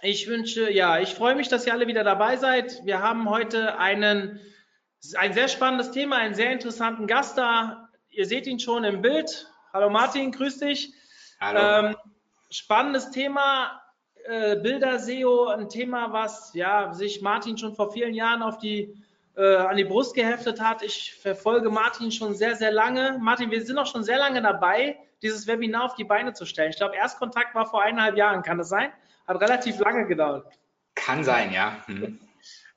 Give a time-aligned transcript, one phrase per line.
[0.00, 2.84] Ich wünsche, ja, ich freue mich, dass ihr alle wieder dabei seid.
[2.84, 4.38] Wir haben heute einen,
[5.16, 7.88] ein sehr spannendes Thema, einen sehr interessanten Gast da.
[8.08, 9.50] Ihr seht ihn schon im Bild.
[9.72, 10.94] Hallo Martin, grüß dich.
[11.40, 11.88] Hallo.
[11.88, 11.96] Ähm,
[12.48, 13.82] spannendes Thema,
[14.24, 19.02] äh, Bilder-SEO, ein Thema, was ja, sich Martin schon vor vielen Jahren auf die,
[19.36, 20.82] äh, an die Brust geheftet hat.
[20.82, 23.18] Ich verfolge Martin schon sehr, sehr lange.
[23.20, 26.70] Martin, wir sind auch schon sehr lange dabei, dieses Webinar auf die Beine zu stellen.
[26.70, 28.92] Ich glaube, Erstkontakt war vor eineinhalb Jahren, kann das sein?
[29.28, 30.46] Hat relativ lange gedauert.
[30.94, 31.84] Kann sein, ja.
[31.86, 32.18] Hm.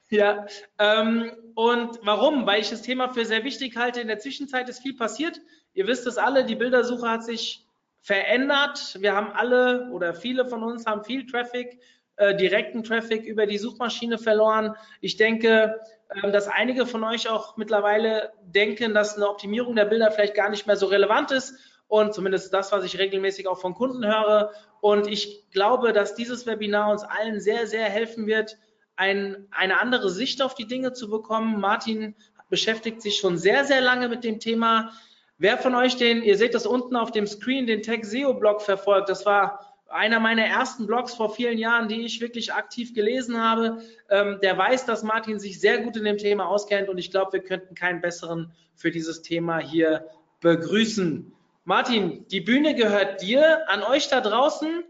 [0.09, 0.46] Ja,
[0.78, 2.45] ähm, und warum?
[2.45, 4.02] Weil ich das Thema für sehr wichtig halte.
[4.02, 5.40] In der Zwischenzeit ist viel passiert.
[5.73, 7.66] Ihr wisst es alle, die Bildersuche hat sich
[8.02, 8.98] verändert.
[9.00, 11.80] Wir haben alle oder viele von uns haben viel Traffic,
[12.17, 14.75] äh, direkten Traffic über die Suchmaschine verloren.
[15.00, 20.12] Ich denke, äh, dass einige von euch auch mittlerweile denken, dass eine Optimierung der Bilder
[20.12, 21.56] vielleicht gar nicht mehr so relevant ist.
[21.92, 24.52] Und zumindest das, was ich regelmäßig auch von Kunden höre.
[24.80, 28.58] Und ich glaube, dass dieses Webinar uns allen sehr, sehr helfen wird,
[28.95, 31.59] ein, eine andere Sicht auf die Dinge zu bekommen.
[31.59, 32.16] Martin
[32.50, 34.94] beschäftigt sich schon sehr, sehr lange mit dem Thema.
[35.38, 38.62] Wer von euch den, ihr seht das unten auf dem Screen, den Tech SEO Blog
[38.62, 43.38] verfolgt, das war einer meiner ersten Blogs vor vielen Jahren, die ich wirklich aktiv gelesen
[43.38, 47.12] habe, ähm, der weiß, dass Martin sich sehr gut in dem Thema auskennt und ich
[47.12, 50.06] glaube, wir könnten keinen besseren für dieses Thema hier
[50.39, 51.34] begrüßen.
[51.72, 54.83] Martin, die Bühne gehört dir, an euch da draußen.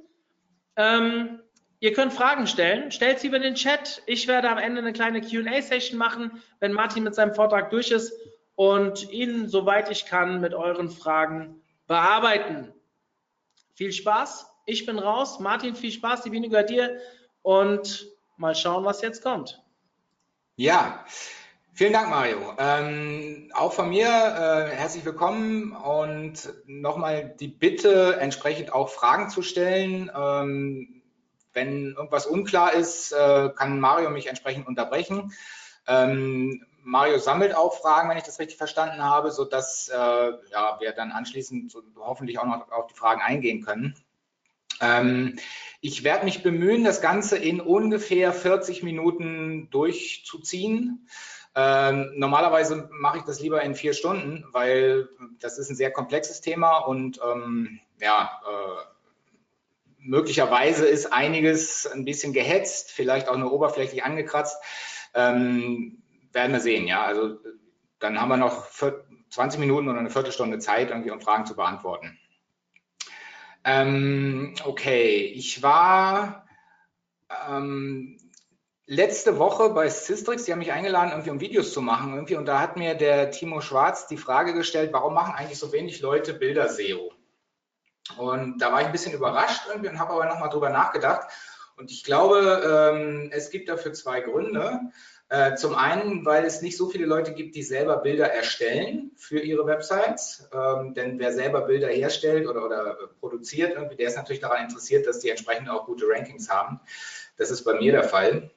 [0.76, 1.40] Ähm,
[1.80, 2.90] ihr könnt Fragen stellen.
[2.92, 4.02] Stellt sie über den Chat.
[4.08, 8.12] Ich werde am Ende eine kleine QA-Session machen, wenn Martin mit seinem Vortrag durch ist
[8.56, 12.74] und ihn, soweit ich kann, mit euren Fragen bearbeiten.
[13.76, 14.48] Viel Spaß.
[14.66, 15.40] Ich bin raus.
[15.40, 16.24] Martin, viel Spaß.
[16.24, 17.00] Die Bühne gehört dir.
[17.44, 18.08] Und
[18.38, 19.62] mal schauen, was jetzt kommt.
[20.56, 21.06] Ja,
[21.74, 22.54] vielen Dank, Mario.
[22.58, 29.42] Ähm, auch von mir äh, herzlich willkommen und nochmal die Bitte, entsprechend auch Fragen zu
[29.42, 30.12] stellen.
[30.16, 31.02] Ähm,
[31.54, 35.34] wenn irgendwas unklar ist, äh, kann Mario mich entsprechend unterbrechen.
[35.88, 40.94] Ähm, Mario sammelt auch Fragen, wenn ich das richtig verstanden habe, sodass äh, ja, wir
[40.94, 43.96] dann anschließend hoffentlich auch noch auf die Fragen eingehen können.
[44.80, 45.38] Ähm,
[45.80, 51.08] ich werde mich bemühen, das Ganze in ungefähr 40 Minuten durchzuziehen.
[51.54, 56.40] Ähm, normalerweise mache ich das lieber in vier Stunden, weil das ist ein sehr komplexes
[56.40, 58.92] Thema und ähm, ja, äh,
[59.98, 64.58] möglicherweise ist einiges ein bisschen gehetzt, vielleicht auch nur oberflächlich angekratzt.
[65.14, 66.02] Ähm,
[66.32, 67.04] werden wir sehen, ja.
[67.04, 67.38] Also
[68.00, 68.68] dann haben wir noch
[69.30, 72.18] 20 Minuten oder eine Viertelstunde Zeit, irgendwie um Fragen zu beantworten.
[73.64, 76.48] Ähm, okay, ich war
[77.50, 78.18] ähm,
[78.92, 82.46] letzte Woche bei Systrix, die haben mich eingeladen, irgendwie um Videos zu machen, irgendwie, und
[82.46, 86.34] da hat mir der Timo Schwarz die Frage gestellt, warum machen eigentlich so wenig Leute
[86.34, 87.14] Bilder-SEO?
[88.18, 91.30] Und da war ich ein bisschen überrascht irgendwie und habe aber nochmal drüber nachgedacht.
[91.78, 94.82] Und ich glaube, ähm, es gibt dafür zwei Gründe.
[95.30, 99.40] Äh, zum einen, weil es nicht so viele Leute gibt, die selber Bilder erstellen für
[99.40, 100.50] ihre Websites.
[100.54, 105.20] Ähm, denn wer selber Bilder herstellt oder, oder produziert, der ist natürlich daran interessiert, dass
[105.20, 106.82] die entsprechend auch gute Rankings haben.
[107.38, 108.52] Das ist bei mir der Fall.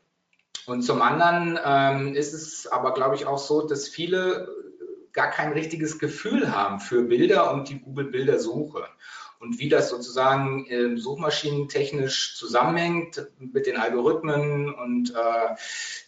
[0.66, 4.48] Und zum anderen ähm, ist es aber, glaube ich, auch so, dass viele
[5.12, 8.88] gar kein richtiges Gefühl haben für Bilder und die Google-Bildersuche
[9.44, 15.55] und wie das sozusagen äh, suchmaschinentechnisch zusammenhängt mit den Algorithmen und äh,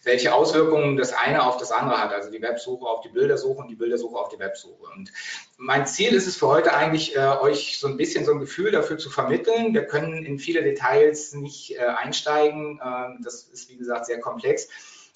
[0.03, 3.67] welche Auswirkungen das eine auf das andere hat, also die Websuche auf die Bildersuche und
[3.69, 4.83] die Bildersuche auf die Websuche.
[4.95, 5.11] Und
[5.57, 8.71] mein Ziel ist es für heute eigentlich, äh, euch so ein bisschen so ein Gefühl
[8.71, 9.73] dafür zu vermitteln.
[9.73, 12.81] Wir können in viele Details nicht äh, einsteigen.
[12.83, 14.67] Ähm, das ist, wie gesagt, sehr komplex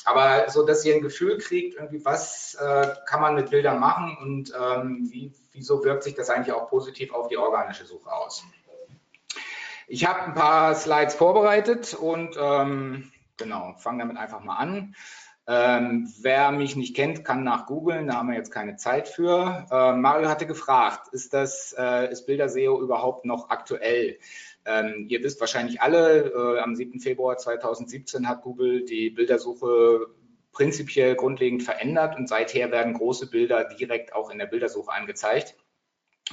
[0.06, 4.18] aber so, dass ihr ein Gefühl kriegt, irgendwie, was äh, kann man mit Bildern machen
[4.20, 8.44] und ähm, wie, wieso wirkt sich das eigentlich auch positiv auf die organische Suche aus.
[9.88, 14.96] Ich habe ein paar Slides vorbereitet und ähm, genau, fange damit einfach mal an.
[15.48, 19.66] Ähm, wer mich nicht kennt, kann nach googeln, da haben wir jetzt keine Zeit für.
[19.70, 24.18] Äh, Mario hatte gefragt, ist das, äh, ist Bilder-SEO überhaupt noch aktuell?
[24.66, 27.00] Ähm, ihr wisst wahrscheinlich alle, äh, am 7.
[27.00, 30.08] Februar 2017 hat Google die Bildersuche
[30.52, 35.56] prinzipiell grundlegend verändert und seither werden große Bilder direkt auch in der Bildersuche angezeigt.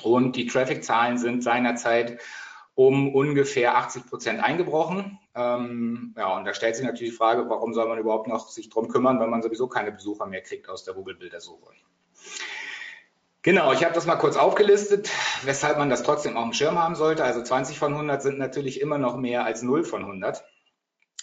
[0.02, 2.18] Und die Traffic-Zahlen sind seinerzeit
[2.74, 5.18] um ungefähr 80 Prozent eingebrochen.
[5.34, 8.68] Ähm, ja, und da stellt sich natürlich die Frage, warum soll man überhaupt noch sich
[8.68, 11.72] drum kümmern, wenn man sowieso keine Besucher mehr kriegt aus der Google-Bildersuche.
[13.48, 15.08] Genau, ich habe das mal kurz aufgelistet,
[15.42, 17.24] weshalb man das trotzdem auf dem Schirm haben sollte.
[17.24, 20.44] Also 20 von 100 sind natürlich immer noch mehr als 0 von 100.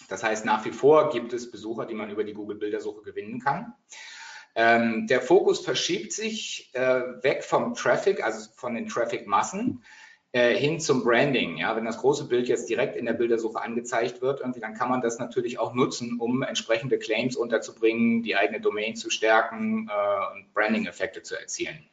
[0.10, 3.76] Das heißt, nach wie vor gibt es Besucher, die man über die Google-Bildersuche gewinnen kann.
[4.56, 9.84] Ähm, der Fokus verschiebt sich äh, weg vom Traffic, also von den Traffic-Massen,
[10.32, 11.58] äh, hin zum Branding.
[11.58, 14.90] Ja, wenn das große Bild jetzt direkt in der Bildersuche angezeigt wird, irgendwie, dann kann
[14.90, 20.34] man das natürlich auch nutzen, um entsprechende Claims unterzubringen, die eigene Domain zu stärken äh,
[20.34, 21.88] und Branding-Effekte zu erzielen.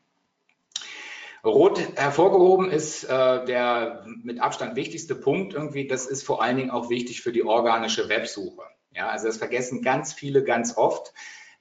[1.44, 5.86] Rot hervorgehoben ist äh, der mit Abstand wichtigste Punkt irgendwie.
[5.88, 8.62] Das ist vor allen Dingen auch wichtig für die organische Websuche.
[8.94, 11.12] Ja, also das vergessen ganz viele ganz oft.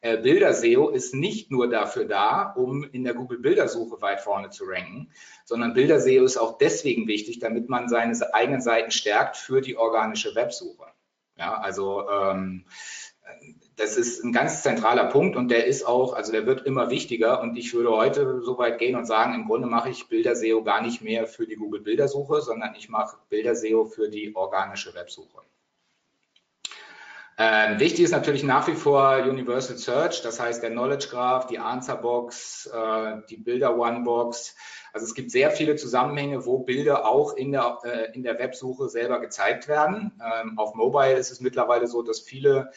[0.02, 5.12] Äh, Bilder-SEO ist nicht nur dafür da, um in der Google-Bildersuche weit vorne zu ranken,
[5.46, 10.36] sondern Bilder-SEO ist auch deswegen wichtig, damit man seine eigenen Seiten stärkt für die organische
[10.36, 10.86] Websuche.
[11.38, 12.66] Ja, also ähm,
[13.82, 17.42] das ist ein ganz zentraler Punkt und der ist auch, also der wird immer wichtiger
[17.42, 20.82] und ich würde heute so weit gehen und sagen, im Grunde mache ich Bilder-SEO gar
[20.82, 25.40] nicht mehr für die Google-Bildersuche, sondern ich mache Bilder-SEO für die organische Websuche.
[27.40, 31.58] Ähm, wichtig ist natürlich nach wie vor Universal Search, das heißt der Knowledge Graph, die
[31.58, 34.56] Answer Box, äh, die Bilder One Box.
[34.94, 38.90] Also es gibt sehr viele Zusammenhänge, wo Bilder auch in der, äh, in der Websuche
[38.90, 40.12] selber gezeigt werden.
[40.24, 42.70] Ähm, auf Mobile ist es mittlerweile so, dass viele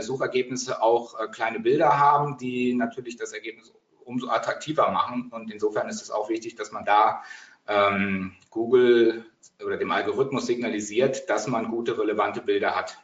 [0.00, 3.72] Suchergebnisse auch äh, kleine Bilder haben, die natürlich das Ergebnis
[4.04, 5.30] umso attraktiver machen.
[5.30, 7.22] Und insofern ist es auch wichtig, dass man da
[7.66, 9.24] ähm, Google
[9.64, 12.98] oder dem Algorithmus signalisiert, dass man gute, relevante Bilder hat.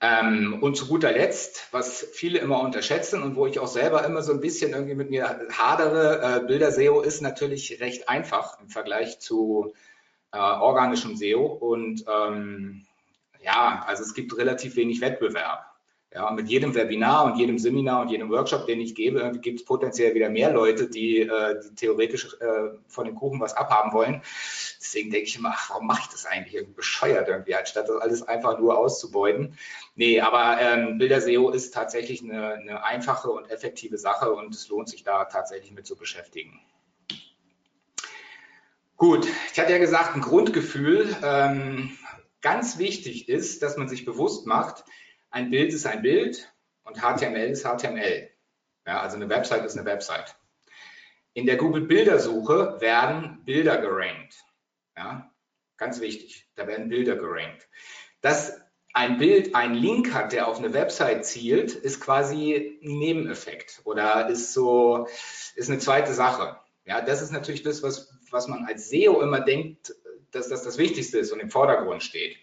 [0.00, 4.22] Ähm, und zu guter Letzt, was viele immer unterschätzen und wo ich auch selber immer
[4.22, 9.20] so ein bisschen irgendwie mit mir hadere, äh, Bilder-SEO ist natürlich recht einfach im Vergleich
[9.20, 9.72] zu
[10.32, 11.46] äh, organischem SEO.
[11.46, 12.86] Und ähm,
[13.46, 15.64] ja, also es gibt relativ wenig Wettbewerb.
[16.12, 19.66] Ja, mit jedem Webinar und jedem Seminar und jedem Workshop, den ich gebe, gibt es
[19.66, 24.22] potenziell wieder mehr Leute, die, äh, die theoretisch äh, von dem Kuchen was abhaben wollen.
[24.80, 28.00] Deswegen denke ich immer, ach, warum mache ich das eigentlich irgendwie bescheuert irgendwie, anstatt das
[28.00, 29.58] alles einfach nur auszubeuten.
[29.94, 34.88] Nee, aber ähm, Bilder-SEO ist tatsächlich eine, eine einfache und effektive Sache und es lohnt
[34.88, 36.60] sich da tatsächlich mit zu beschäftigen.
[38.96, 41.14] Gut, ich hatte ja gesagt, ein Grundgefühl.
[41.22, 41.92] Ähm,
[42.46, 44.84] ganz wichtig ist, dass man sich bewusst macht,
[45.30, 46.48] ein Bild ist ein Bild
[46.84, 48.30] und HTML ist HTML.
[48.86, 50.36] Ja, also eine Website ist eine Website.
[51.32, 54.44] In der Google-Bildersuche werden Bilder gerankt.
[54.96, 55.28] Ja,
[55.76, 57.68] ganz wichtig, da werden Bilder gerankt.
[58.20, 58.60] Dass
[58.94, 64.28] ein Bild einen Link hat, der auf eine Website zielt, ist quasi ein Nebeneffekt oder
[64.28, 65.08] ist so,
[65.56, 66.60] ist eine zweite Sache.
[66.84, 69.92] Ja, das ist natürlich das, was, was man als SEO immer denkt,
[70.32, 72.36] dass das das Wichtigste ist und im Vordergrund steht.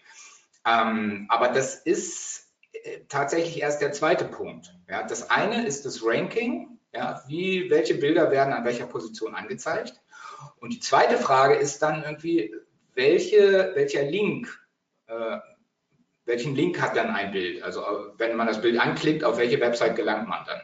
[0.66, 2.48] Ähm, aber das ist
[3.08, 4.74] tatsächlich erst der zweite Punkt.
[4.88, 10.00] Ja, das eine ist das Ranking, ja, wie, welche Bilder werden an welcher Position angezeigt.
[10.56, 12.54] Und die zweite Frage ist dann irgendwie,
[12.94, 14.48] welche, welcher Link,
[15.06, 15.38] äh,
[16.24, 17.62] welchen Link hat dann ein Bild?
[17.62, 17.82] Also
[18.16, 20.60] wenn man das Bild anklickt, auf welche Website gelangt man dann?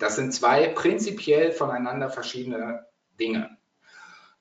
[0.00, 2.86] Das sind zwei prinzipiell voneinander verschiedene
[3.20, 3.53] Dinge.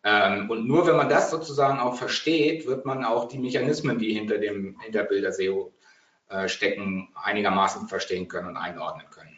[0.04, 4.14] Ähm, und nur wenn man das sozusagen auch versteht, wird man auch die Mechanismen, die
[4.14, 5.74] hinter dem hinter Bilder SEO
[6.30, 9.38] äh, stecken, einigermaßen verstehen können und einordnen können.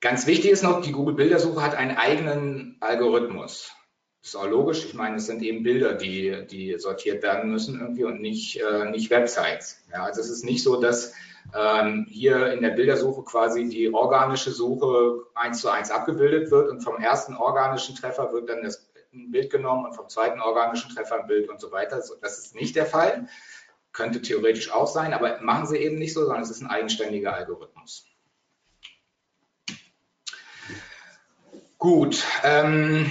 [0.00, 3.72] Ganz wichtig ist noch, die Google-Bildersuche hat einen eigenen Algorithmus.
[4.22, 4.84] Das ist auch logisch.
[4.84, 8.90] Ich meine, es sind eben Bilder, die, die sortiert werden müssen irgendwie und nicht, äh,
[8.90, 9.82] nicht Websites.
[9.92, 11.14] Ja, also es ist nicht so, dass
[11.54, 16.82] ähm, hier in der Bildersuche quasi die organische Suche eins zu eins abgebildet wird und
[16.82, 21.20] vom ersten organischen Treffer wird dann das, ein Bild genommen und vom zweiten organischen Treffer
[21.20, 22.02] ein Bild und so weiter.
[22.20, 23.28] Das ist nicht der Fall,
[23.92, 27.34] könnte theoretisch auch sein, aber machen sie eben nicht so, sondern es ist ein eigenständiger
[27.34, 28.04] Algorithmus.
[31.78, 33.10] Gut, ähm,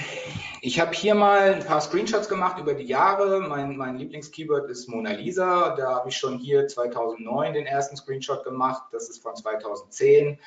[0.62, 3.42] ich habe hier mal ein paar Screenshots gemacht über die Jahre.
[3.42, 5.76] Mein, mein Lieblingskeyword ist Mona Lisa.
[5.76, 8.84] Da habe ich schon hier 2009 den ersten Screenshot gemacht.
[8.92, 10.40] Das ist von 2010.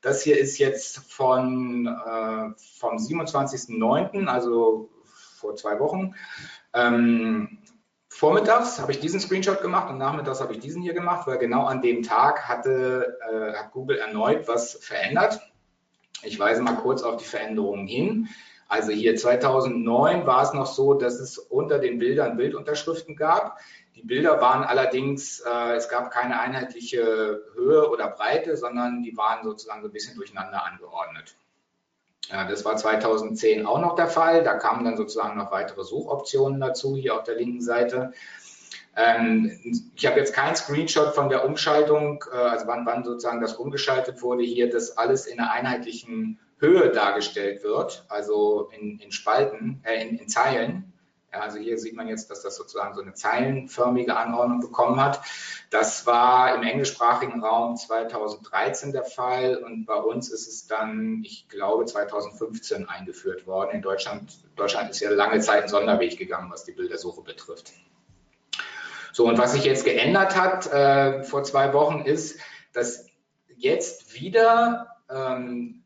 [0.00, 4.90] Das hier ist jetzt von, äh, vom 27.09., also
[5.36, 6.14] vor zwei Wochen.
[6.74, 7.58] Ähm,
[8.08, 11.64] Vormittags habe ich diesen Screenshot gemacht und nachmittags habe ich diesen hier gemacht, weil genau
[11.64, 15.40] an dem Tag hatte, äh, hat Google erneut was verändert.
[16.22, 18.28] Ich weise mal kurz auf die Veränderungen hin.
[18.72, 23.58] Also hier 2009 war es noch so, dass es unter den Bildern Bildunterschriften gab.
[23.94, 29.44] Die Bilder waren allerdings, äh, es gab keine einheitliche Höhe oder Breite, sondern die waren
[29.44, 31.36] sozusagen so ein bisschen durcheinander angeordnet.
[32.30, 34.42] Ja, das war 2010 auch noch der Fall.
[34.42, 38.14] Da kamen dann sozusagen noch weitere Suchoptionen dazu, hier auf der linken Seite.
[38.96, 43.52] Ähm, ich habe jetzt keinen Screenshot von der Umschaltung, äh, also wann, wann sozusagen das
[43.52, 49.82] umgeschaltet wurde, hier, dass alles in einer einheitlichen Höhe dargestellt wird, also in, in Spalten,
[49.84, 50.92] äh, in, in Zeilen.
[51.32, 55.20] Ja, also hier sieht man jetzt, dass das sozusagen so eine zeilenförmige Anordnung bekommen hat.
[55.70, 61.48] Das war im englischsprachigen Raum 2013 der Fall und bei uns ist es dann, ich
[61.48, 63.70] glaube, 2015 eingeführt worden.
[63.72, 67.72] In Deutschland, Deutschland ist ja lange Zeit ein Sonderweg gegangen, was die Bildersuche betrifft.
[69.12, 72.38] So, und was sich jetzt geändert hat äh, vor zwei Wochen ist,
[72.72, 73.06] dass
[73.56, 75.81] jetzt wieder ähm,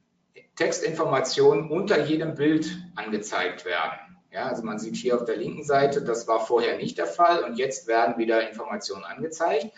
[0.57, 4.17] Textinformationen unter jedem Bild angezeigt werden.
[4.33, 7.45] Ja, also man sieht hier auf der linken Seite, das war vorher nicht der Fall
[7.45, 9.71] und jetzt werden wieder Informationen angezeigt.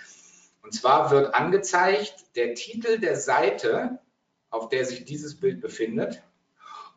[0.63, 3.99] Und zwar wird angezeigt der Titel der Seite,
[4.51, 6.23] auf der sich dieses Bild befindet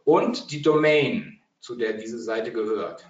[0.03, 3.05] und die Domain, zu der diese Seite gehört.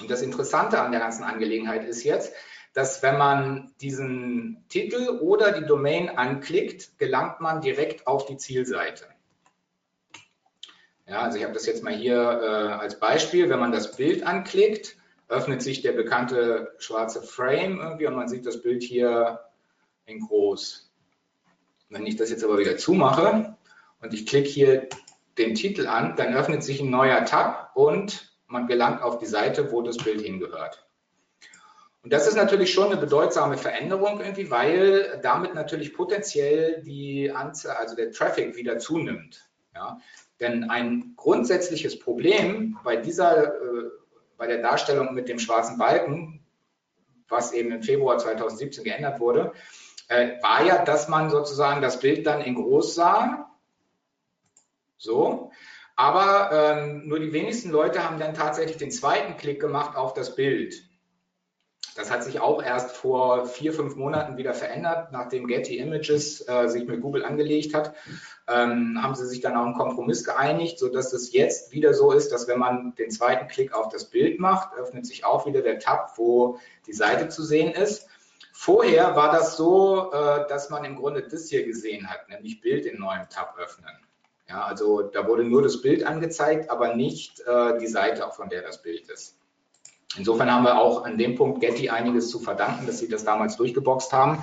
[0.00, 2.32] Und das Interessante an der ganzen Angelegenheit ist jetzt,
[2.74, 9.06] dass wenn man diesen Titel oder die Domain anklickt, gelangt man direkt auf die Zielseite.
[11.08, 13.48] Ja, also ich habe das jetzt mal hier äh, als Beispiel.
[13.48, 14.96] Wenn man das Bild anklickt,
[15.28, 19.40] öffnet sich der bekannte schwarze Frame irgendwie und man sieht das Bild hier
[20.04, 20.90] in groß.
[21.88, 23.56] Wenn ich das jetzt aber wieder zumache
[24.02, 24.88] und ich klicke hier
[25.38, 29.72] den Titel an, dann öffnet sich ein neuer Tab und man gelangt auf die Seite,
[29.72, 30.86] wo das Bild hingehört.
[32.02, 37.76] Und das ist natürlich schon eine bedeutsame Veränderung irgendwie, weil damit natürlich potenziell die Anzahl,
[37.76, 39.47] also der Traffic wieder zunimmt.
[39.74, 40.00] Ja?
[40.40, 43.90] Denn ein grundsätzliches Problem bei dieser, äh,
[44.36, 46.44] bei der Darstellung mit dem schwarzen Balken,
[47.28, 49.52] was eben im Februar 2017 geändert wurde,
[50.08, 53.50] äh, war ja, dass man sozusagen das Bild dann in groß sah.
[54.96, 55.50] So.
[55.96, 60.36] Aber ähm, nur die wenigsten Leute haben dann tatsächlich den zweiten Klick gemacht auf das
[60.36, 60.87] Bild.
[61.98, 66.68] Das hat sich auch erst vor vier, fünf Monaten wieder verändert, nachdem Getty Images äh,
[66.68, 67.92] sich mit Google angelegt hat.
[68.46, 72.30] Ähm, haben sie sich dann auch einen Kompromiss geeinigt, sodass es jetzt wieder so ist,
[72.30, 75.80] dass wenn man den zweiten Klick auf das Bild macht, öffnet sich auch wieder der
[75.80, 78.06] Tab, wo die Seite zu sehen ist.
[78.52, 82.86] Vorher war das so, äh, dass man im Grunde das hier gesehen hat, nämlich Bild
[82.86, 83.90] in neuem Tab öffnen.
[84.48, 88.62] Ja, also da wurde nur das Bild angezeigt, aber nicht äh, die Seite, von der
[88.62, 89.37] das Bild ist.
[90.16, 93.56] Insofern haben wir auch an dem Punkt Getty einiges zu verdanken, dass sie das damals
[93.56, 94.42] durchgeboxt haben.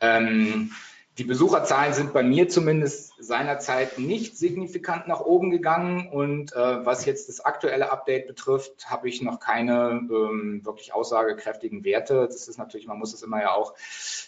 [0.00, 0.72] Ähm,
[1.18, 7.04] die Besucherzahlen sind bei mir zumindest seinerzeit nicht signifikant nach oben gegangen und äh, was
[7.04, 12.26] jetzt das aktuelle Update betrifft, habe ich noch keine ähm, wirklich aussagekräftigen Werte.
[12.26, 13.74] Das ist natürlich, man muss es immer ja auch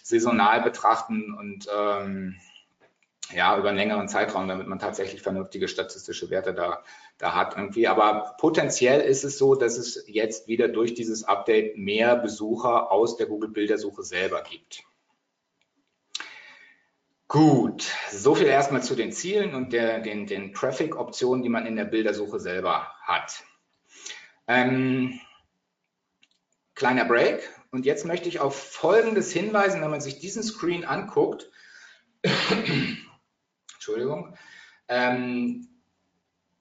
[0.04, 2.36] saisonal betrachten und ähm,
[3.34, 6.84] ja, über einen längeren Zeitraum, damit man tatsächlich vernünftige statistische Werte da,
[7.18, 7.88] da hat irgendwie.
[7.88, 13.16] Aber potenziell ist es so, dass es jetzt wieder durch dieses Update mehr Besucher aus
[13.16, 14.84] der Google-Bildersuche selber gibt.
[17.28, 21.74] Gut, so viel erstmal zu den Zielen und der, den, den Traffic-Optionen, die man in
[21.74, 23.42] der Bildersuche selber hat.
[24.46, 25.18] Ähm,
[26.76, 27.52] kleiner Break.
[27.72, 31.50] Und jetzt möchte ich auf Folgendes hinweisen, wenn man sich diesen Screen anguckt.
[33.86, 34.36] Entschuldigung.
[34.88, 35.68] Ähm,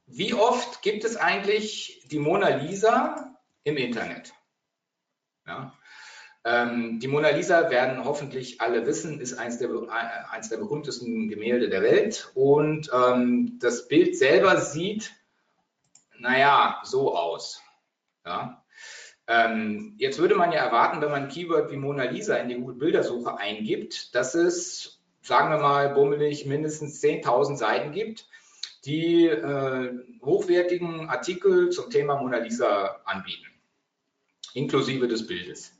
[0.05, 4.31] wie oft gibt es eigentlich die Mona Lisa im Internet?
[5.47, 5.73] Ja.
[6.43, 9.69] Ähm, die Mona Lisa werden hoffentlich alle wissen, ist eines der,
[10.29, 12.29] eins der berühmtesten Gemälde der Welt.
[12.35, 15.11] Und ähm, das Bild selber sieht,
[16.19, 17.59] naja, so aus.
[18.23, 18.63] Ja.
[19.25, 22.55] Ähm, jetzt würde man ja erwarten, wenn man ein Keyword wie Mona Lisa in die
[22.55, 24.94] Google-Bildersuche eingibt, dass es
[25.25, 28.27] sagen wir mal, bummelig mindestens 10.000 Seiten gibt,
[28.85, 29.91] die äh,
[30.21, 33.47] hochwertigen Artikel zum Thema Mona Lisa anbieten,
[34.53, 35.73] inklusive des Bildes.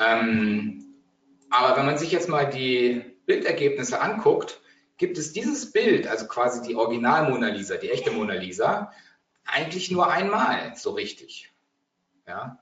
[0.00, 0.96] Ähm,
[1.50, 4.60] aber wenn man sich jetzt mal die Bildergebnisse anguckt,
[4.96, 8.92] gibt es dieses Bild, also quasi die Original Mona Lisa, die echte Mona Lisa,
[9.44, 11.52] eigentlich nur einmal so richtig.
[12.26, 12.60] Ja?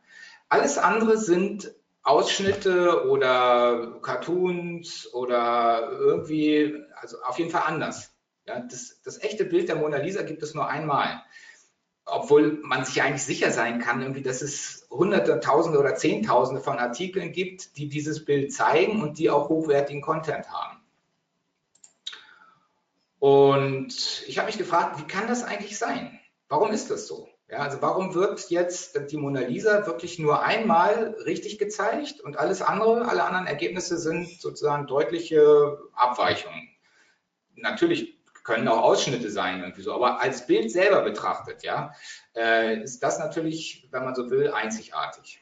[0.50, 1.72] Alles andere sind
[2.04, 8.12] Ausschnitte oder Cartoons oder irgendwie, also auf jeden Fall anders.
[8.46, 11.22] Ja, das, das echte Bild der Mona Lisa gibt es nur einmal.
[12.04, 16.78] Obwohl man sich eigentlich sicher sein kann, irgendwie, dass es Hunderte, Tausende oder Zehntausende von
[16.78, 20.80] Artikeln gibt, die dieses Bild zeigen und die auch hochwertigen Content haben.
[23.20, 26.18] Und ich habe mich gefragt, wie kann das eigentlich sein?
[26.48, 27.28] Warum ist das so?
[27.52, 32.62] Ja, also warum wird jetzt die Mona Lisa wirklich nur einmal richtig gezeigt und alles
[32.62, 36.70] andere, alle anderen Ergebnisse sind sozusagen deutliche Abweichungen.
[37.54, 39.92] Natürlich können auch Ausschnitte sein irgendwie so.
[39.92, 41.92] Aber als Bild selber betrachtet, ja,
[42.34, 45.38] äh, ist das natürlich, wenn man so will, einzigartig.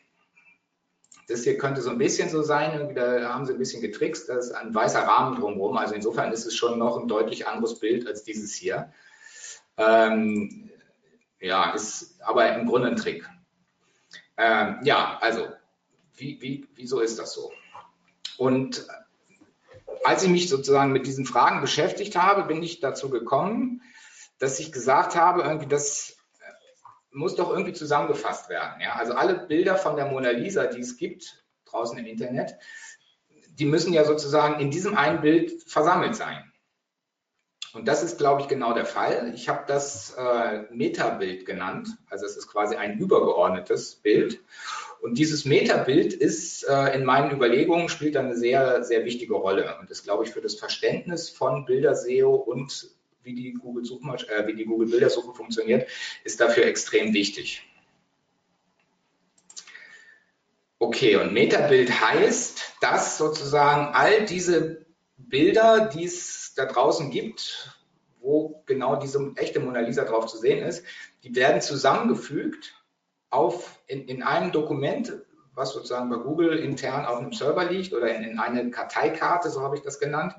[1.29, 4.35] Das hier könnte so ein bisschen so sein, da haben sie ein bisschen getrickst, da
[4.35, 5.77] ist ein weißer Rahmen drumherum.
[5.77, 8.93] Also insofern ist es schon noch ein deutlich anderes Bild als dieses hier.
[9.77, 10.70] Ähm,
[11.41, 13.29] ja, ist aber im Grunde ein Trick.
[14.37, 15.49] Ähm, ja, also,
[16.17, 17.53] wie, wie, wieso ist das so?
[18.39, 18.87] Und
[20.05, 23.83] als ich mich sozusagen mit diesen Fragen beschäftigt habe, bin ich dazu gekommen,
[24.39, 26.17] dass ich gesagt habe, irgendwie das
[27.13, 28.81] muss doch irgendwie zusammengefasst werden.
[28.81, 28.95] Ja?
[28.95, 32.55] Also alle Bilder von der Mona Lisa, die es gibt draußen im Internet,
[33.49, 36.50] die müssen ja sozusagen in diesem einen Bild versammelt sein.
[37.73, 39.33] Und das ist, glaube ich, genau der Fall.
[39.35, 41.89] Ich habe das äh, Metabild genannt.
[42.09, 44.41] Also es ist quasi ein übergeordnetes Bild.
[45.01, 49.91] Und dieses Metabild ist äh, in meinen Überlegungen spielt eine sehr, sehr wichtige Rolle und
[49.91, 52.91] ist, glaube ich, für das Verständnis von Bilder-SEO und
[53.23, 55.89] wie die Google, äh, wie die Google Bildersuche funktioniert,
[56.25, 57.63] ist dafür extrem wichtig.
[60.79, 64.87] Okay, und Metabild heißt, dass sozusagen all diese
[65.19, 67.81] Bilder, die es da draußen gibt,
[68.21, 70.85] wo genau diese echte Mona Lisa drauf zu sehen ist,
[71.23, 72.75] die werden zusammengefügt
[73.31, 75.13] auf, in, in einem Dokument,
[75.55, 79.63] was sozusagen bei Google intern auf einem Server liegt oder in, in eine Karteikarte, so
[79.63, 80.35] habe ich das genannt.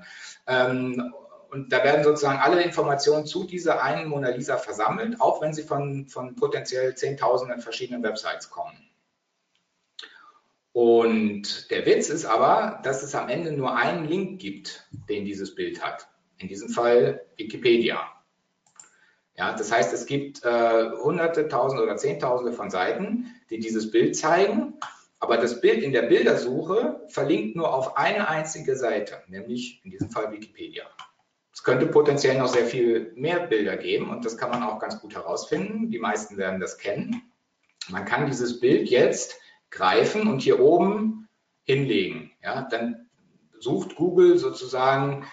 [0.48, 1.14] Ähm,
[1.50, 5.64] und da werden sozusagen alle Informationen zu dieser einen Mona Lisa versammelt, auch wenn sie
[5.64, 8.91] von, von potenziell Zehntausenden verschiedenen Websites kommen.
[10.74, 15.54] Und der Witz ist aber, dass es am Ende nur einen Link gibt, den dieses
[15.54, 16.08] Bild hat.
[16.38, 18.00] In diesem Fall Wikipedia.
[19.38, 24.16] Ja, das heißt, es gibt äh, hunderte, tausende oder zehntausende von Seiten, die dieses Bild
[24.16, 24.76] zeigen,
[25.20, 30.10] aber das Bild in der Bildersuche verlinkt nur auf eine einzige Seite, nämlich in diesem
[30.10, 30.84] Fall Wikipedia.
[31.54, 35.00] Es könnte potenziell noch sehr viel mehr Bilder geben und das kann man auch ganz
[35.00, 35.92] gut herausfinden.
[35.92, 37.22] Die meisten werden das kennen.
[37.90, 39.36] Man kann dieses Bild jetzt
[39.72, 41.28] greifen und hier oben
[41.64, 42.32] hinlegen.
[42.44, 43.10] Ja, dann
[43.60, 45.26] sucht Google sozusagen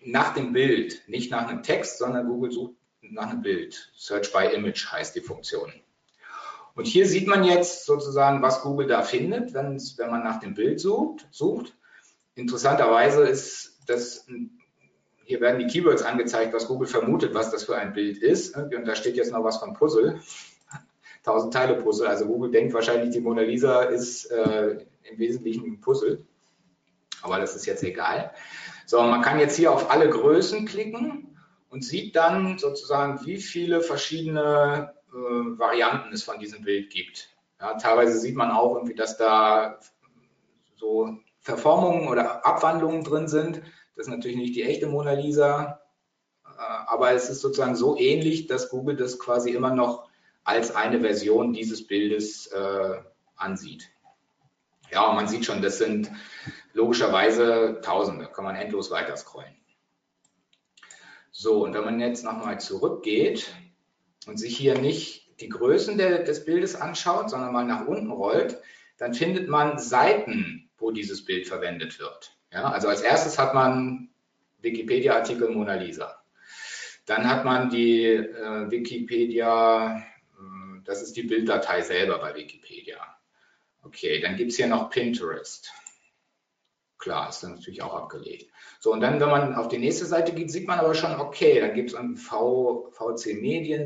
[0.00, 3.92] nach dem Bild, nicht nach einem Text, sondern Google sucht nach einem Bild.
[3.96, 5.72] Search by Image heißt die Funktion.
[6.74, 10.80] Und hier sieht man jetzt sozusagen, was Google da findet, wenn, man nach dem Bild
[10.80, 11.26] sucht.
[11.30, 11.76] sucht.
[12.36, 14.26] Interessanterweise ist das,
[15.24, 18.56] hier werden die Keywords angezeigt, was Google vermutet, was das für ein Bild ist.
[18.56, 20.20] Und da steht jetzt noch was von Puzzle.
[21.26, 22.06] 1000 Teile Puzzle.
[22.06, 26.24] Also Google denkt wahrscheinlich, die Mona Lisa ist äh, im Wesentlichen ein Puzzle.
[27.22, 28.32] Aber das ist jetzt egal.
[28.86, 31.36] So, man kann jetzt hier auf alle Größen klicken
[31.68, 37.28] und sieht dann sozusagen, wie viele verschiedene äh, Varianten es von diesem Bild gibt.
[37.60, 39.78] Ja, teilweise sieht man auch irgendwie, dass da
[40.76, 43.62] so Verformungen oder Abwandlungen drin sind.
[43.96, 45.80] Das ist natürlich nicht die echte Mona Lisa,
[46.44, 50.09] äh, aber es ist sozusagen so ähnlich, dass Google das quasi immer noch
[50.50, 52.98] als eine Version dieses Bildes äh,
[53.36, 53.88] ansieht.
[54.90, 56.10] Ja, und man sieht schon, das sind
[56.72, 59.56] logischerweise Tausende, kann man endlos weiter scrollen.
[61.30, 63.54] So, und wenn man jetzt nochmal zurückgeht
[64.26, 68.60] und sich hier nicht die Größen der, des Bildes anschaut, sondern mal nach unten rollt,
[68.98, 72.36] dann findet man Seiten, wo dieses Bild verwendet wird.
[72.52, 74.10] Ja, also als erstes hat man
[74.60, 76.20] Wikipedia-Artikel Mona Lisa.
[77.06, 80.02] Dann hat man die äh, Wikipedia,
[80.84, 82.98] das ist die Bilddatei selber bei Wikipedia.
[83.82, 85.72] Okay, dann gibt es hier noch Pinterest.
[86.98, 88.52] Klar, ist dann natürlich auch abgelegt.
[88.78, 91.58] So, und dann, wenn man auf die nächste Seite geht, sieht man aber schon, okay,
[91.60, 93.80] dann gibt es an vcmedien.de,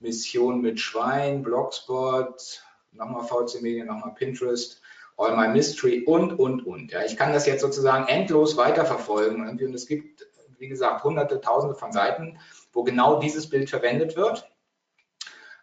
[0.00, 2.62] Mission mit Schwein, Blogspot,
[2.92, 4.80] nochmal VC Medien, nochmal Pinterest,
[5.16, 6.92] All My Mystery und, und, und.
[6.92, 9.48] Ja, ich kann das jetzt sozusagen endlos weiterverfolgen.
[9.48, 10.24] Und es gibt,
[10.58, 12.38] wie gesagt, hunderte, tausende von Seiten,
[12.72, 14.48] wo genau dieses Bild verwendet wird.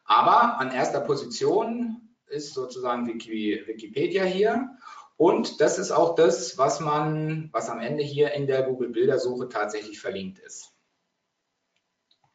[0.05, 4.69] Aber an erster Position ist sozusagen Wikipedia hier.
[5.17, 9.47] Und das ist auch das, was man, was am Ende hier in der Google Bildersuche
[9.49, 10.73] tatsächlich verlinkt ist.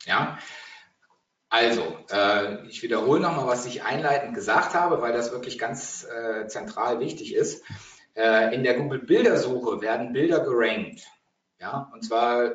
[0.06, 0.38] Ja,
[1.50, 6.46] also, äh, ich wiederhole nochmal, was ich einleitend gesagt habe, weil das wirklich ganz äh,
[6.46, 7.64] zentral wichtig ist.
[8.14, 11.02] Äh, in der Google Bildersuche werden Bilder gerankt.
[11.58, 12.52] Ja, und zwar,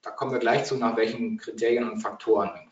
[0.00, 2.67] da kommen wir gleich zu, nach welchen Kriterien und Faktoren.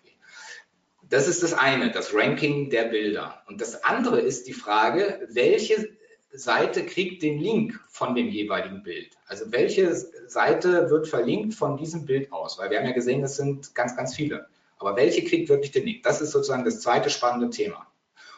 [1.08, 3.42] Das ist das eine, das Ranking der Bilder.
[3.46, 5.96] Und das andere ist die Frage, welche
[6.32, 9.16] Seite kriegt den Link von dem jeweiligen Bild.
[9.26, 9.94] Also welche
[10.28, 12.58] Seite wird verlinkt von diesem Bild aus?
[12.58, 14.46] Weil wir haben ja gesehen, das sind ganz, ganz viele.
[14.78, 16.02] Aber welche kriegt wirklich den Link?
[16.02, 17.86] Das ist sozusagen das zweite spannende Thema.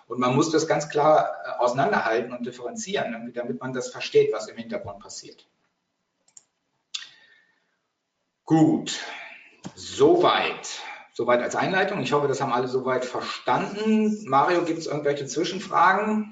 [0.07, 4.49] Und man muss das ganz klar äh, auseinanderhalten und differenzieren, damit man das versteht, was
[4.49, 5.47] im Hintergrund passiert.
[8.45, 8.99] Gut,
[9.75, 10.81] Soweit.
[11.19, 12.01] Soweit als Einleitung.
[12.01, 14.25] Ich hoffe, das haben alle soweit verstanden.
[14.29, 16.31] Mario, gibt es irgendwelche Zwischenfragen?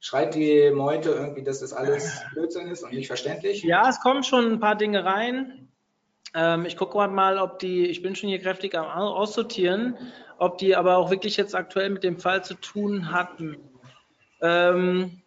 [0.00, 3.62] Schreit die Meute irgendwie, dass das alles Blödsinn ist und nicht verständlich?
[3.62, 5.68] Ja, es kommen schon ein paar Dinge rein.
[6.32, 9.98] Ähm, ich gucke mal, ob die, ich bin schon hier kräftig am Aussortieren,
[10.38, 13.58] ob die aber auch wirklich jetzt aktuell mit dem Fall zu tun hatten.
[14.40, 15.20] Ähm,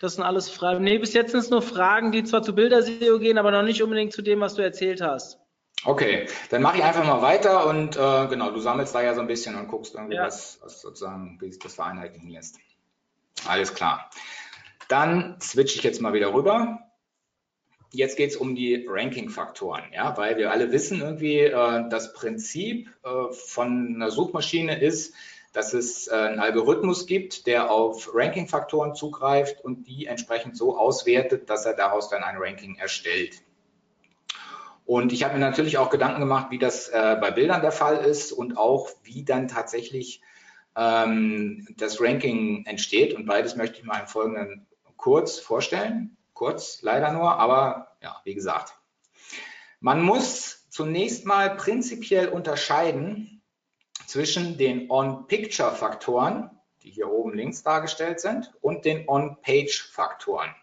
[0.00, 0.82] das sind alles Fragen.
[0.82, 3.80] Nee, bis jetzt sind es nur Fragen, die zwar zu Bilderseo gehen, aber noch nicht
[3.80, 5.38] unbedingt zu dem, was du erzählt hast.
[5.84, 9.20] Okay, dann mache ich einfach mal weiter und äh, genau, du sammelst da ja so
[9.20, 10.24] ein bisschen und guckst irgendwie, ja.
[10.26, 12.58] was, was sozusagen, wie sich das vereinheitlichen lässt.
[13.46, 14.10] Alles klar.
[14.88, 16.80] Dann switche ich jetzt mal wieder rüber.
[17.90, 22.90] Jetzt geht es um die Ranking-Faktoren, ja, weil wir alle wissen irgendwie, äh, das Prinzip
[23.04, 25.14] äh, von einer Suchmaschine ist,
[25.52, 31.48] dass es äh, einen Algorithmus gibt, der auf Ranking-Faktoren zugreift und die entsprechend so auswertet,
[31.48, 33.43] dass er daraus dann ein Ranking erstellt.
[34.84, 37.96] Und ich habe mir natürlich auch Gedanken gemacht, wie das äh, bei Bildern der Fall
[37.96, 40.20] ist und auch wie dann tatsächlich
[40.76, 43.14] ähm, das Ranking entsteht.
[43.14, 44.66] Und beides möchte ich mal im Folgenden
[44.96, 46.16] kurz vorstellen.
[46.34, 48.74] Kurz, leider nur, aber ja, wie gesagt.
[49.80, 53.42] Man muss zunächst mal prinzipiell unterscheiden
[54.06, 56.50] zwischen den On-Picture-Faktoren,
[56.82, 60.54] die hier oben links dargestellt sind, und den On-Page-Faktoren.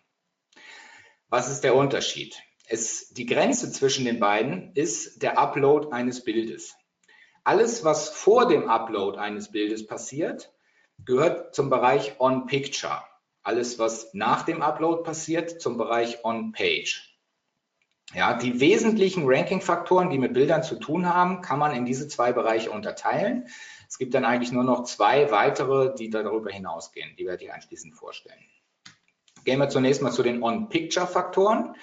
[1.29, 2.35] Was ist der Unterschied?
[2.71, 6.73] Es, die Grenze zwischen den beiden ist der Upload eines Bildes.
[7.43, 10.53] Alles, was vor dem Upload eines Bildes passiert,
[11.03, 13.03] gehört zum Bereich On-Picture.
[13.43, 17.19] Alles, was nach dem Upload passiert, zum Bereich On-Page.
[18.13, 22.31] Ja, die wesentlichen Ranking-Faktoren, die mit Bildern zu tun haben, kann man in diese zwei
[22.31, 23.49] Bereiche unterteilen.
[23.89, 27.17] Es gibt dann eigentlich nur noch zwei weitere, die darüber hinausgehen.
[27.17, 28.45] Die werde ich anschließend vorstellen.
[29.43, 31.75] Gehen wir zunächst mal zu den On-Picture-Faktoren.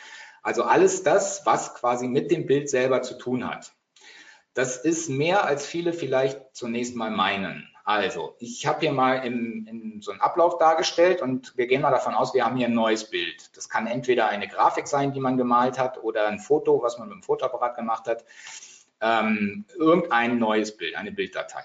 [0.42, 3.72] Also alles das, was quasi mit dem Bild selber zu tun hat.
[4.54, 7.68] Das ist mehr, als viele vielleicht zunächst mal meinen.
[7.84, 11.90] Also, ich habe hier mal in, in, so einen Ablauf dargestellt und wir gehen mal
[11.90, 13.56] davon aus, wir haben hier ein neues Bild.
[13.56, 17.08] Das kann entweder eine Grafik sein, die man gemalt hat, oder ein Foto, was man
[17.08, 18.26] mit dem Fotoapparat gemacht hat.
[19.00, 21.64] Ähm, irgendein neues Bild, eine Bilddatei.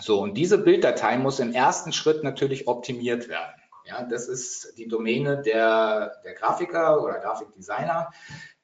[0.00, 3.60] So, und diese Bilddatei muss im ersten Schritt natürlich optimiert werden.
[3.86, 8.10] Ja, das ist die Domäne der, der Grafiker oder Grafikdesigner,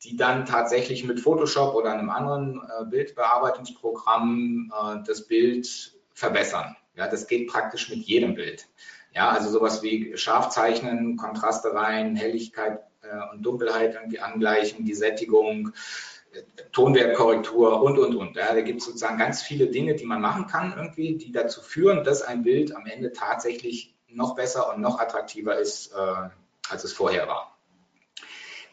[0.02, 6.76] die dann tatsächlich mit Photoshop oder einem anderen äh, Bildbearbeitungsprogramm äh, das Bild verbessern.
[6.96, 8.66] Ja, das geht praktisch mit jedem Bild.
[9.14, 15.72] Ja, also sowas wie Scharfzeichnen, Kontraste rein, Helligkeit äh, und Dunkelheit irgendwie angleichen, die Sättigung,
[16.32, 18.36] äh, Tonwertkorrektur und, und, und.
[18.36, 21.60] Ja, da gibt es sozusagen ganz viele Dinge, die man machen kann irgendwie, die dazu
[21.60, 26.28] führen, dass ein Bild am Ende tatsächlich noch besser und noch attraktiver ist, äh,
[26.68, 27.56] als es vorher war.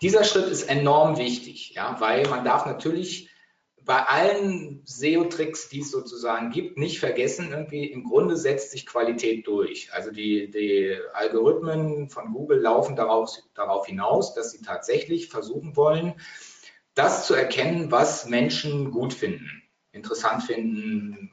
[0.02, 3.30] Dieser Schritt ist enorm wichtig, ja, weil man darf natürlich
[3.89, 9.47] bei allen SEO-Tricks, die es sozusagen gibt, nicht vergessen, irgendwie im Grunde setzt sich Qualität
[9.47, 9.91] durch.
[9.93, 16.13] Also die, die Algorithmen von Google laufen darauf, darauf hinaus, dass sie tatsächlich versuchen wollen,
[16.93, 21.32] das zu erkennen, was Menschen gut finden, interessant finden,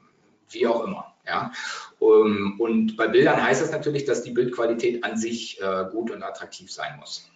[0.49, 1.06] wie auch immer.
[1.27, 1.51] Ja?
[2.01, 6.23] Ähm, und bei Bildern heißt das natürlich, dass die Bildqualität an sich äh, gut und
[6.23, 7.29] attraktiv sein muss.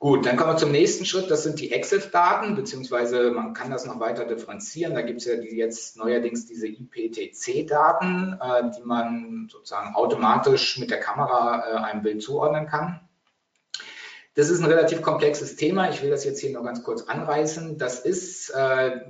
[0.00, 1.30] Gut, dann kommen wir zum nächsten Schritt.
[1.30, 4.94] Das sind die EXIF-Daten, beziehungsweise man kann das noch weiter differenzieren.
[4.94, 10.90] Da gibt es ja die jetzt neuerdings diese IPTC-Daten, äh, die man sozusagen automatisch mit
[10.90, 13.00] der Kamera äh, einem Bild zuordnen kann.
[14.34, 15.90] Das ist ein relativ komplexes Thema.
[15.90, 17.76] Ich will das jetzt hier noch ganz kurz anreißen.
[17.76, 19.00] Das ist äh,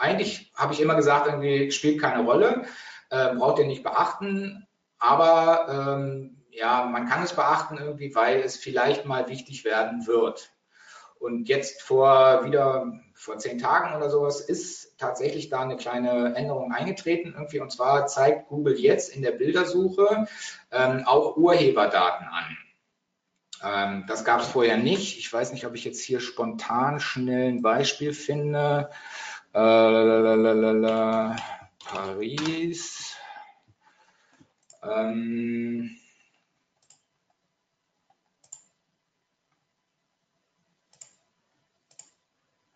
[0.00, 2.64] eigentlich habe ich immer gesagt, irgendwie spielt keine Rolle,
[3.10, 4.66] äh, braucht ihr nicht beachten,
[4.98, 5.66] aber
[5.98, 10.52] ähm, ja, man kann es beachten irgendwie, weil es vielleicht mal wichtig werden wird.
[11.18, 16.72] Und jetzt vor wieder vor zehn Tagen oder sowas ist tatsächlich da eine kleine Änderung
[16.72, 17.60] eingetreten irgendwie.
[17.60, 20.26] Und zwar zeigt Google jetzt in der Bildersuche
[20.70, 22.56] ähm, auch Urheberdaten an.
[23.62, 25.18] Ähm, das gab es vorher nicht.
[25.18, 28.90] Ich weiß nicht, ob ich jetzt hier spontan schnell ein Beispiel finde.
[29.52, 31.36] Äh,
[31.84, 33.16] Paris.
[34.82, 35.96] Ähm,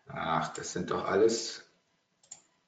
[0.07, 1.65] ach, das sind doch alles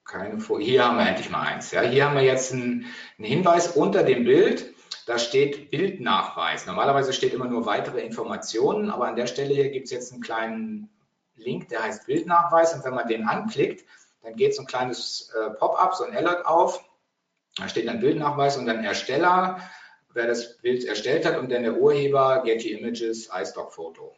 [0.05, 1.71] keine Vor Hier haben wir endlich mal eins.
[1.71, 2.85] Ja, hier haben wir jetzt einen,
[3.17, 4.73] Hinweis unter dem Bild.
[5.05, 6.65] Da steht Bildnachweis.
[6.65, 10.21] Normalerweise steht immer nur weitere Informationen, aber an der Stelle hier gibt es jetzt einen
[10.21, 10.89] kleinen
[11.38, 12.73] Link, der heißt Bildnachweis.
[12.73, 13.86] Und wenn man den anklickt,
[14.23, 16.84] dann geht so ein kleines äh, Pop-up, so ein Alert auf.
[17.56, 19.60] Da steht dann Bildnachweis und dann Ersteller,
[20.13, 24.15] wer das Bild erstellt hat und dann der Urheber Getty Images iStock Photo.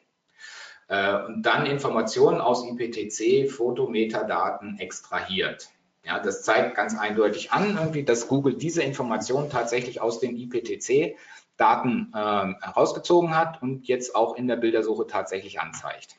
[0.90, 5.70] äh, und dann Informationen aus IPTC, Fotometadaten extrahiert.
[6.04, 12.14] Ja, das zeigt ganz eindeutig an, irgendwie, dass Google diese Informationen tatsächlich aus den IPTC-Daten
[12.14, 12.18] äh,
[12.66, 16.16] herausgezogen hat und jetzt auch in der Bildersuche tatsächlich anzeigt.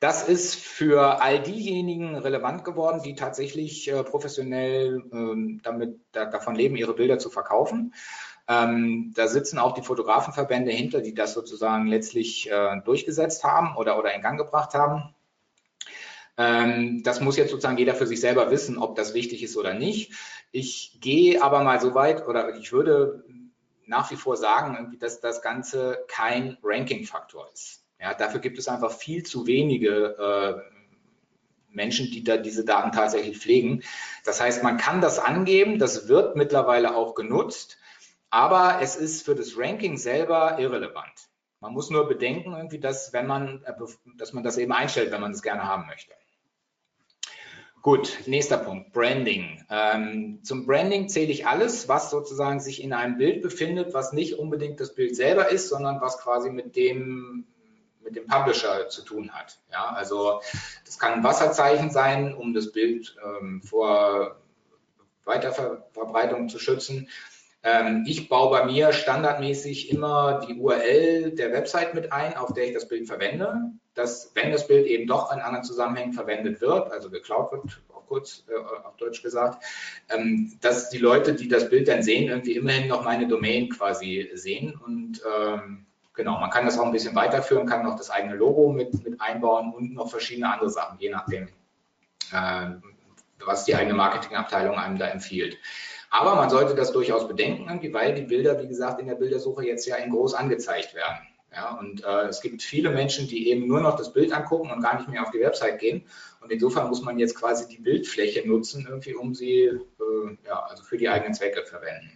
[0.00, 6.54] Das ist für all diejenigen relevant geworden, die tatsächlich äh, professionell ähm, damit da, davon
[6.54, 7.92] leben, ihre Bilder zu verkaufen.
[8.48, 13.98] Ähm, da sitzen auch die Fotografenverbände hinter, die das sozusagen letztlich äh, durchgesetzt haben oder,
[13.98, 15.14] oder in Gang gebracht haben.
[16.38, 19.74] Ähm, das muss jetzt sozusagen jeder für sich selber wissen, ob das wichtig ist oder
[19.74, 20.14] nicht.
[20.50, 23.22] Ich gehe aber mal so weit oder ich würde
[23.84, 27.84] nach wie vor sagen, dass das Ganze kein Ranking-Faktor ist.
[28.00, 30.70] Ja, dafür gibt es einfach viel zu wenige äh,
[31.68, 33.82] Menschen, die da diese Daten tatsächlich pflegen.
[34.24, 37.78] Das heißt, man kann das angeben, das wird mittlerweile auch genutzt,
[38.30, 41.12] aber es ist für das Ranking selber irrelevant.
[41.60, 43.74] Man muss nur bedenken, irgendwie, dass, wenn man, äh,
[44.16, 46.14] dass man das eben einstellt, wenn man es gerne haben möchte.
[47.82, 49.64] Gut, nächster Punkt, Branding.
[49.70, 54.38] Ähm, zum Branding zähle ich alles, was sozusagen sich in einem Bild befindet, was nicht
[54.38, 57.46] unbedingt das Bild selber ist, sondern was quasi mit dem
[58.10, 59.58] mit dem Publisher zu tun hat.
[59.70, 60.40] Ja, also
[60.84, 64.36] das kann ein Wasserzeichen sein, um das Bild ähm, vor
[65.24, 67.08] Weiterverbreitung zu schützen.
[67.62, 72.66] Ähm, ich baue bei mir standardmäßig immer die URL der Website mit ein, auf der
[72.66, 73.54] ich das Bild verwende.
[73.94, 78.06] Dass, wenn das Bild eben doch in anderen Zusammenhängen verwendet wird, also geklaut wird, auch
[78.06, 79.62] kurz äh, auf Deutsch gesagt,
[80.08, 84.30] ähm, dass die Leute, die das Bild dann sehen, irgendwie immerhin noch meine Domain quasi
[84.34, 85.86] sehen und ähm,
[86.20, 89.18] Genau, man kann das auch ein bisschen weiterführen, kann noch das eigene Logo mit, mit
[89.22, 91.48] einbauen und noch verschiedene andere Sachen, je nachdem,
[92.30, 92.66] äh,
[93.42, 95.56] was die eigene Marketingabteilung einem da empfiehlt.
[96.10, 99.86] Aber man sollte das durchaus bedenken, weil die Bilder, wie gesagt, in der Bildersuche jetzt
[99.86, 101.26] ja in groß angezeigt werden.
[101.54, 104.82] Ja, und äh, es gibt viele Menschen, die eben nur noch das Bild angucken und
[104.82, 106.04] gar nicht mehr auf die Website gehen.
[106.42, 109.80] Und insofern muss man jetzt quasi die Bildfläche nutzen, irgendwie, um sie äh,
[110.46, 112.12] ja, also für die eigenen Zwecke verwenden.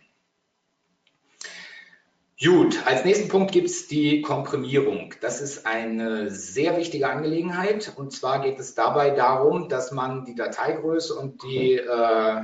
[2.43, 5.15] Gut, als nächsten Punkt gibt es die Komprimierung.
[5.21, 7.93] Das ist eine sehr wichtige Angelegenheit.
[7.95, 12.41] Und zwar geht es dabei darum, dass man die Dateigröße und die, äh,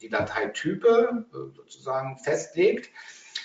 [0.00, 2.88] die Dateitype äh, sozusagen festlegt.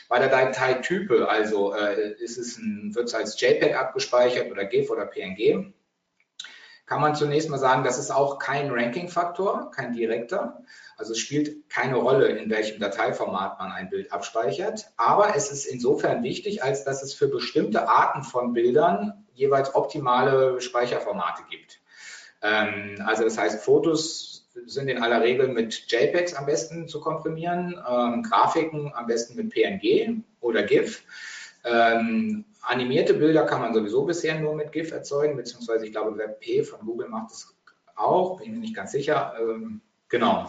[0.08, 4.90] Bei der Dateitype, also äh, ist es ein, wird es als JPEG abgespeichert oder GIF
[4.90, 5.74] oder PNG,
[6.86, 10.64] kann man zunächst mal sagen, das ist auch kein Ranking-Faktor, kein direkter.
[11.00, 14.92] Also es spielt keine Rolle, in welchem Dateiformat man ein Bild abspeichert.
[14.98, 20.60] Aber es ist insofern wichtig, als dass es für bestimmte Arten von Bildern jeweils optimale
[20.60, 21.80] Speicherformate gibt.
[22.42, 27.82] Ähm, also das heißt, Fotos sind in aller Regel mit JPEGs am besten zu komprimieren,
[27.90, 31.04] ähm, Grafiken am besten mit PNG oder GIF.
[31.64, 36.64] Ähm, animierte Bilder kann man sowieso bisher nur mit GIF erzeugen, beziehungsweise ich glaube WebP
[36.64, 37.56] von Google macht das
[37.96, 39.34] auch, bin mir nicht ganz sicher.
[39.40, 40.48] Ähm, genau.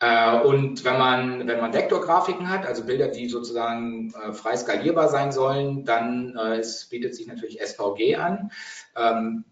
[0.00, 5.08] Äh, und wenn man, wenn man Vektorgrafiken hat, also Bilder, die sozusagen äh, frei skalierbar
[5.08, 8.50] sein sollen, dann äh, es bietet sich natürlich SVG an.
[8.96, 9.44] Ähm,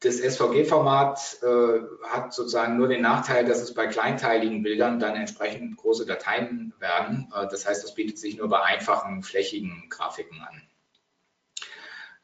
[0.00, 5.76] das SVG-Format äh, hat sozusagen nur den Nachteil, dass es bei kleinteiligen Bildern dann entsprechend
[5.76, 7.32] große Dateien werden.
[7.34, 10.62] Äh, das heißt, das bietet sich nur bei einfachen, flächigen Grafiken an.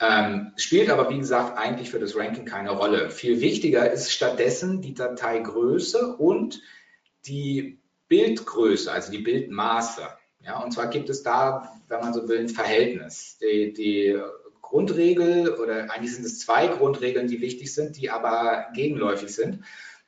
[0.00, 3.10] Ähm, spielt aber, wie gesagt, eigentlich für das Ranking keine Rolle.
[3.10, 6.60] Viel wichtiger ist stattdessen die Dateigröße und
[7.26, 10.02] die Bildgröße, also die Bildmaße.
[10.40, 13.38] Ja, und zwar gibt es da, wenn man so will, ein Verhältnis.
[13.38, 14.20] Die, die
[14.60, 19.60] Grundregel oder eigentlich sind es zwei Grundregeln, die wichtig sind, die aber gegenläufig sind.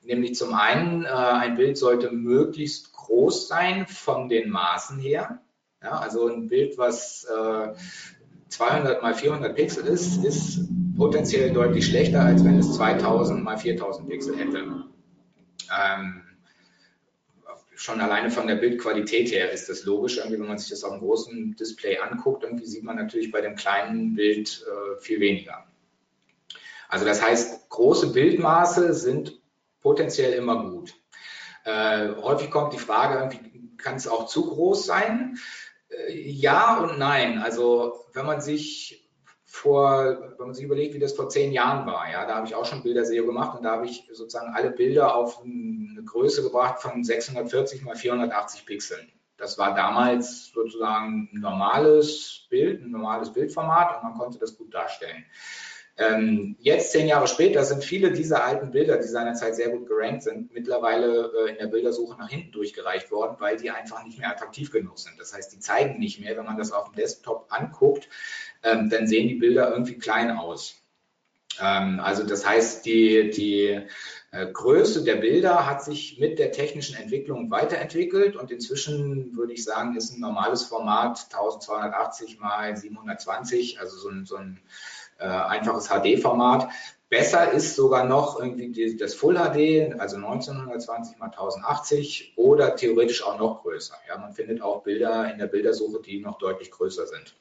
[0.03, 5.41] Nämlich zum einen, äh, ein Bild sollte möglichst groß sein von den Maßen her.
[5.83, 7.75] Ja, also ein Bild, was äh,
[8.49, 10.61] 200 mal 400 Pixel ist, ist
[10.97, 14.59] potenziell deutlich schlechter, als wenn es 2000 mal 4000 Pixel hätte.
[14.59, 16.23] Ähm,
[17.77, 20.17] schon alleine von der Bildqualität her ist das logisch.
[20.17, 23.41] Irgendwie, wenn man sich das auf einem großen Display anguckt, irgendwie sieht man natürlich bei
[23.41, 25.67] dem kleinen Bild äh, viel weniger.
[26.89, 29.41] Also das heißt, große Bildmaße sind
[29.81, 30.95] potenziell immer gut.
[31.65, 33.37] Äh, häufig kommt die Frage,
[33.77, 35.39] kann es auch zu groß sein?
[35.89, 37.39] Äh, ja und nein.
[37.39, 39.06] Also wenn man sich
[39.57, 42.55] vor, wenn man sich überlegt, wie das vor zehn Jahren war, ja, da habe ich
[42.55, 46.81] auch schon Bilderseo gemacht und da habe ich sozusagen alle Bilder auf eine Größe gebracht
[46.81, 49.11] von 640 mal 480 Pixeln.
[49.39, 54.73] Das war damals sozusagen ein normales Bild, ein normales Bildformat und man konnte das gut
[54.73, 55.25] darstellen.
[55.99, 60.25] Ähm, jetzt, zehn Jahre später, sind viele dieser alten Bilder, die seinerzeit sehr gut gerankt
[60.25, 64.31] sind, mittlerweile äh, in der Bildersuche nach hinten durchgereicht worden, weil die einfach nicht mehr
[64.31, 65.19] attraktiv genug sind.
[65.19, 68.11] Das heißt, die zeigen nicht mehr, wenn man das auf dem Desktop anguckt,
[68.63, 70.77] ähm, dann sehen die Bilder irgendwie klein aus.
[71.61, 73.81] Ähm, also das heißt, die, die
[74.33, 79.65] äh, Größe der Bilder hat sich mit der technischen Entwicklung weiterentwickelt und inzwischen würde ich
[79.65, 84.61] sagen, ist ein normales Format 1280 mal 720, also so ein, so ein
[85.19, 86.69] äh, einfaches HD-Format.
[87.09, 93.39] Besser ist sogar noch irgendwie das Full HD, also 1920 mal 1080 oder theoretisch auch
[93.39, 93.95] noch größer.
[94.09, 97.37] Ja, man findet auch Bilder in der Bildersuche, die noch deutlich größer sind.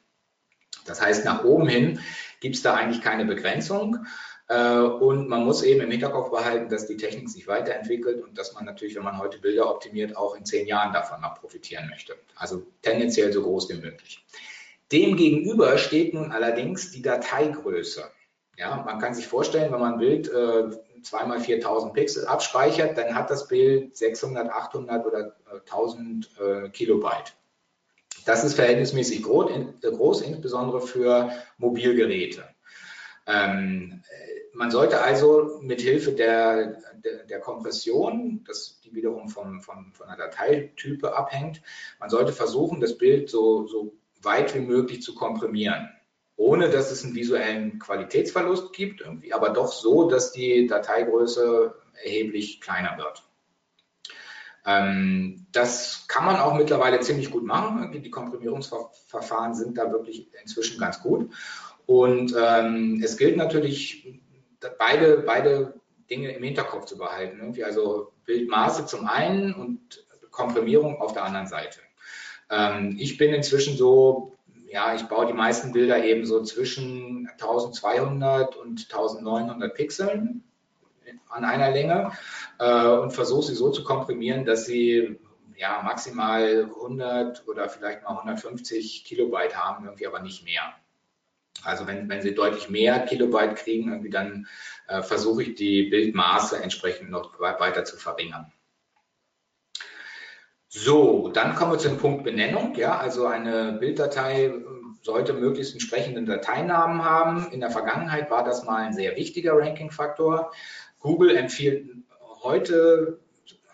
[0.86, 2.00] Das heißt, nach oben hin
[2.40, 4.06] gibt es da eigentlich keine Begrenzung.
[4.48, 8.54] Äh, und man muss eben im Hinterkopf behalten, dass die Technik sich weiterentwickelt und dass
[8.54, 12.16] man natürlich, wenn man heute Bilder optimiert, auch in zehn Jahren davon noch profitieren möchte.
[12.36, 14.24] Also tendenziell so groß wie möglich.
[14.92, 18.04] Demgegenüber steht nun allerdings die Dateigröße.
[18.56, 20.70] Ja, man kann sich vorstellen, wenn man ein Bild äh,
[21.02, 26.68] 2 mal 4000 Pixel abspeichert, dann hat das Bild 600, 800 oder äh, 1000 äh,
[26.70, 27.34] Kilobyte.
[28.26, 32.44] Das ist verhältnismäßig groß, in, groß insbesondere für Mobilgeräte.
[33.26, 34.02] Ähm,
[34.52, 40.08] man sollte also mit Hilfe der, der, der, Kompression, das die wiederum vom, vom, von
[40.08, 41.62] der Dateitype abhängt,
[42.00, 45.88] man sollte versuchen, das Bild so, so weit wie möglich zu komprimieren,
[46.36, 52.60] ohne dass es einen visuellen Qualitätsverlust gibt, irgendwie, aber doch so, dass die Dateigröße erheblich
[52.60, 53.25] kleiner wird.
[54.66, 57.92] Ähm, das kann man auch mittlerweile ziemlich gut machen.
[57.92, 61.32] Die Komprimierungsverfahren sind da wirklich inzwischen ganz gut.
[61.86, 64.20] Und ähm, es gilt natürlich,
[64.78, 67.38] beide, beide Dinge im Hinterkopf zu behalten.
[67.38, 71.78] Irgendwie also Bildmaße zum einen und Komprimierung auf der anderen Seite.
[72.50, 74.36] Ähm, ich bin inzwischen so,
[74.68, 80.44] ja, ich baue die meisten Bilder eben so zwischen 1200 und 1900 Pixeln
[81.28, 82.12] an einer Länge
[82.58, 85.18] äh, und versuche sie so zu komprimieren, dass sie
[85.56, 90.74] ja maximal 100 oder vielleicht mal 150 Kilobyte haben, irgendwie aber nicht mehr.
[91.64, 94.46] Also wenn, wenn Sie deutlich mehr Kilobyte kriegen, irgendwie dann
[94.88, 98.52] äh, versuche ich die Bildmaße entsprechend noch weiter zu verringern.
[100.68, 102.74] So, dann kommen wir zum Punkt Benennung.
[102.74, 104.52] Ja, also eine Bilddatei äh,
[105.02, 107.50] sollte möglichst entsprechenden Dateinamen haben.
[107.52, 110.52] In der Vergangenheit war das mal ein sehr wichtiger Ranking-Faktor.
[110.98, 111.90] Google empfiehlt
[112.42, 113.20] heute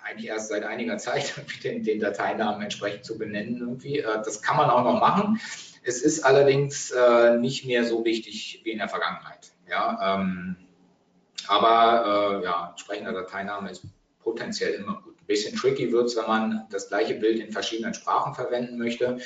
[0.03, 3.59] eigentlich erst seit einiger Zeit den, den Dateinamen entsprechend zu benennen.
[3.59, 3.99] Irgendwie.
[3.99, 5.41] Äh, das kann man auch noch machen.
[5.85, 9.53] Es ist allerdings äh, nicht mehr so wichtig wie in der Vergangenheit.
[9.69, 10.57] Ja, ähm,
[11.49, 13.85] aber äh, ja, entsprechender Dateiname ist
[14.21, 15.12] potenziell immer gut.
[15.23, 19.19] Ein bisschen tricky wird es, wenn man das gleiche Bild in verschiedenen Sprachen verwenden möchte.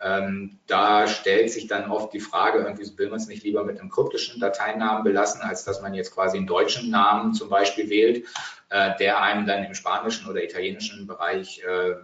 [0.00, 3.78] Ähm, da stellt sich dann oft die Frage, irgendwie will man es nicht lieber mit
[3.78, 8.26] einem kryptischen Dateinamen belassen, als dass man jetzt quasi einen deutschen Namen zum Beispiel wählt,
[8.70, 11.96] äh, der einem dann im spanischen oder italienischen Bereich äh,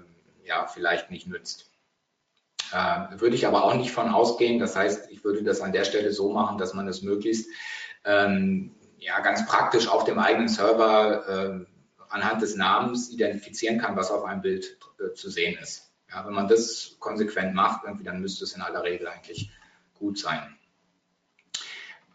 [0.45, 1.71] ja vielleicht nicht nützt.
[2.71, 4.59] Äh, würde ich aber auch nicht von ausgehen.
[4.59, 7.49] Das heißt, ich würde das an der Stelle so machen, dass man es möglichst
[8.05, 11.78] ähm, ja, ganz praktisch auf dem eigenen Server äh,
[12.11, 15.91] anhand des Namens identifizieren kann, was auf einem Bild äh, zu sehen ist.
[16.11, 19.51] Ja, wenn man das konsequent macht, dann müsste es in aller Regel eigentlich
[19.99, 20.57] gut sein.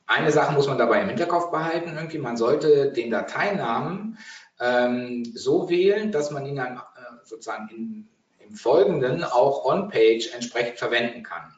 [0.08, 1.96] Eine Sache muss man dabei im Hinterkopf behalten.
[1.96, 4.18] Irgendwie, man sollte den Dateinamen
[4.60, 8.10] ähm, so wählen, dass man ihn dann äh, sozusagen in
[8.48, 11.53] im Folgenden auch on-page entsprechend verwenden kann.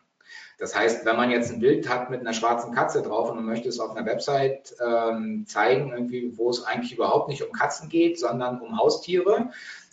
[0.57, 3.45] Das heißt, wenn man jetzt ein Bild hat mit einer schwarzen Katze drauf und man
[3.45, 7.89] möchte es auf einer Website ähm, zeigen, irgendwie, wo es eigentlich überhaupt nicht um Katzen
[7.89, 9.49] geht, sondern um Haustiere,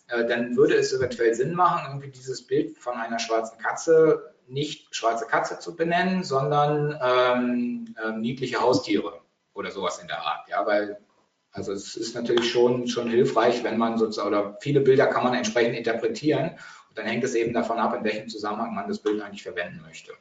[0.08, 4.94] äh, dann würde es eventuell Sinn machen, irgendwie dieses Bild von einer schwarzen Katze nicht
[4.94, 9.20] schwarze Katze zu benennen, sondern ähm, äh, niedliche Haustiere
[9.54, 10.48] oder sowas in der Art.
[10.48, 10.98] Ja, weil
[11.52, 15.34] also es ist natürlich schon, schon hilfreich, wenn man sozusagen, oder viele Bilder kann man
[15.34, 16.52] entsprechend interpretieren
[16.88, 19.82] und dann hängt es eben davon ab, in welchem Zusammenhang man das Bild eigentlich verwenden
[19.82, 20.12] möchte.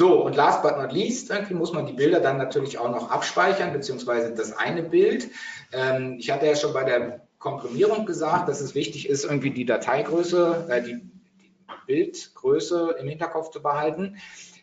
[0.00, 3.10] So, und last but not least, irgendwie muss man die Bilder dann natürlich auch noch
[3.10, 5.28] abspeichern, beziehungsweise das eine Bild.
[5.72, 9.64] Ähm, ich hatte ja schon bei der Komprimierung gesagt, dass es wichtig ist, irgendwie die
[9.66, 11.00] Dateigröße, äh, die,
[11.40, 11.52] die
[11.88, 14.18] Bildgröße im Hinterkopf zu behalten.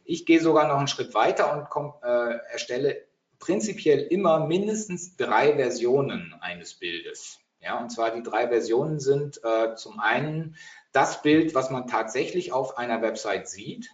[0.06, 3.02] Ich gehe sogar noch einen Schritt weiter und komm, äh, erstelle
[3.38, 7.40] prinzipiell immer mindestens drei Versionen eines Bildes.
[7.60, 10.56] Ja, und zwar die drei Versionen sind äh, zum einen
[10.94, 13.90] das Bild, was man tatsächlich auf einer Website sieht.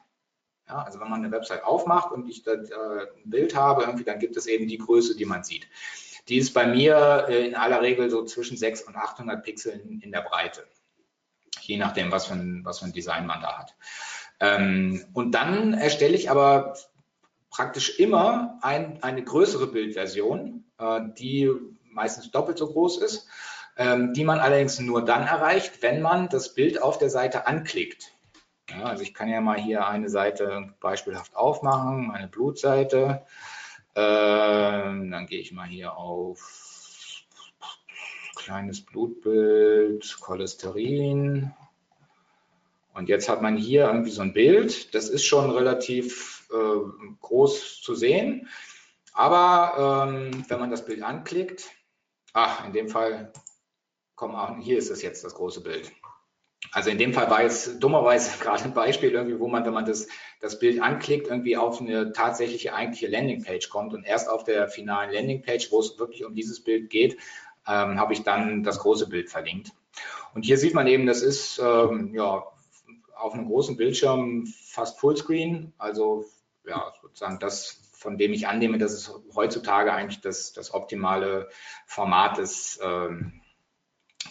[0.67, 4.03] Ja, also wenn man eine Website aufmacht und ich da äh, ein Bild habe, irgendwie,
[4.03, 5.67] dann gibt es eben die Größe, die man sieht.
[6.27, 10.11] Die ist bei mir äh, in aller Regel so zwischen 600 und 800 Pixeln in
[10.11, 10.65] der Breite.
[11.61, 13.75] Je nachdem, was für ein, was für ein Design man da hat.
[14.39, 16.77] Ähm, und dann erstelle ich aber
[17.49, 21.51] praktisch immer ein, eine größere Bildversion, äh, die
[21.83, 23.27] meistens doppelt so groß ist
[23.77, 28.11] ähm, die man allerdings nur dann erreicht, wenn man das Bild auf der Seite anklickt.
[28.69, 33.25] Ja, also ich kann ja mal hier eine Seite beispielhaft aufmachen, meine Blutseite.
[33.95, 36.71] Ähm, dann gehe ich mal hier auf
[38.35, 41.53] kleines Blutbild, Cholesterin.
[42.93, 44.93] Und jetzt hat man hier irgendwie so ein Bild.
[44.93, 48.49] Das ist schon relativ äh, groß zu sehen.
[49.13, 51.69] Aber ähm, wenn man das Bild anklickt,
[52.33, 53.31] ach, in dem Fall,
[54.15, 55.91] komm, hier ist es jetzt das große Bild.
[56.71, 59.85] Also in dem Fall war jetzt dummerweise gerade ein Beispiel irgendwie, wo man, wenn man
[59.85, 60.07] das,
[60.39, 63.93] das Bild anklickt, irgendwie auf eine tatsächliche eigentliche Landingpage kommt.
[63.93, 67.17] Und erst auf der finalen Landingpage, wo es wirklich um dieses Bild geht,
[67.67, 69.71] ähm, habe ich dann das große Bild verlinkt.
[70.33, 72.43] Und hier sieht man eben, das ist ähm, ja
[73.15, 76.25] auf einem großen Bildschirm fast Fullscreen, also
[76.65, 81.49] ja sozusagen das, von dem ich annehme, dass es heutzutage eigentlich das, das optimale
[81.85, 83.41] Format ist ähm,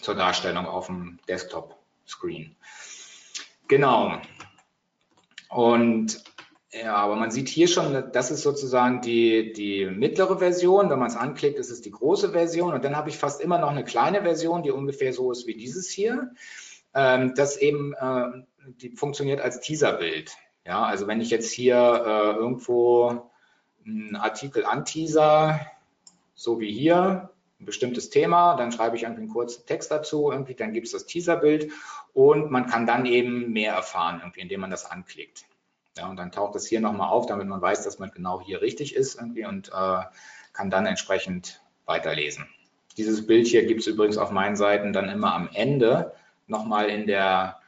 [0.01, 1.19] zur Darstellung auf dem
[2.01, 2.55] Desktop-Screen.
[3.67, 4.13] Genau.
[5.49, 6.23] Und
[6.71, 10.89] ja, aber man sieht hier schon, das ist sozusagen die, die mittlere Version.
[10.89, 12.73] Wenn man es anklickt, ist es die große Version.
[12.73, 15.55] Und dann habe ich fast immer noch eine kleine Version, die ungefähr so ist wie
[15.55, 16.31] dieses hier.
[16.93, 18.43] Ähm, das eben, äh,
[18.81, 20.31] die funktioniert als Teaserbild.
[20.65, 23.29] Ja, also wenn ich jetzt hier äh, irgendwo
[23.85, 25.59] einen Artikel anteaser,
[26.35, 27.31] so wie hier,
[27.61, 30.93] ein bestimmtes Thema, dann schreibe ich irgendwie einen kurzen Text dazu, irgendwie, dann gibt es
[30.93, 31.71] das Teaserbild
[32.13, 35.45] und man kann dann eben mehr erfahren, irgendwie, indem man das anklickt.
[35.97, 38.61] Ja, und dann taucht es hier nochmal auf, damit man weiß, dass man genau hier
[38.61, 40.01] richtig ist irgendwie und äh,
[40.53, 42.47] kann dann entsprechend weiterlesen.
[42.97, 46.13] Dieses Bild hier gibt es übrigens auf meinen Seiten dann immer am Ende
[46.47, 47.59] nochmal in der,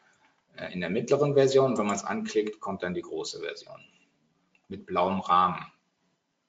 [0.55, 1.77] äh, in der mittleren Version.
[1.77, 3.79] wenn man es anklickt, kommt dann die große Version
[4.69, 5.65] mit blauem Rahmen.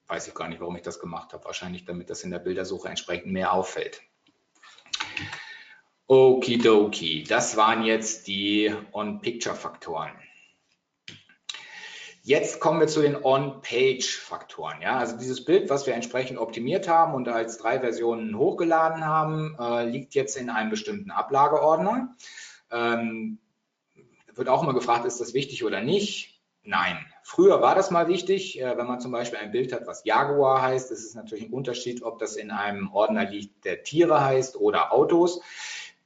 [0.07, 1.45] Weiß ich gar nicht, warum ich das gemacht habe.
[1.45, 4.01] Wahrscheinlich, damit das in der Bildersuche entsprechend mehr auffällt.
[6.07, 10.11] Okidoki, das waren jetzt die On-Picture-Faktoren.
[12.21, 14.81] Jetzt kommen wir zu den On-Page-Faktoren.
[14.81, 19.55] Ja, also dieses Bild, was wir entsprechend optimiert haben und als drei Versionen hochgeladen haben,
[19.59, 22.15] äh, liegt jetzt in einem bestimmten Ablageordner.
[22.71, 23.39] Ähm,
[24.33, 26.34] wird auch immer gefragt, ist das wichtig oder nicht?
[26.65, 27.05] Nein.
[27.21, 30.61] Früher war das mal wichtig, äh, wenn man zum Beispiel ein Bild hat, was Jaguar
[30.61, 30.89] heißt.
[30.91, 34.91] Das ist natürlich ein Unterschied, ob das in einem Ordner liegt, der Tiere heißt oder
[34.91, 35.41] Autos.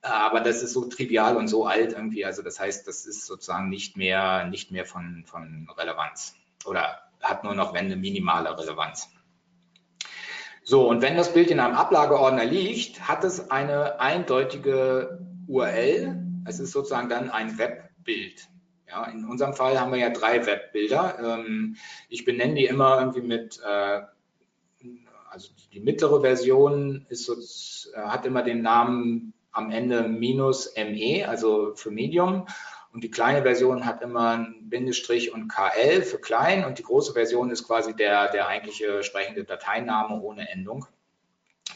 [0.01, 2.26] Aber das ist so trivial und so alt irgendwie.
[2.26, 6.36] Also das heißt, das ist sozusagen nicht mehr, nicht mehr von, von Relevanz
[6.66, 9.10] oder hat nur noch, wenn eine minimale Relevanz.
[10.64, 16.24] So, und wenn das Bild in einem Ablageordner liegt, hat es eine eindeutige URL.
[16.45, 18.47] Es ist sozusagen dann ein Webbild.
[18.89, 21.19] Ja, in unserem Fall haben wir ja drei Webbilder.
[21.21, 21.75] Ähm,
[22.09, 24.01] ich benenne die immer irgendwie mit, äh,
[25.29, 27.35] also die mittlere Version ist so,
[27.95, 32.47] hat immer den Namen am Ende minus ME, also für Medium.
[32.91, 37.13] Und die kleine Version hat immer ein Bindestrich und KL für klein und die große
[37.13, 40.87] Version ist quasi der, der eigentliche sprechende Dateiname ohne Endung,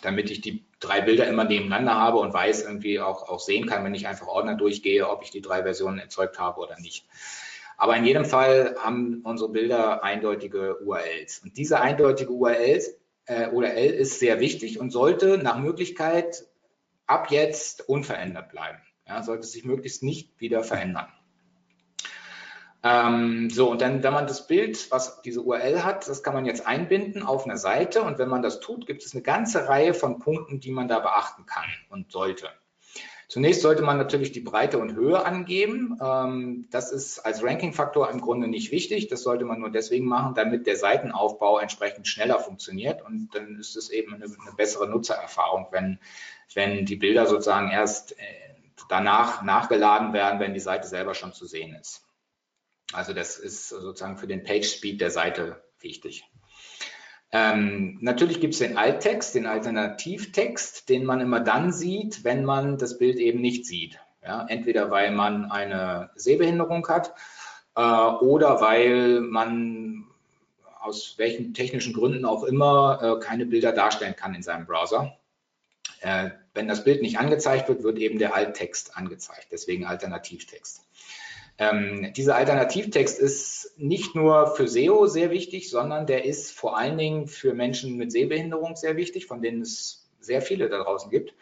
[0.04, 3.84] damit ich die drei Bilder immer nebeneinander habe und weiß irgendwie auch, auch sehen kann,
[3.84, 7.06] wenn ich einfach Ordner durchgehe, ob ich die drei Versionen erzeugt habe oder nicht.
[7.78, 11.40] Aber in jedem Fall haben unsere Bilder eindeutige URLs.
[11.40, 12.96] Und diese eindeutige URLs,
[13.26, 16.46] äh, URL ist sehr wichtig und sollte nach Möglichkeit
[17.08, 18.80] ab jetzt unverändert bleiben.
[19.08, 21.08] Ja, sollte sich möglichst nicht wieder verändern.
[22.84, 26.46] Ähm, so, und dann, wenn man das Bild, was diese URL hat, das kann man
[26.46, 28.02] jetzt einbinden auf einer Seite.
[28.02, 31.00] Und wenn man das tut, gibt es eine ganze Reihe von Punkten, die man da
[31.00, 32.50] beachten kann und sollte.
[33.30, 35.98] Zunächst sollte man natürlich die Breite und Höhe angeben.
[36.04, 39.08] Ähm, das ist als Ranking-Faktor im Grunde nicht wichtig.
[39.08, 43.02] Das sollte man nur deswegen machen, damit der Seitenaufbau entsprechend schneller funktioniert.
[43.02, 46.00] Und dann ist es eben eine, eine bessere Nutzererfahrung, wenn,
[46.54, 48.26] wenn die Bilder sozusagen erst äh,
[48.90, 52.06] danach nachgeladen werden, wenn die Seite selber schon zu sehen ist.
[52.94, 56.26] Also das ist sozusagen für den Page Speed der Seite wichtig.
[57.32, 62.78] Ähm, natürlich gibt es den Alttext, den Alternativtext, den man immer dann sieht, wenn man
[62.78, 64.00] das Bild eben nicht sieht.
[64.24, 67.14] Ja, entweder weil man eine Sehbehinderung hat
[67.76, 70.06] äh, oder weil man
[70.80, 75.18] aus welchen technischen Gründen auch immer äh, keine Bilder darstellen kann in seinem Browser.
[76.02, 80.84] Äh, wenn das Bild nicht angezeigt wird, wird eben der Alttext angezeigt, deswegen Alternativtext.
[81.58, 86.98] Ähm, dieser Alternativtext ist nicht nur für SEO sehr wichtig, sondern der ist vor allen
[86.98, 91.36] Dingen für Menschen mit Sehbehinderung sehr wichtig, von denen es sehr viele da draußen gibt.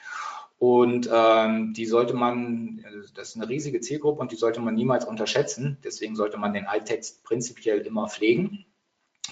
[0.59, 2.86] Und ähm, die sollte man,
[3.16, 5.78] das ist eine riesige Zielgruppe und die sollte man niemals unterschätzen.
[5.84, 8.66] Deswegen sollte man den Alttext prinzipiell immer pflegen.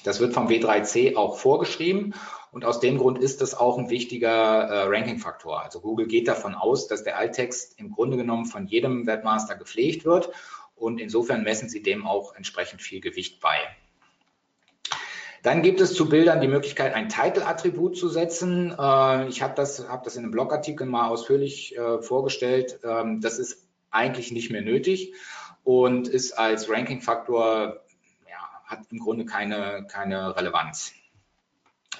[0.03, 2.15] Das wird vom W3C auch vorgeschrieben
[2.51, 5.61] und aus dem Grund ist das auch ein wichtiger äh, Ranking-Faktor.
[5.61, 10.05] Also Google geht davon aus, dass der Alttext im Grunde genommen von jedem Webmaster gepflegt
[10.05, 10.31] wird
[10.79, 13.57] und insofern messen sie dem auch entsprechend viel Gewicht bei.
[15.41, 18.75] Dann gibt es zu Bildern die Möglichkeit, ein Title-Attribut zu setzen.
[18.77, 22.79] Äh, ich habe das, hab das in einem Blogartikel mal ausführlich äh, vorgestellt.
[22.83, 25.13] Ähm, das ist eigentlich nicht mehr nötig
[25.63, 27.81] und ist als Ranking-Faktor,
[28.29, 30.93] ja, hat im Grunde keine, keine Relevanz.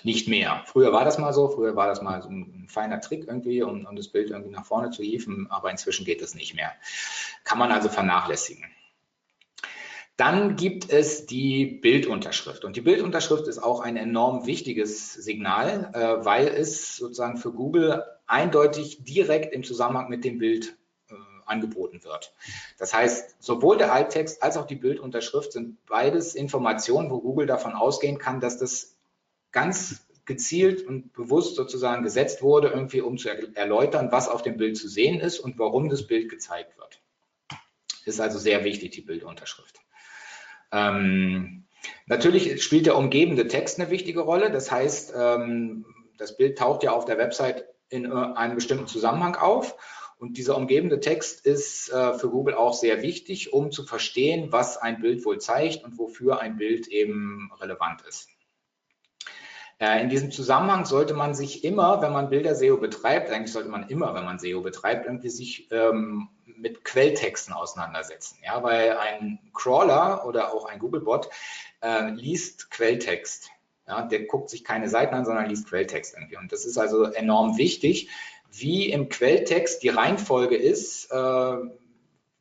[0.03, 0.63] Nicht mehr.
[0.65, 3.85] Früher war das mal so, früher war das mal so ein, feiner Trick irgendwie, um,
[3.85, 6.71] um das Bild irgendwie nach vorne zu hieven, aber inzwischen geht das nicht mehr.
[7.43, 8.65] Kann man also vernachlässigen.
[10.19, 12.65] Dann gibt es die Bildunterschrift.
[12.65, 18.03] Und die Bildunterschrift ist auch ein enorm wichtiges Signal, äh, weil es sozusagen für Google
[18.27, 20.75] eindeutig direkt im Zusammenhang mit dem Bild
[21.09, 21.13] äh,
[21.45, 22.33] angeboten wird.
[22.77, 27.71] Das heißt, sowohl der Alttext als auch die Bildunterschrift sind beides Informationen, wo Google davon
[27.71, 28.98] ausgehen kann, dass das
[29.51, 34.77] ganz gezielt und bewusst sozusagen gesetzt wurde, irgendwie um zu erläutern, was auf dem Bild
[34.77, 37.01] zu sehen ist und warum das Bild gezeigt wird.
[38.05, 39.79] Ist also sehr wichtig, die Bildunterschrift.
[40.71, 41.65] Ähm,
[42.05, 44.51] natürlich spielt der umgebende Text eine wichtige Rolle.
[44.51, 45.85] Das heißt, ähm,
[46.17, 49.75] das Bild taucht ja auf der Website in äh, einem bestimmten Zusammenhang auf.
[50.19, 54.77] Und dieser umgebende Text ist äh, für Google auch sehr wichtig, um zu verstehen, was
[54.77, 58.27] ein Bild wohl zeigt und wofür ein Bild eben relevant ist.
[59.79, 64.13] In diesem Zusammenhang sollte man sich immer, wenn man Bilder-SEO betreibt, eigentlich sollte man immer,
[64.13, 68.39] wenn man SEO betreibt, irgendwie sich ähm, mit Quelltexten auseinandersetzen.
[68.43, 71.29] Ja, weil ein Crawler oder auch ein Googlebot
[71.81, 73.51] äh, liest Quelltext.
[73.87, 76.35] Ja, der guckt sich keine Seiten an, sondern liest Quelltext irgendwie.
[76.35, 78.09] Und das ist also enorm wichtig,
[78.51, 81.57] wie im Quelltext die Reihenfolge ist, äh,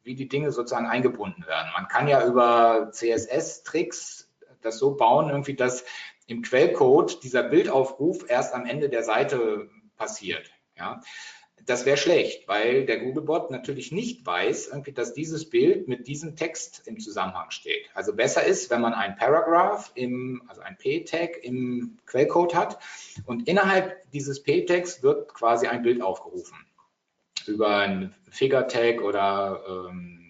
[0.03, 1.71] wie die Dinge sozusagen eingebunden werden.
[1.73, 4.29] Man kann ja über CSS-Tricks
[4.61, 5.85] das so bauen, irgendwie, dass
[6.29, 10.51] im Quellcode dieser Bildaufruf erst am Ende der Seite passiert.
[10.77, 11.01] Ja.
[11.67, 16.87] Das wäre schlecht, weil der Googlebot natürlich nicht weiß, dass dieses Bild mit diesem Text
[16.87, 17.91] im Zusammenhang steht.
[17.95, 22.79] Also besser ist, wenn man ein Paragraph, im, also ein P-Tag im Quellcode hat
[23.27, 26.57] und innerhalb dieses P-Tags wird quasi ein Bild aufgerufen
[27.47, 30.28] über ein Figure-Tag oder ähm,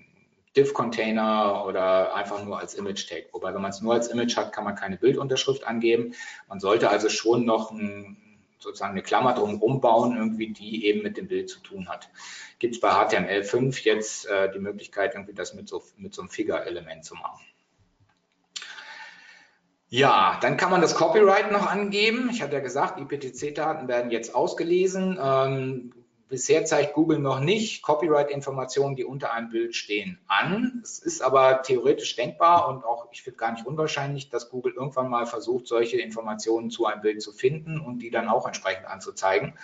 [0.56, 3.28] Div-Container oder einfach nur als Image-Tag.
[3.32, 6.14] Wobei, wenn man es nur als Image hat, kann man keine Bildunterschrift angeben.
[6.48, 8.16] Man sollte also schon noch ein,
[8.58, 12.10] sozusagen eine Klammer drum umbauen, irgendwie, die eben mit dem Bild zu tun hat.
[12.58, 16.30] Gibt es bei HTML5 jetzt äh, die Möglichkeit, irgendwie das mit so, mit so einem
[16.30, 17.44] Figure-Element zu machen.
[19.90, 22.28] Ja, dann kann man das Copyright noch angeben.
[22.30, 25.18] Ich hatte ja gesagt, IPTC-Daten werden jetzt ausgelesen.
[25.20, 25.94] Ähm,
[26.28, 30.80] Bisher zeigt Google noch nicht Copyright-Informationen, die unter einem Bild stehen, an.
[30.84, 35.08] Es ist aber theoretisch denkbar und auch, ich finde gar nicht unwahrscheinlich, dass Google irgendwann
[35.08, 39.54] mal versucht, solche Informationen zu einem Bild zu finden und die dann auch entsprechend anzuzeigen.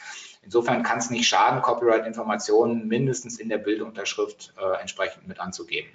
[0.42, 5.90] Insofern kann es nicht schaden, Copyright-Informationen mindestens in der Bildunterschrift äh, entsprechend mit anzugeben.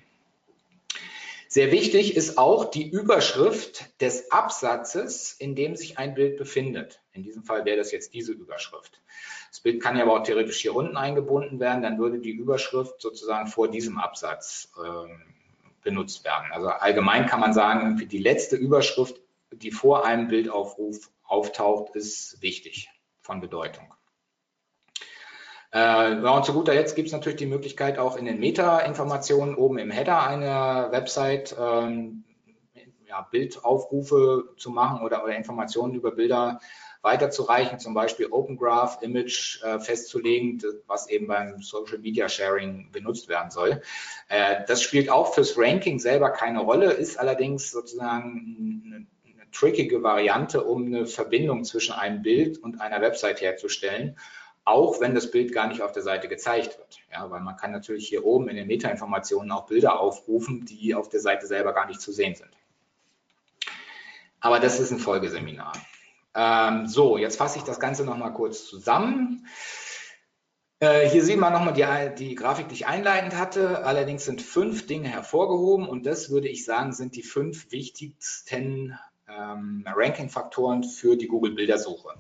[1.52, 7.02] Sehr wichtig ist auch die Überschrift des Absatzes, in dem sich ein Bild befindet.
[7.12, 9.02] In diesem Fall wäre das jetzt diese Überschrift.
[9.50, 13.02] Das Bild kann ja aber auch theoretisch hier unten eingebunden werden, dann würde die Überschrift
[13.02, 15.12] sozusagen vor diesem Absatz äh,
[15.82, 16.52] benutzt werden.
[16.52, 19.20] Also allgemein kann man sagen, die letzte Überschrift,
[19.52, 22.92] die vor einem Bildaufruf auftaucht, ist wichtig
[23.22, 23.92] von Bedeutung.
[25.72, 29.78] Äh, und zu guter Letzt gibt es natürlich die Möglichkeit, auch in den Meta-Informationen oben
[29.78, 32.24] im Header einer Website ähm,
[33.08, 36.60] ja, Bildaufrufe zu machen oder, oder Informationen über Bilder
[37.02, 43.30] weiterzureichen, zum Beispiel Open Graph Image äh, festzulegen, was eben beim Social Media Sharing benutzt
[43.30, 43.82] werden soll.
[44.28, 50.64] Äh, das spielt auch fürs Ranking selber keine Rolle, ist allerdings sozusagen eine trickige Variante,
[50.64, 54.18] um eine Verbindung zwischen einem Bild und einer Website herzustellen
[54.70, 57.00] auch wenn das Bild gar nicht auf der Seite gezeigt wird.
[57.12, 61.10] Ja, weil man kann natürlich hier oben in den Metainformationen auch Bilder aufrufen, die auf
[61.10, 62.52] der Seite selber gar nicht zu sehen sind.
[64.40, 65.74] Aber das ist ein Folgeseminar.
[66.36, 69.48] Ähm, so, jetzt fasse ich das Ganze nochmal kurz zusammen.
[70.80, 73.84] Äh, hier sieht man nochmal die, die Grafik, die ich einleitend hatte.
[73.86, 78.98] Allerdings sind fünf Dinge hervorgehoben und das würde ich sagen, sind die fünf wichtigsten
[79.28, 82.14] ähm, Ranking-Faktoren für die Google-Bildersuche.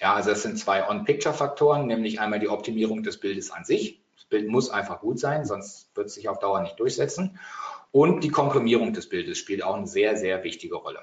[0.00, 4.00] Ja, also es sind zwei On-Picture-Faktoren, nämlich einmal die Optimierung des Bildes an sich.
[4.14, 7.38] Das Bild muss einfach gut sein, sonst wird es sich auf Dauer nicht durchsetzen.
[7.90, 11.00] Und die Komprimierung des Bildes spielt auch eine sehr, sehr wichtige Rolle.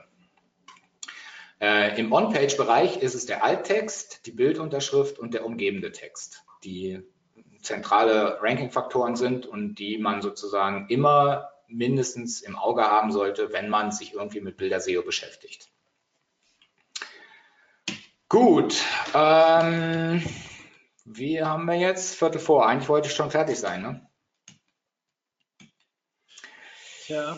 [1.59, 7.01] Äh, Im On-Page-Bereich ist es der Alttext, die Bildunterschrift und der umgebende Text, die
[7.61, 13.91] zentrale Ranking-Faktoren sind und die man sozusagen immer mindestens im Auge haben sollte, wenn man
[13.91, 15.69] sich irgendwie mit Bilder-SEO beschäftigt.
[18.35, 18.83] Gut,
[19.13, 20.21] ähm,
[21.05, 22.15] wie haben wir jetzt?
[22.15, 22.67] Viertel vor.
[22.67, 24.09] Eigentlich wollte ich schon fertig sein, ne?
[27.07, 27.37] Ja.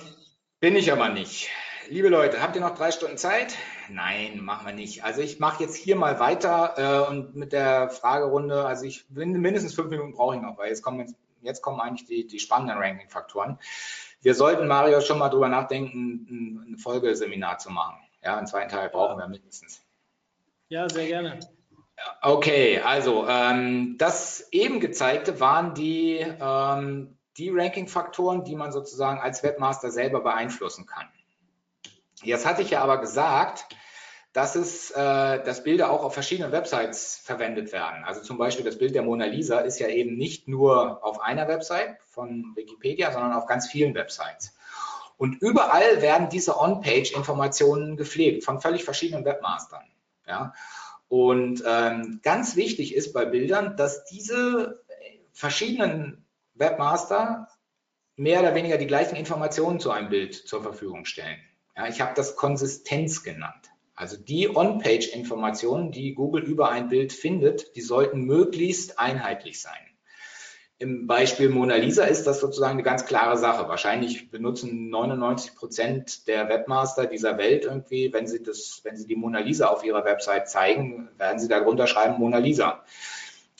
[0.59, 1.49] Bin ich aber nicht.
[1.87, 3.53] Liebe Leute, habt ihr noch drei Stunden Zeit?
[3.89, 5.03] Nein, machen wir nicht.
[5.03, 9.75] Also ich mache jetzt hier mal weiter äh, und mit der Fragerunde, also ich mindestens
[9.75, 13.59] fünf Minuten brauche ich noch, weil jetzt kommen, jetzt kommen eigentlich die, die spannenden Ranking-Faktoren.
[14.23, 17.99] Wir sollten, Mario, schon mal drüber nachdenken, ein, ein Folgeseminar zu machen.
[18.23, 19.86] Ja, einen zweiten Teil brauchen wir mindestens.
[20.69, 21.39] Ja, sehr gerne.
[22.21, 29.43] Okay, also ähm, das eben gezeigte waren die, ähm, die Ranking-Faktoren, die man sozusagen als
[29.43, 31.07] Webmaster selber beeinflussen kann.
[32.23, 33.65] Jetzt hatte ich ja aber gesagt,
[34.33, 38.03] dass es, äh, dass Bilder auch auf verschiedenen Websites verwendet werden.
[38.03, 41.47] Also zum Beispiel das Bild der Mona Lisa ist ja eben nicht nur auf einer
[41.47, 44.55] Website von Wikipedia, sondern auf ganz vielen Websites.
[45.17, 49.83] Und überall werden diese On-Page-Informationen gepflegt von völlig verschiedenen Webmastern.
[50.27, 50.53] Ja?
[51.07, 54.83] Und ähm, ganz wichtig ist bei Bildern, dass diese
[55.31, 56.25] verschiedenen
[56.55, 57.47] Webmaster
[58.15, 61.39] mehr oder weniger die gleichen Informationen zu einem Bild zur Verfügung stellen.
[61.75, 63.69] Ja, ich habe das Konsistenz genannt.
[63.95, 69.79] Also die On-Page-Informationen, die Google über ein Bild findet, die sollten möglichst einheitlich sein.
[70.79, 73.67] Im Beispiel Mona Lisa ist das sozusagen eine ganz klare Sache.
[73.67, 79.15] Wahrscheinlich benutzen 99 Prozent der Webmaster dieser Welt irgendwie, wenn sie das, wenn sie die
[79.15, 82.83] Mona Lisa auf ihrer Website zeigen, werden sie darunter schreiben Mona Lisa.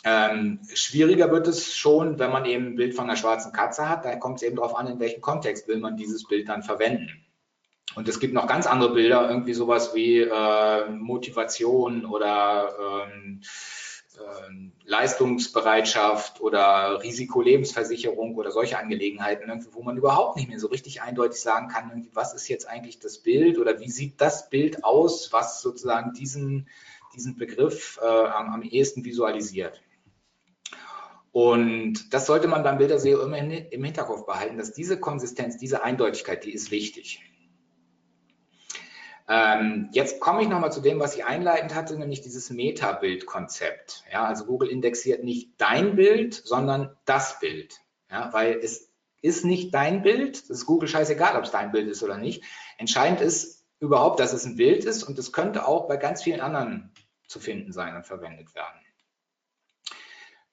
[0.03, 4.05] Ähm, schwieriger wird es schon, wenn man eben ein Bild von einer schwarzen Katze hat.
[4.05, 7.26] Da kommt es eben darauf an, in welchem Kontext will man dieses Bild dann verwenden.
[7.95, 13.47] Und es gibt noch ganz andere Bilder, irgendwie sowas wie äh, Motivation oder ähm, äh,
[14.86, 21.68] Leistungsbereitschaft oder Risikolebensversicherung oder solche Angelegenheiten, wo man überhaupt nicht mehr so richtig eindeutig sagen
[21.68, 26.13] kann, was ist jetzt eigentlich das Bild oder wie sieht das Bild aus, was sozusagen
[26.13, 26.68] diesen,
[27.15, 29.82] diesen Begriff äh, am, am ehesten visualisiert.
[31.32, 36.43] Und das sollte man beim Bilderseo immer im Hinterkopf behalten, dass diese Konsistenz, diese Eindeutigkeit,
[36.43, 37.22] die ist wichtig.
[39.30, 44.03] Ähm, jetzt komme ich nochmal zu dem, was ich einleitend hatte, nämlich dieses Meta-Bild-Konzept.
[44.11, 47.82] Ja, also Google indexiert nicht dein Bild, sondern das Bild.
[48.09, 48.89] Ja, weil es
[49.21, 52.43] ist nicht dein Bild, das ist Google scheißegal, ob es dein Bild ist oder nicht.
[52.78, 56.39] Entscheidend ist überhaupt, dass es ein Bild ist und es könnte auch bei ganz vielen
[56.39, 56.91] anderen
[57.28, 58.80] zu finden sein und verwendet werden.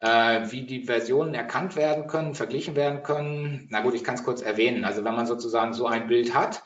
[0.00, 4.24] Äh, wie die Versionen erkannt werden können, verglichen werden können, na gut, ich kann es
[4.24, 4.84] kurz erwähnen.
[4.84, 6.64] Also wenn man sozusagen so ein Bild hat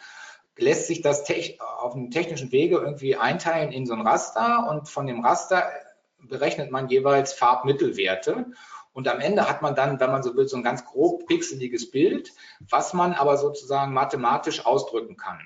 [0.58, 1.24] lässt sich das
[1.78, 5.64] auf einem technischen Wege irgendwie einteilen in so ein Raster und von dem Raster
[6.18, 8.46] berechnet man jeweils Farbmittelwerte.
[8.92, 11.90] Und am Ende hat man dann, wenn man so will, so ein ganz grob pixeliges
[11.90, 12.32] Bild,
[12.68, 15.38] was man aber sozusagen mathematisch ausdrücken kann.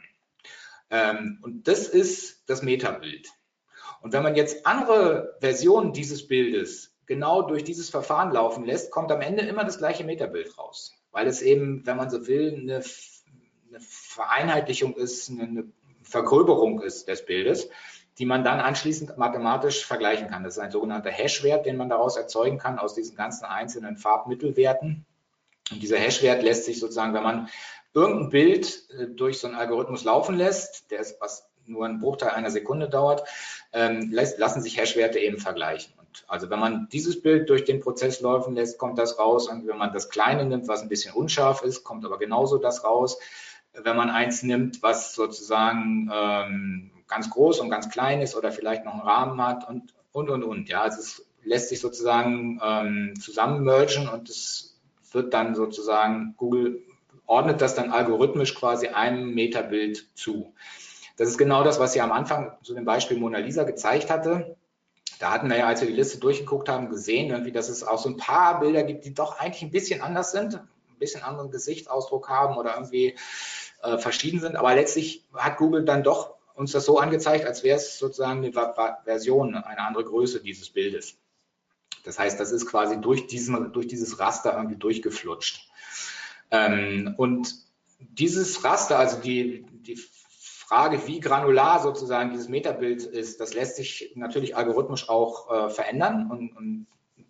[0.91, 3.29] Ähm, und das ist das Metabild.
[4.01, 9.13] Und wenn man jetzt andere Versionen dieses Bildes genau durch dieses Verfahren laufen lässt, kommt
[9.13, 10.93] am Ende immer das gleiche Metabild raus.
[11.11, 12.83] Weil es eben, wenn man so will, eine
[13.73, 15.65] eine Vereinheitlichung ist, eine
[16.03, 17.69] Vergröberung ist des Bildes,
[18.19, 20.45] die man dann anschließend mathematisch vergleichen kann.
[20.45, 25.07] Das ist ein sogenannter Hash-Wert, den man daraus erzeugen kann aus diesen ganzen einzelnen Farbmittelwerten.
[25.71, 27.49] Und dieser Hash-Wert lässt sich sozusagen, wenn man
[27.95, 32.31] irgendein Bild äh, durch so einen Algorithmus laufen lässt, der ist, was nur einen Bruchteil
[32.31, 33.27] einer Sekunde dauert,
[33.73, 35.95] ähm, lässt, lassen sich Hash-Werte eben vergleichen.
[35.99, 39.49] Und also wenn man dieses Bild durch den Prozess laufen lässt, kommt das raus.
[39.49, 42.85] Und wenn man das Kleine nimmt, was ein bisschen unscharf ist, kommt aber genauso das
[42.85, 43.19] raus
[43.75, 48.85] wenn man eins nimmt, was sozusagen ähm, ganz groß und ganz klein ist oder vielleicht
[48.85, 50.69] noch einen Rahmen hat und, und, und, und.
[50.69, 54.81] Ja, also es lässt sich sozusagen ähm, zusammenmergen und es
[55.13, 56.83] wird dann sozusagen, Google
[57.27, 60.55] ordnet das dann algorithmisch quasi einem Metabild zu.
[61.17, 64.57] Das ist genau das, was ich am Anfang zu dem Beispiel Mona Lisa gezeigt hatte.
[65.19, 67.99] Da hatten wir ja, als wir die Liste durchgeguckt haben, gesehen, irgendwie, dass es auch
[67.99, 71.51] so ein paar Bilder gibt, die doch eigentlich ein bisschen anders sind, ein bisschen anderen
[71.51, 73.17] Gesichtsausdruck haben oder irgendwie
[73.83, 74.57] äh, verschieden sind.
[74.57, 78.53] Aber letztlich hat Google dann doch uns das so angezeigt, als wäre es sozusagen eine
[79.05, 81.17] Version, eine andere Größe dieses Bildes.
[82.05, 85.69] Das heißt, das ist quasi durch, diesen, durch dieses Raster irgendwie durchgeflutscht.
[86.51, 87.55] Ähm, und
[87.99, 94.13] dieses Raster, also die, die Frage, wie granular sozusagen dieses Metabild ist, das lässt sich
[94.17, 96.87] natürlich algorithmisch auch äh, verändern und, und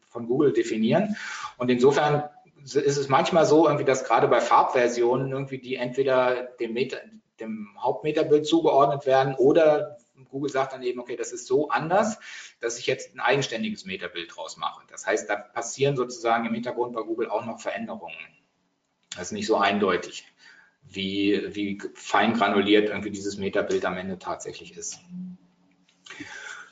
[0.08, 1.16] von Google definieren.
[1.58, 2.28] Und insofern
[2.62, 6.98] ist es manchmal so, irgendwie, dass gerade bei Farbversionen irgendwie die entweder dem, Meta,
[7.40, 9.98] dem Hauptmeterbild zugeordnet werden oder
[10.28, 12.18] Google sagt dann eben, okay, das ist so anders,
[12.60, 14.82] dass ich jetzt ein eigenständiges Meterbild draus mache.
[14.90, 18.16] Das heißt, da passieren sozusagen im Hintergrund bei Google auch noch Veränderungen.
[19.10, 20.24] Das ist nicht so eindeutig,
[20.82, 25.00] wie, wie fein granuliert irgendwie dieses Meterbild am Ende tatsächlich ist.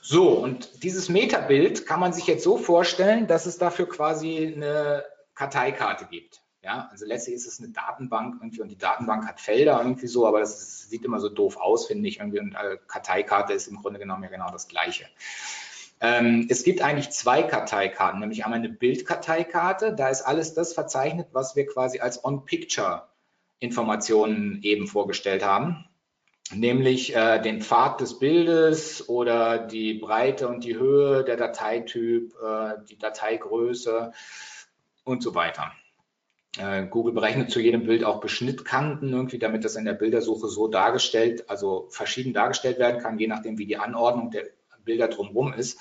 [0.01, 5.05] So, und dieses Meterbild kann man sich jetzt so vorstellen, dass es dafür quasi eine
[5.41, 6.43] Karteikarte gibt.
[6.62, 10.26] Ja, also letztlich ist es eine Datenbank irgendwie und die Datenbank hat Felder irgendwie so,
[10.26, 12.18] aber das ist, sieht immer so doof aus, finde ich.
[12.18, 15.07] Irgendwie und eine Karteikarte ist im Grunde genommen ja genau das Gleiche.
[16.03, 19.95] Ähm, es gibt eigentlich zwei Karteikarten, nämlich einmal eine Bildkarteikarte.
[19.95, 25.86] Da ist alles das verzeichnet, was wir quasi als On-Picture-Informationen eben vorgestellt haben
[26.55, 32.74] nämlich äh, den Pfad des Bildes oder die Breite und die Höhe der Dateityp, äh,
[32.88, 34.12] die Dateigröße
[35.11, 35.73] und so weiter.
[36.59, 40.69] Äh, Google berechnet zu jedem Bild auch Beschnittkanten irgendwie, damit das in der Bildersuche so
[40.69, 44.47] dargestellt, also verschieden dargestellt werden kann, je nachdem, wie die Anordnung der
[44.85, 45.79] Bilder drumherum ist,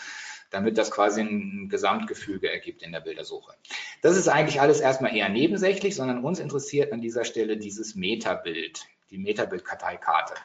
[0.51, 3.53] damit das quasi ein Gesamtgefüge ergibt in der Bildersuche.
[4.01, 8.85] Das ist eigentlich alles erstmal eher nebensächlich, sondern uns interessiert an dieser Stelle dieses Metabild
[9.09, 10.35] die Metabild-Karteikarte.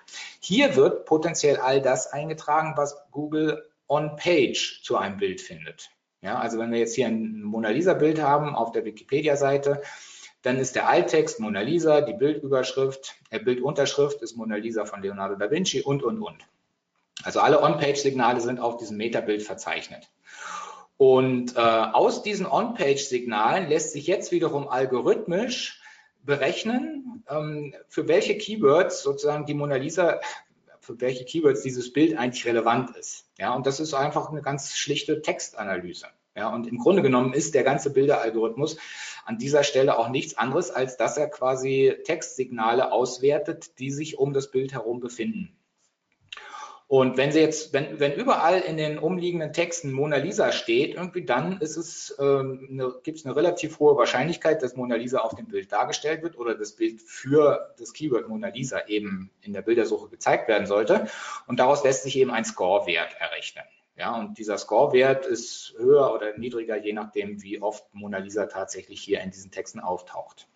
[0.41, 5.91] Hier wird potenziell all das eingetragen, was Google on-page zu einem Bild findet.
[6.25, 9.83] Ja, also wenn wir jetzt hier ein Mona Lisa-Bild haben auf der Wikipedia-Seite,
[10.41, 15.35] dann ist der Alttext Mona Lisa, die Bildüberschrift, der Bildunterschrift ist Mona Lisa von Leonardo
[15.35, 16.39] da Vinci und, und, und.
[17.25, 20.11] Also alle On-Page-Signale sind auf diesem Metabild verzeichnet.
[20.97, 25.83] Und äh, aus diesen On-Page-Signalen lässt sich jetzt wiederum algorithmisch
[26.22, 30.20] berechnen, ähm, für welche Keywords sozusagen die Mona Lisa,
[30.85, 33.26] für welche Keywords dieses Bild eigentlich relevant ist.
[33.39, 36.07] Ja, und das ist einfach eine ganz schlichte Textanalyse.
[36.37, 38.76] Ja, und im Grunde genommen ist der ganze Bilderalgorithmus
[39.24, 44.32] an dieser Stelle auch nichts anderes, als dass er quasi Textsignale auswertet, die sich um
[44.32, 45.57] das Bild herum befinden.
[46.87, 51.24] Und wenn sie jetzt, wenn, wenn überall in den umliegenden Texten Mona Lisa steht, irgendwie
[51.24, 55.35] dann ist es, ähm, eine, gibt es eine relativ hohe Wahrscheinlichkeit, dass Mona Lisa auf
[55.35, 59.62] dem Bild dargestellt wird oder das Bild für das Keyword Mona Lisa eben in der
[59.62, 61.09] Bildersuche gezeigt werden sollte.
[61.47, 63.64] Und daraus lässt sich eben ein Score-Wert errechnen.
[63.97, 69.01] Ja, und dieser Score-Wert ist höher oder niedriger, je nachdem, wie oft Mona Lisa tatsächlich
[69.01, 70.49] hier in diesen Texten auftaucht.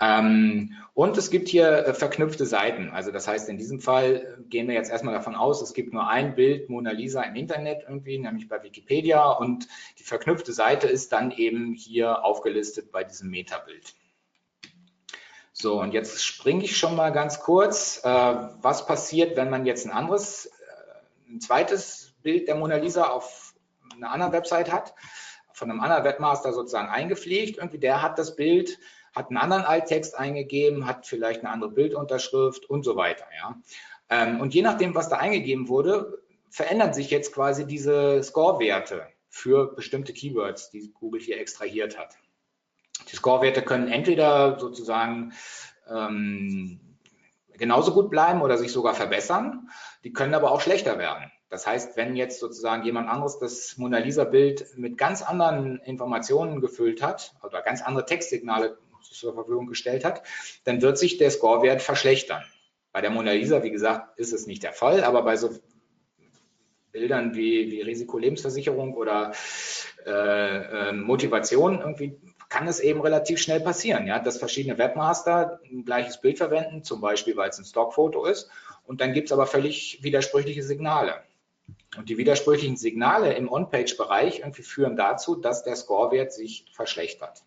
[0.00, 2.90] Ähm, und es gibt hier äh, verknüpfte Seiten.
[2.90, 5.92] Also das heißt, in diesem Fall äh, gehen wir jetzt erstmal davon aus, es gibt
[5.92, 9.30] nur ein Bild Mona Lisa im Internet irgendwie, nämlich bei Wikipedia.
[9.30, 9.68] Und
[9.98, 13.94] die verknüpfte Seite ist dann eben hier aufgelistet bei diesem Metabild.
[15.52, 18.00] So, und jetzt springe ich schon mal ganz kurz.
[18.02, 23.08] Äh, was passiert, wenn man jetzt ein anderes, äh, ein zweites Bild der Mona Lisa
[23.08, 23.54] auf
[23.94, 24.94] einer anderen Website hat,
[25.52, 27.58] von einem anderen Webmaster sozusagen eingepflegt?
[27.58, 28.78] Irgendwie, der hat das Bild
[29.14, 33.26] hat einen anderen Alttext eingegeben, hat vielleicht eine andere Bildunterschrift und so weiter.
[33.36, 33.56] Ja.
[34.08, 39.74] Ähm, und je nachdem, was da eingegeben wurde, verändern sich jetzt quasi diese Score-Werte für
[39.74, 42.16] bestimmte Keywords, die Google hier extrahiert hat.
[43.10, 45.32] Die Score-Werte können entweder sozusagen
[45.88, 46.80] ähm,
[47.52, 49.68] genauso gut bleiben oder sich sogar verbessern.
[50.02, 51.30] Die können aber auch schlechter werden.
[51.48, 57.02] Das heißt, wenn jetzt sozusagen jemand anderes das Mona Lisa-Bild mit ganz anderen Informationen gefüllt
[57.02, 60.22] hat oder ganz andere Textsignale zur Verfügung gestellt hat,
[60.64, 62.42] dann wird sich der Scorewert verschlechtern.
[62.92, 65.50] Bei der Mona Lisa, wie gesagt, ist es nicht der Fall, aber bei so
[66.92, 69.32] Bildern wie, wie Risikolebensversicherung oder
[70.06, 75.84] äh, äh, Motivation irgendwie kann es eben relativ schnell passieren, ja, dass verschiedene Webmaster ein
[75.84, 78.50] gleiches Bild verwenden, zum Beispiel, weil es ein Stockfoto ist,
[78.84, 81.22] und dann gibt es aber völlig widersprüchliche Signale.
[81.96, 87.44] Und die widersprüchlichen Signale im On-Page-Bereich irgendwie führen dazu, dass der Scorewert sich verschlechtert.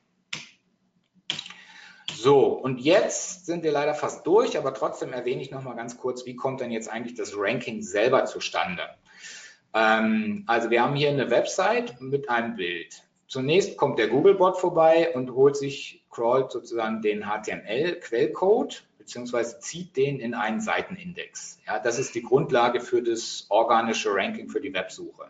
[2.16, 5.97] So, und jetzt sind wir leider fast durch, aber trotzdem erwähne ich noch mal ganz
[5.97, 8.84] kurz, wie kommt denn jetzt eigentlich das Ranking selber zustande?
[9.74, 13.03] Ähm, also wir haben hier eine Website mit einem Bild.
[13.28, 20.20] Zunächst kommt der Googlebot vorbei und holt sich, crawlt sozusagen den HTML-Quellcode beziehungsweise zieht den
[20.20, 21.59] in einen Seitenindex.
[21.68, 25.26] Ja, das ist die Grundlage für das organische Ranking für die Websuche.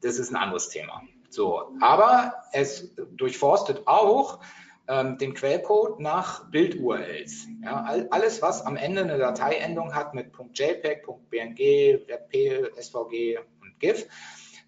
[0.00, 1.02] Das ist ein anderes Thema.
[1.28, 4.40] So, aber es durchforstet auch
[4.88, 7.46] ähm, den Quellcode nach Bild-URLs.
[7.62, 11.58] Ja, all, alles, was am Ende eine Dateiendung hat mit .jpeg, .bng,
[12.06, 14.06] WebP, SVG und GIF,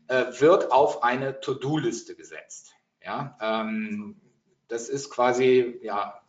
[0.09, 2.73] äh, wird auf eine To-Do-Liste gesetzt.
[3.05, 4.21] Ja, ähm,
[4.69, 6.21] das ist quasi, ja,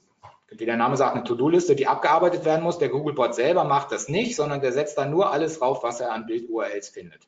[0.50, 2.78] wie der Name sagt, eine To-Do-Liste, die abgearbeitet werden muss.
[2.78, 6.12] Der Googlebot selber macht das nicht, sondern der setzt da nur alles drauf, was er
[6.12, 7.28] an Bild-URLs findet.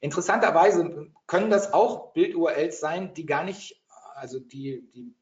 [0.00, 3.80] Interessanterweise können das auch Bild-URLs sein, die gar nicht,
[4.14, 5.14] also die, die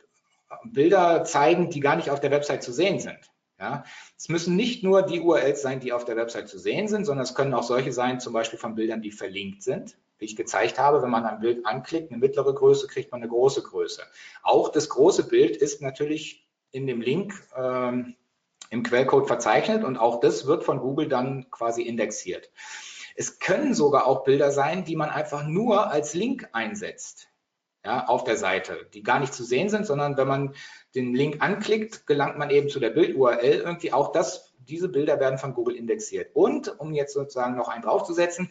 [0.64, 3.30] Bilder zeigen, die gar nicht auf der Website zu sehen sind.
[3.59, 3.84] Ja,
[4.16, 7.24] es müssen nicht nur die URLs sein, die auf der Website zu sehen sind, sondern
[7.24, 9.98] es können auch solche sein, zum Beispiel von Bildern, die verlinkt sind.
[10.18, 13.30] Wie ich gezeigt habe, wenn man ein Bild anklickt, eine mittlere Größe, kriegt man eine
[13.30, 14.03] große Größe.
[14.42, 18.16] Auch das große Bild ist natürlich in dem Link ähm,
[18.70, 22.51] im Quellcode verzeichnet und auch das wird von Google dann quasi indexiert.
[23.16, 27.30] Es können sogar auch Bilder sein, die man einfach nur als Link einsetzt.
[27.85, 30.55] Ja, auf der Seite, die gar nicht zu sehen sind, sondern wenn man
[30.95, 33.93] den Link anklickt, gelangt man eben zu der Bild-URL irgendwie.
[33.93, 36.31] Auch das, diese Bilder werden von Google indexiert.
[36.35, 38.51] Und um jetzt sozusagen noch einen draufzusetzen,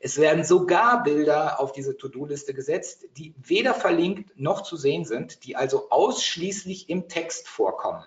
[0.00, 5.44] es werden sogar Bilder auf diese To-Do-Liste gesetzt, die weder verlinkt noch zu sehen sind,
[5.44, 8.04] die also ausschließlich im Text vorkommen.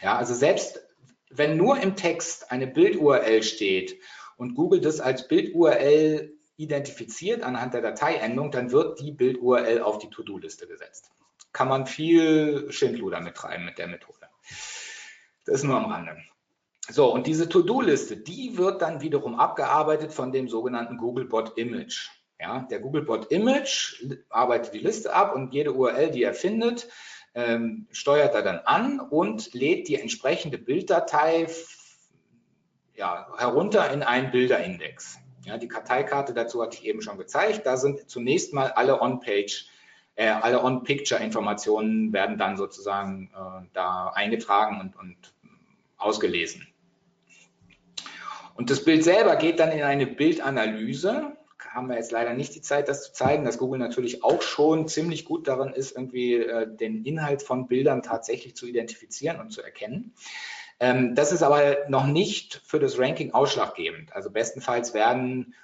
[0.00, 0.86] Ja, also selbst
[1.28, 3.98] wenn nur im Text eine Bild-URL steht
[4.36, 10.10] und Google das als Bild-URL identifiziert anhand der Dateiendung, dann wird die Bild-URL auf die
[10.10, 11.10] To-Do-Liste gesetzt.
[11.52, 14.28] Kann man viel Schindluder mittreiben mit der Methode.
[15.44, 16.16] Das ist nur am Rande.
[16.88, 22.08] So, und diese To-Do-Liste, die wird dann wiederum abgearbeitet von dem sogenannten Googlebot Image.
[22.40, 26.88] Ja, der Googlebot Image arbeitet die Liste ab und jede URL, die er findet,
[27.34, 31.46] ähm, steuert er dann an und lädt die entsprechende Bilddatei
[32.94, 35.18] ja, herunter in einen Bilderindex.
[35.44, 37.66] Ja, die Karteikarte dazu hatte ich eben schon gezeigt.
[37.66, 39.66] Da sind zunächst mal alle On-Page,
[40.14, 45.16] äh, alle On-Picture-Informationen werden dann sozusagen äh, da eingetragen und, und
[45.96, 46.68] ausgelesen.
[48.54, 51.36] Und das Bild selber geht dann in eine Bildanalyse.
[51.70, 54.88] Haben wir jetzt leider nicht die Zeit, das zu zeigen, dass Google natürlich auch schon
[54.88, 59.62] ziemlich gut darin ist, irgendwie äh, den Inhalt von Bildern tatsächlich zu identifizieren und zu
[59.62, 60.14] erkennen.
[60.82, 64.12] Ähm, das ist aber noch nicht für das Ranking ausschlaggebend.
[64.12, 65.54] Also bestenfalls werden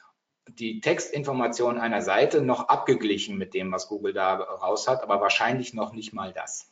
[0.49, 5.75] die Textinformationen einer Seite noch abgeglichen mit dem, was Google da raus hat, aber wahrscheinlich
[5.75, 6.71] noch nicht mal das.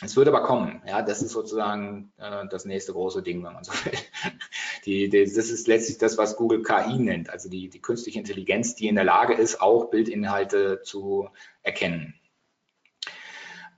[0.00, 0.80] Es wird aber kommen.
[0.86, 3.92] Ja, das ist sozusagen äh, das nächste große Ding, wenn man so will.
[4.84, 8.74] Die, die, das ist letztlich das, was Google KI nennt, also die, die künstliche Intelligenz,
[8.74, 11.28] die in der Lage ist, auch Bildinhalte zu
[11.62, 12.17] erkennen.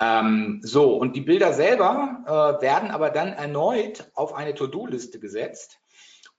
[0.01, 5.79] Ähm, so, und die Bilder selber äh, werden aber dann erneut auf eine To-Do-Liste gesetzt.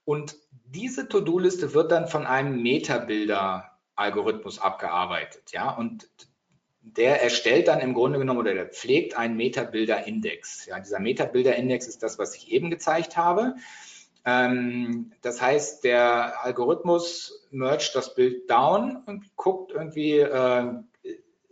[0.04, 0.36] Und
[0.66, 5.52] diese To-Do-Liste wird dann von einem Metabilder-Algorithmus abgearbeitet.
[5.52, 6.10] Ja, und
[6.82, 10.66] der erstellt dann im Grunde genommen oder der pflegt einen Metabilder-Index.
[10.66, 13.56] Ja, dieser Metabilder-Index ist das, was ich eben gezeigt habe.
[14.26, 20.74] Ähm, das heißt, der Algorithmus mergt das Bild down und guckt irgendwie, äh,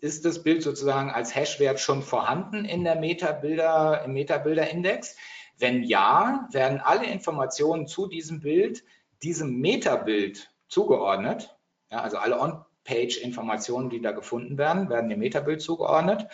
[0.01, 5.15] ist das Bild sozusagen als Hashwert schon vorhanden in der Metabilder, im Metabilder-Index?
[5.57, 8.83] Wenn ja, werden alle Informationen zu diesem Bild
[9.23, 11.57] diesem Metabild zugeordnet.
[11.91, 16.27] Ja, also alle On-Page-Informationen, die da gefunden werden, werden dem Metabild zugeordnet.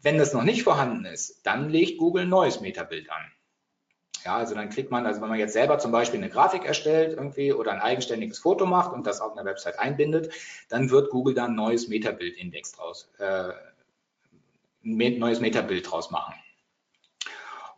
[0.00, 3.22] Wenn das noch nicht vorhanden ist, dann legt Google ein neues Metabild an.
[4.24, 7.16] Ja, also dann kriegt man, also wenn man jetzt selber zum Beispiel eine Grafik erstellt
[7.16, 10.32] irgendwie oder ein eigenständiges Foto macht und das auf einer Website einbindet,
[10.70, 13.52] dann wird Google da ein neues Metabild-Index draus, äh,
[14.84, 16.34] ein neues Metabild draus machen.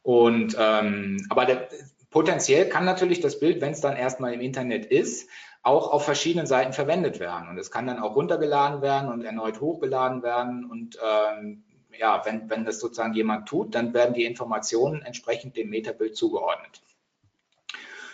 [0.03, 1.69] Und ähm, aber der,
[2.11, 5.29] potenziell kann natürlich das Bild, wenn es dann erstmal im Internet ist,
[5.63, 7.49] auch auf verschiedenen Seiten verwendet werden.
[7.49, 10.65] Und es kann dann auch runtergeladen werden und erneut hochgeladen werden.
[10.65, 11.65] Und ähm,
[11.99, 16.83] ja, wenn, wenn das sozusagen jemand tut, dann werden die Informationen entsprechend dem Metabild zugeordnet.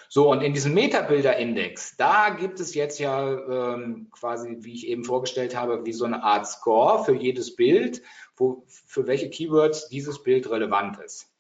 [0.09, 5.05] So, und in diesem Metabilder-Index, da gibt es jetzt ja ähm, quasi, wie ich eben
[5.05, 8.03] vorgestellt habe, wie so eine Art Score für jedes Bild,
[8.37, 11.33] wo, für welche Keywords dieses Bild relevant ist.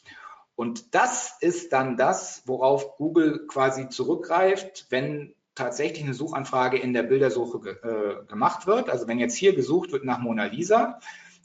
[0.54, 7.02] Und das ist dann das, worauf Google quasi zurückgreift, wenn tatsächlich eine Suchanfrage in der
[7.02, 8.88] Bildersuche ge äh, gemacht wird.
[8.88, 10.98] Also wenn jetzt hier gesucht wird nach Mona Lisa,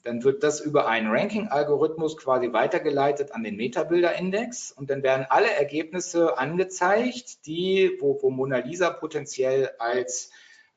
[0.07, 5.51] dann wird das über einen Ranking-Algorithmus quasi weitergeleitet an den Metabilder-Index und dann werden alle
[5.51, 10.31] Ergebnisse angezeigt, die, wo, wo Mona Lisa potenziell als,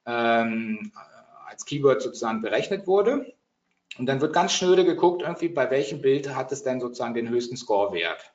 [0.05, 0.91] ähm,
[1.47, 3.33] als Keyword sozusagen berechnet wurde.
[3.99, 7.29] Und dann wird ganz schnöde geguckt, irgendwie bei welchem Bild hat es denn sozusagen den
[7.29, 8.33] höchsten Scorewert.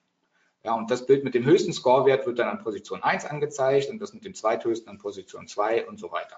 [0.63, 3.99] Ja, und das Bild mit dem höchsten Scorewert wird dann an Position 1 angezeigt und
[3.99, 6.37] das mit dem zweithöchsten an Position 2 und so weiter.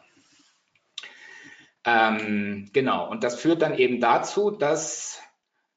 [1.88, 5.22] Ähm, genau, und das führt dann eben dazu, dass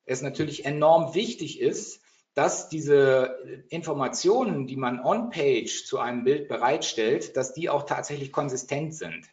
[0.05, 2.03] es natürlich enorm wichtig ist,
[2.35, 8.93] dass diese Informationen, die man on-page zu einem Bild bereitstellt, dass die auch tatsächlich konsistent
[8.95, 9.25] sind.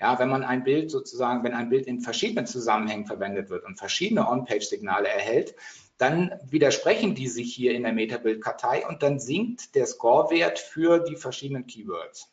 [0.00, 3.76] Ja, wenn man ein Bild sozusagen, wenn ein Bild in verschiedenen Zusammenhängen verwendet wird und
[3.76, 5.56] verschiedene On-Page-Signale erhält,
[5.98, 11.16] dann widersprechen die sich hier in der Metabild-Kartei und dann sinkt der Scorewert für die
[11.16, 12.32] verschiedenen Keywords.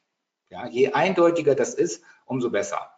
[0.49, 2.91] Ja, je eindeutiger das ist, umso besser.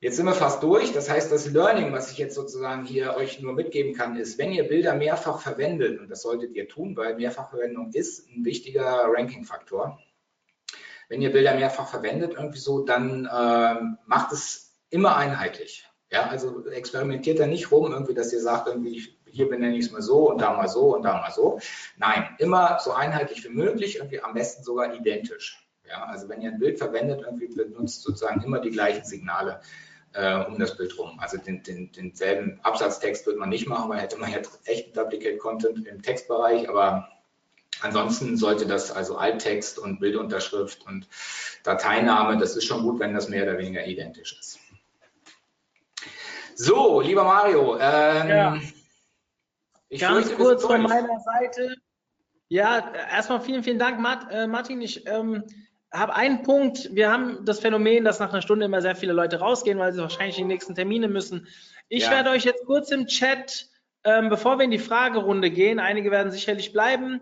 [0.00, 0.92] Jetzt sind wir fast durch.
[0.92, 4.52] Das heißt, das Learning, was ich jetzt sozusagen hier euch nur mitgeben kann, ist, wenn
[4.52, 9.98] ihr Bilder mehrfach verwendet, und das solltet ihr tun, weil Mehrfachverwendung ist ein wichtiger Ranking-Faktor.
[11.08, 15.84] Wenn ihr Bilder mehrfach verwendet, irgendwie so, dann äh, macht es immer einheitlich.
[16.12, 19.90] Ja, also experimentiert da nicht rum, irgendwie, dass ihr sagt, irgendwie, hier benenne ich es
[19.90, 21.58] mal so und da mal so und da mal so.
[21.96, 25.66] Nein, immer so einheitlich wie möglich, irgendwie am besten sogar identisch.
[25.88, 29.60] Ja, also wenn ihr ein Bild verwendet, irgendwie benutzt sozusagen immer die gleichen Signale
[30.18, 31.18] äh, um das Bild rum.
[31.20, 35.38] Also den, den, denselben Absatztext wird man nicht machen, weil hätte man ja echt Duplicate
[35.38, 37.08] Content im Textbereich, aber
[37.80, 41.06] ansonsten sollte das also Alttext und Bildunterschrift und
[41.62, 44.58] Dateiname, das ist schon gut, wenn das mehr oder weniger identisch ist.
[46.56, 48.58] So, lieber Mario, ähm, ja.
[49.96, 51.76] ganz fürchte, kurz von meiner Seite.
[52.48, 54.00] Ja, erstmal vielen, vielen Dank,
[54.32, 54.80] äh, Martin.
[54.80, 55.44] Ich ähm,
[55.92, 56.94] habe einen Punkt.
[56.94, 60.00] Wir haben das Phänomen, dass nach einer Stunde immer sehr viele Leute rausgehen, weil sie
[60.00, 61.46] wahrscheinlich in die nächsten Termine müssen.
[61.88, 62.10] Ich ja.
[62.10, 63.68] werde euch jetzt kurz im Chat,
[64.04, 67.20] ähm, bevor wir in die Fragerunde gehen, einige werden sicherlich bleiben,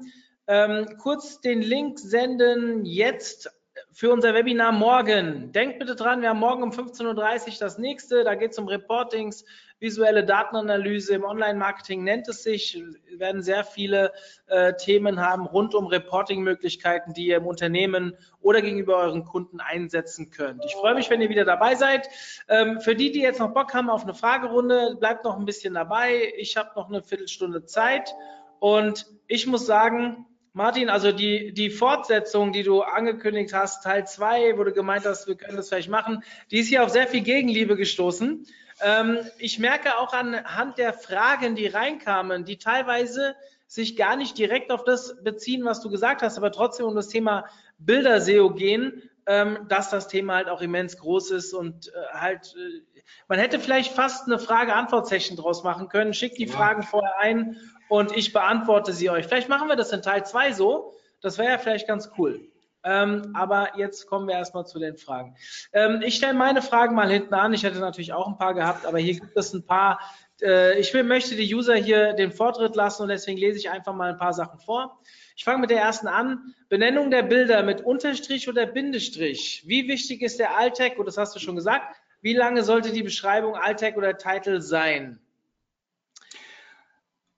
[0.49, 3.51] ähm, kurz den Link senden jetzt
[3.93, 5.53] für unser Webinar morgen.
[5.53, 8.25] Denkt bitte dran, wir haben morgen um 15.30 Uhr das nächste.
[8.25, 9.45] Da geht es um Reportings,
[9.79, 12.83] visuelle Datenanalyse im Online-Marketing nennt es sich.
[13.09, 14.13] Wir werden sehr viele
[14.47, 20.31] äh, Themen haben rund um Reporting-Möglichkeiten, die ihr im Unternehmen oder gegenüber euren Kunden einsetzen
[20.31, 20.65] könnt.
[20.65, 22.09] Ich freue mich, wenn ihr wieder dabei seid.
[22.49, 25.75] Ähm, für die, die jetzt noch Bock haben auf eine Fragerunde, bleibt noch ein bisschen
[25.75, 26.33] dabei.
[26.39, 28.15] Ich habe noch eine Viertelstunde Zeit
[28.61, 34.57] und ich muss sagen, Martin, also die, die Fortsetzung, die du angekündigt hast, Teil 2,
[34.57, 37.21] wo du gemeint hast, wir können das vielleicht machen, die ist hier auf sehr viel
[37.21, 38.47] Gegenliebe gestoßen.
[38.81, 43.35] Ähm, ich merke auch anhand der Fragen, die reinkamen, die teilweise
[43.67, 47.09] sich gar nicht direkt auf das beziehen, was du gesagt hast, aber trotzdem um das
[47.09, 47.47] Thema
[47.79, 53.03] Bilder-SEO gehen, ähm, dass das Thema halt auch immens groß ist und äh, halt, äh,
[53.29, 56.15] man hätte vielleicht fast eine Frage-Antwort-Session draus machen können.
[56.15, 56.55] Schickt die ja.
[56.55, 57.57] Fragen vorher ein
[57.89, 59.27] und ich beantworte sie euch.
[59.27, 60.93] Vielleicht machen wir das in Teil 2 so.
[61.21, 62.49] Das wäre ja vielleicht ganz cool.
[62.87, 65.35] Ähm, aber jetzt kommen wir erstmal zu den Fragen.
[65.73, 67.53] Ähm, ich stelle meine Fragen mal hinten an.
[67.53, 69.99] Ich hätte natürlich auch ein paar gehabt, aber hier gibt es ein paar.
[70.41, 73.93] Äh, ich will, möchte die User hier den Vortritt lassen und deswegen lese ich einfach
[73.93, 75.01] mal ein paar Sachen vor.
[75.35, 76.55] Ich fange mit der ersten an.
[76.69, 79.65] Benennung der Bilder mit Unterstrich oder Bindestrich.
[79.67, 80.97] Wie wichtig ist der Altec?
[80.97, 81.97] Und das hast du schon gesagt.
[82.21, 85.19] Wie lange sollte die Beschreibung Altec oder Title sein?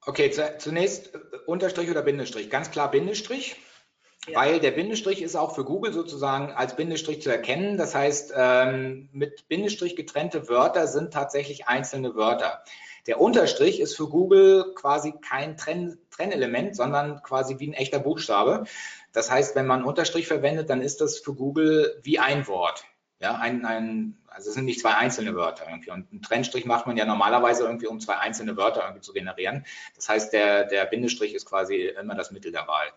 [0.03, 2.51] Okay, zunächst äh, Unterstrich oder Bindestrich.
[2.51, 3.57] Ganz klar Bindestrich,
[4.35, 7.77] weil der Bindestrich ist auch für Google sozusagen als Bindestrich zu erkennen.
[7.77, 12.63] Das heißt, ähm, mit Bindestrich getrennte Wörter sind tatsächlich einzelne Wörter.
[13.07, 18.65] Der Unterstrich ist für Google quasi kein Trenn Trennelement, sondern quasi wie ein echter Buchstabe.
[19.13, 22.85] Das heißt, wenn man Unterstrich verwendet, dann ist das für Google wie ein Wort.
[23.21, 25.91] Ja, ein, ein, also es sind nicht zwei einzelne Wörter irgendwie.
[25.91, 29.65] Und einen Trennstrich macht man ja normalerweise irgendwie, um zwei einzelne Wörter irgendwie zu generieren.
[29.97, 32.89] Das heißt, der, der Bindestrich ist quasi immer das Mittel der Wahl.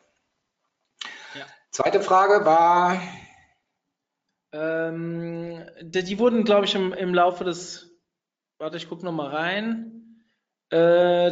[1.71, 3.01] Zweite Frage war.
[4.51, 7.97] Ähm, die, die, wurden, glaube ich, im, im Laufe des.
[8.59, 10.00] Warte, ich gucke nochmal rein.
[10.71, 11.31] Äh,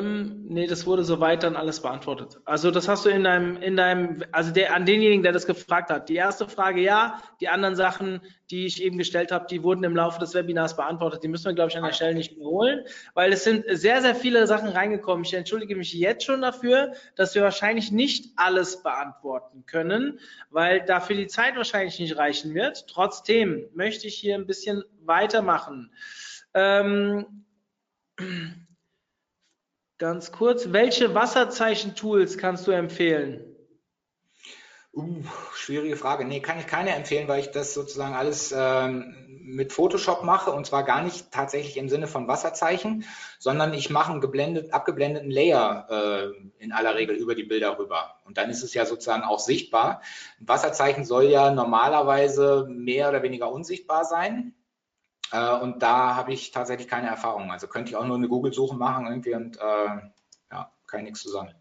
[0.00, 2.40] nee, das wurde soweit dann alles beantwortet.
[2.44, 5.88] Also das hast du in deinem, in deinem, also der an denjenigen, der das gefragt
[5.88, 6.08] hat.
[6.08, 8.20] Die erste Frage ja, die anderen Sachen,
[8.50, 11.22] die ich eben gestellt habe, die wurden im Laufe des Webinars beantwortet.
[11.22, 14.16] Die müssen wir, glaube ich, an der Stelle nicht wiederholen, weil es sind sehr, sehr
[14.16, 15.24] viele Sachen reingekommen.
[15.24, 20.18] Ich entschuldige mich jetzt schon dafür, dass wir wahrscheinlich nicht alles beantworten können,
[20.50, 22.88] weil dafür die Zeit wahrscheinlich nicht reichen wird.
[22.88, 25.92] Trotzdem möchte ich hier ein bisschen weitermachen.
[26.52, 27.44] Ähm,
[30.02, 33.54] Ganz kurz, welche Wasserzeichen-Tools kannst du empfehlen?
[34.92, 35.22] Uh,
[35.54, 36.24] schwierige Frage.
[36.24, 40.66] Nee, kann ich keine empfehlen, weil ich das sozusagen alles ähm, mit Photoshop mache und
[40.66, 43.04] zwar gar nicht tatsächlich im Sinne von Wasserzeichen,
[43.38, 48.16] sondern ich mache einen geblendet, abgeblendeten Layer äh, in aller Regel über die Bilder rüber.
[48.24, 50.02] Und dann ist es ja sozusagen auch sichtbar.
[50.40, 54.52] Ein Wasserzeichen soll ja normalerweise mehr oder weniger unsichtbar sein.
[55.32, 57.50] Äh, und da habe ich tatsächlich keine Erfahrung.
[57.50, 60.10] Also könnte ich auch nur eine Google-Suche machen irgendwie und äh,
[60.50, 61.54] ja, kann ich nichts zu sagen.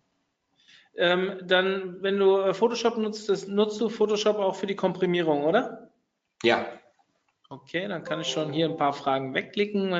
[0.95, 5.89] Ähm, dann, wenn du äh, Photoshop nutzt, nutzt du Photoshop auch für die Komprimierung, oder?
[6.43, 6.65] Ja,
[7.51, 9.91] Okay, dann kann ich schon hier ein paar Fragen wegklicken.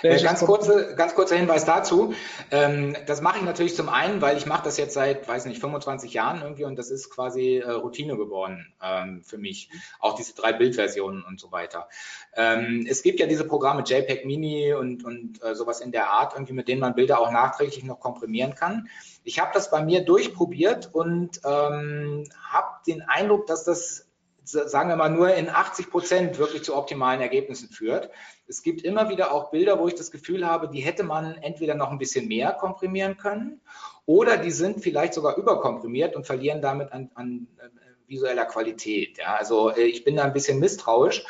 [0.00, 2.14] Äh, ganz, kurze, ganz kurzer Hinweis dazu.
[2.50, 5.60] Ähm, das mache ich natürlich zum einen, weil ich mache das jetzt seit, weiß nicht,
[5.60, 9.68] 25 Jahren irgendwie und das ist quasi äh, Routine geworden ähm, für mich.
[10.00, 11.90] Auch diese drei Bildversionen und so weiter.
[12.34, 16.32] Ähm, es gibt ja diese Programme JPEG Mini und, und äh, sowas in der Art,
[16.32, 18.88] irgendwie, mit denen man Bilder auch nachträglich noch komprimieren kann.
[19.24, 24.06] Ich habe das bei mir durchprobiert und ähm, habe den Eindruck, dass das
[24.52, 28.10] sagen wir mal, nur in 80 Prozent wirklich zu optimalen Ergebnissen führt.
[28.46, 31.74] Es gibt immer wieder auch Bilder, wo ich das Gefühl habe, die hätte man entweder
[31.74, 33.60] noch ein bisschen mehr komprimieren können
[34.06, 37.68] oder die sind vielleicht sogar überkomprimiert und verlieren damit an, an äh,
[38.06, 39.18] visueller Qualität.
[39.18, 41.24] Ja, also äh, ich bin da ein bisschen misstrauisch.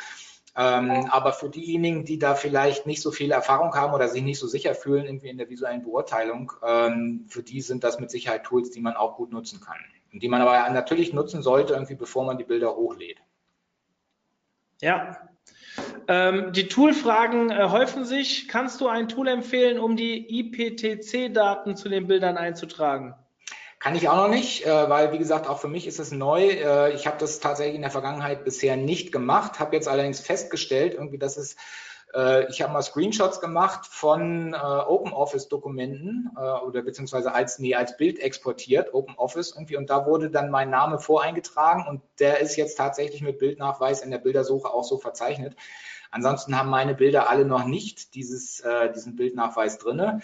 [0.55, 4.37] Ähm, aber für diejenigen, die da vielleicht nicht so viel Erfahrung haben oder sich nicht
[4.37, 8.43] so sicher fühlen irgendwie in der visuellen Beurteilung, ähm, für die sind das mit Sicherheit
[8.43, 9.79] Tools, die man auch gut nutzen kann
[10.19, 13.19] die man aber natürlich nutzen sollte, irgendwie bevor man die Bilder hochlädt.
[14.81, 15.17] Ja,
[16.07, 18.47] Ähm, die Toolfragen äh, häufen sich.
[18.47, 23.15] Kannst du ein Tool empfehlen, um die IPTC-Daten zu den Bildern einzutragen?
[23.79, 26.47] Kann ich auch noch nicht, äh, weil wie gesagt, auch für mich ist es neu.
[26.47, 30.93] Äh, ich habe das tatsächlich in der Vergangenheit bisher nicht gemacht, habe jetzt allerdings festgestellt,
[30.93, 31.55] irgendwie, dass es
[32.49, 38.19] ich habe mal Screenshots gemacht von äh, OpenOffice-Dokumenten äh, oder beziehungsweise als, nee, als Bild
[38.19, 43.21] exportiert, OpenOffice irgendwie, und da wurde dann mein Name voreingetragen und der ist jetzt tatsächlich
[43.21, 45.55] mit Bildnachweis in der Bildersuche auch so verzeichnet.
[46.11, 50.21] Ansonsten haben meine Bilder alle noch nicht dieses, äh, diesen Bildnachweis drinne.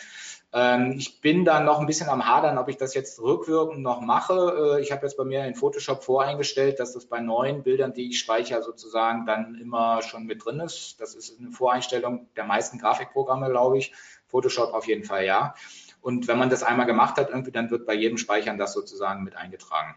[0.52, 4.02] Ähm, ich bin da noch ein bisschen am Hadern, ob ich das jetzt rückwirkend noch
[4.02, 4.78] mache.
[4.78, 8.10] Äh, ich habe jetzt bei mir in Photoshop voreingestellt, dass das bei neuen Bildern, die
[8.10, 11.00] ich speichere, sozusagen dann immer schon mit drin ist.
[11.00, 13.94] Das ist eine Voreinstellung der meisten Grafikprogramme, glaube ich.
[14.26, 15.54] Photoshop auf jeden Fall ja.
[16.02, 19.24] Und wenn man das einmal gemacht hat, irgendwie, dann wird bei jedem Speichern das sozusagen
[19.24, 19.96] mit eingetragen.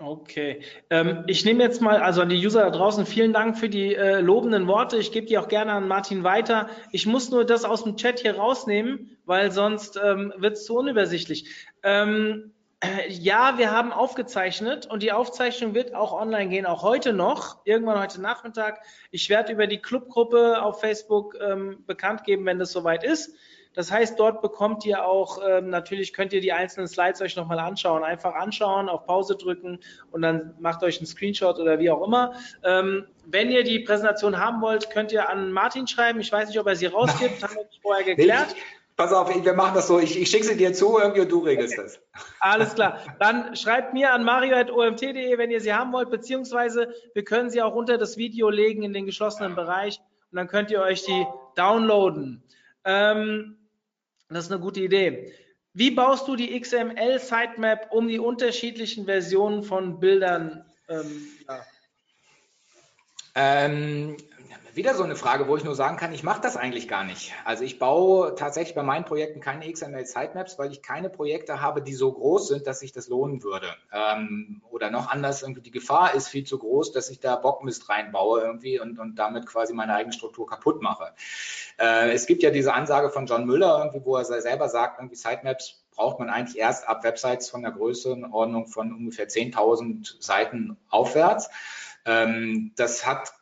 [0.00, 0.62] Okay.
[0.88, 3.94] Ähm, ich nehme jetzt mal, also an die User da draußen, vielen Dank für die
[3.94, 4.96] äh, lobenden Worte.
[4.96, 6.70] Ich gebe die auch gerne an Martin weiter.
[6.92, 10.76] Ich muss nur das aus dem Chat hier rausnehmen, weil sonst ähm, wird es zu
[10.76, 11.68] unübersichtlich.
[11.82, 17.12] Ähm, äh, ja, wir haben aufgezeichnet und die Aufzeichnung wird auch online gehen, auch heute
[17.12, 18.80] noch, irgendwann heute Nachmittag.
[19.10, 23.36] Ich werde über die Clubgruppe auf Facebook ähm, bekannt geben, wenn das soweit ist.
[23.74, 27.58] Das heißt, dort bekommt ihr auch, ähm, natürlich könnt ihr die einzelnen Slides euch nochmal
[27.58, 28.04] anschauen.
[28.04, 32.34] Einfach anschauen, auf Pause drücken und dann macht euch einen Screenshot oder wie auch immer.
[32.64, 36.20] Ähm, wenn ihr die Präsentation haben wollt, könnt ihr an Martin schreiben.
[36.20, 38.54] Ich weiß nicht, ob er sie rausgibt, haben wir vorher geklärt.
[38.96, 39.98] Pass auf, wir machen das so.
[39.98, 41.82] Ich, ich schicke sie dir zu irgendwie und du regelst okay.
[41.82, 42.00] das.
[42.40, 42.98] Alles klar.
[43.18, 47.74] Dann schreibt mir an mario.omt.de, wenn ihr sie haben wollt, beziehungsweise wir können sie auch
[47.74, 49.98] unter das Video legen in den geschlossenen Bereich
[50.30, 52.42] und dann könnt ihr euch die downloaden.
[52.84, 53.56] Ähm,
[54.34, 55.32] das ist eine gute Idee.
[55.74, 61.66] Wie baust du die XML-Sitemap, um die unterschiedlichen Versionen von Bildern ähm, ja.
[63.34, 64.16] ähm,
[64.74, 67.32] wieder so eine Frage, wo ich nur sagen kann, ich mache das eigentlich gar nicht.
[67.44, 71.94] Also ich baue tatsächlich bei meinen Projekten keine XML-Sitemaps, weil ich keine Projekte habe, die
[71.94, 73.68] so groß sind, dass sich das lohnen würde.
[73.92, 77.88] Ähm, oder noch anders, irgendwie die Gefahr ist viel zu groß, dass ich da Bockmist
[77.88, 81.12] reinbaue irgendwie und, und damit quasi meine eigene Struktur kaputt mache.
[81.78, 85.16] Äh, es gibt ja diese Ansage von John Müller, irgendwie, wo er selber sagt, irgendwie
[85.16, 91.50] Sitemaps braucht man eigentlich erst ab Websites von der Größenordnung von ungefähr 10.000 Seiten aufwärts.
[92.06, 93.32] Ähm, das hat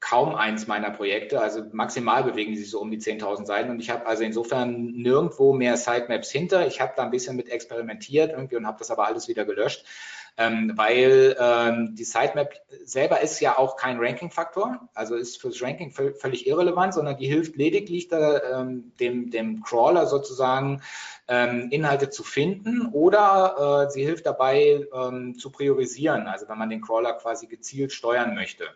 [0.00, 1.40] kaum eins meiner Projekte.
[1.40, 3.70] Also maximal bewegen sie sich so um die 10.000 Seiten.
[3.70, 6.66] Und ich habe also insofern nirgendwo mehr Sitemaps hinter.
[6.66, 9.84] Ich habe da ein bisschen mit experimentiert irgendwie und habe das aber alles wieder gelöscht.
[10.40, 15.90] Ähm, weil ähm, die Sitemap selber ist ja auch kein Ranking-Faktor, also ist fürs Ranking
[15.90, 20.80] völlig irrelevant, sondern die hilft lediglich da, ähm, dem, dem Crawler sozusagen
[21.26, 26.70] ähm, Inhalte zu finden oder äh, sie hilft dabei ähm, zu priorisieren, also wenn man
[26.70, 28.68] den Crawler quasi gezielt steuern möchte.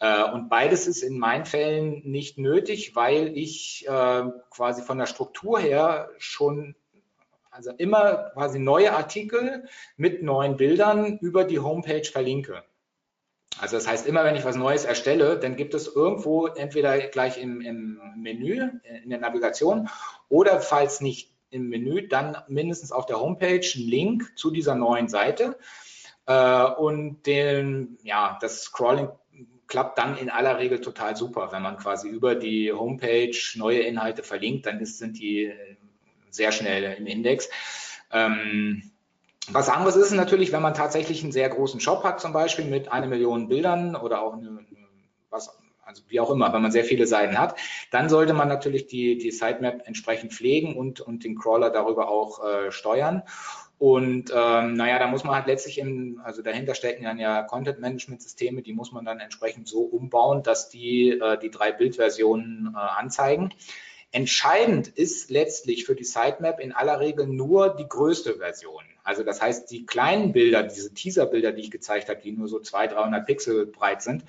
[0.00, 5.06] Äh, und beides ist in meinen Fällen nicht nötig, weil ich äh, quasi von der
[5.06, 6.74] Struktur her schon
[7.50, 9.64] also immer quasi neue Artikel
[9.96, 12.62] mit neuen Bildern über die Homepage verlinke.
[13.60, 17.36] Also das heißt, immer wenn ich was Neues erstelle, dann gibt es irgendwo entweder gleich
[17.36, 18.70] im, im Menü,
[19.02, 19.88] in der Navigation
[20.28, 25.08] oder falls nicht im Menü, dann mindestens auf der Homepage einen Link zu dieser neuen
[25.08, 25.58] Seite.
[26.26, 29.08] Äh, und den, ja, das Scrolling
[29.68, 31.52] klappt dann in aller Regel total super.
[31.52, 35.76] Wenn man quasi über die Homepage neue Inhalte verlinkt, dann ist, sind die äh,
[36.30, 37.48] sehr schnell im Index.
[38.10, 38.90] Ähm,
[39.50, 42.90] was anderes ist natürlich, wenn man tatsächlich einen sehr großen Shop hat, zum Beispiel mit
[42.92, 44.60] einer Million Bildern oder auch eine,
[45.30, 47.56] was, also wie auch immer, wenn man sehr viele Seiten hat,
[47.90, 52.44] dann sollte man natürlich die, die Sitemap entsprechend pflegen und, und den Crawler darüber auch
[52.44, 53.22] äh, steuern.
[53.78, 58.62] Und ähm, naja, da muss man halt letztlich im, also dahinter stecken dann ja Content-Management-Systeme,
[58.62, 63.54] die muss man dann entsprechend so umbauen, dass die äh, die drei Bildversionen äh, anzeigen.
[64.10, 68.82] Entscheidend ist letztlich für die Sitemap in aller Regel nur die größte Version.
[69.04, 72.58] Also das heißt, die kleinen Bilder, diese Teaser-Bilder, die ich gezeigt habe, die nur so
[72.58, 74.24] 200, 300 Pixel breit sind,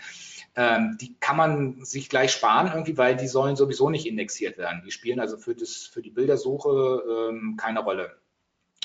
[0.55, 4.81] ähm, die kann man sich gleich sparen irgendwie, weil die sollen sowieso nicht indexiert werden.
[4.85, 8.18] Die spielen also für, das, für die Bildersuche ähm, keine Rolle.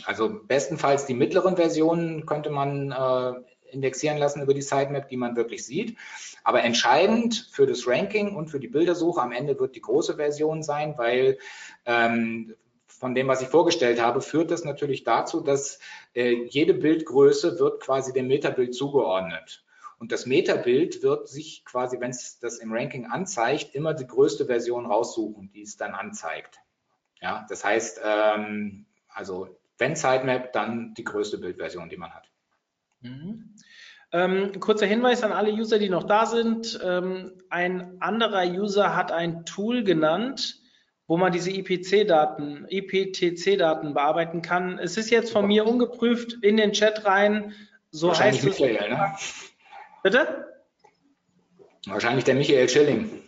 [0.04, 3.32] Also bestenfalls die mittleren Versionen könnte man äh,
[3.70, 5.96] indexieren lassen über die Sitemap, die man wirklich sieht.
[6.42, 10.62] Aber entscheidend für das Ranking und für die Bildersuche am Ende wird die große Version
[10.62, 11.38] sein, weil
[11.86, 12.54] ähm,
[12.86, 15.78] von dem, was ich vorgestellt habe, führt das natürlich dazu, dass
[16.14, 19.64] äh, jede Bildgröße wird quasi dem Metabild zugeordnet.
[19.98, 24.46] Und das Metabild wird sich quasi, wenn es das im Ranking anzeigt, immer die größte
[24.46, 26.60] Version raussuchen, die es dann anzeigt.
[27.20, 32.30] Ja, das heißt, ähm, also wenn Sitemap, dann die größte Bildversion, die man hat.
[33.00, 33.54] Mhm.
[34.12, 36.78] Ähm, kurzer Hinweis an alle User, die noch da sind.
[36.84, 40.60] Ähm, ein anderer User hat ein Tool genannt,
[41.08, 44.78] wo man diese IPC-Daten, IPTC-Daten bearbeiten kann.
[44.78, 47.54] Es ist jetzt von mir ungeprüft in den Chat rein.
[47.90, 48.60] So Wahrscheinlich heißt es.
[48.60, 49.16] Michael, ne?
[50.04, 50.54] Bitte?
[51.86, 53.23] Wahrscheinlich der Michael Schilling.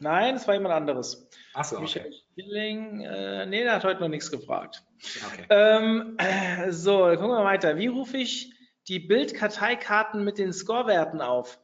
[0.00, 1.28] Nein, es war jemand anderes.
[1.54, 1.84] Achso, okay.
[1.84, 4.82] Michael Schilling, äh, nee, der hat heute noch nichts gefragt.
[5.26, 5.46] okay.
[5.50, 7.76] Ähm, äh, so, dann gucken wir weiter.
[7.76, 8.52] Wie rufe ich
[8.88, 11.58] die Bildkarteikarten mit den Scorewerten auf?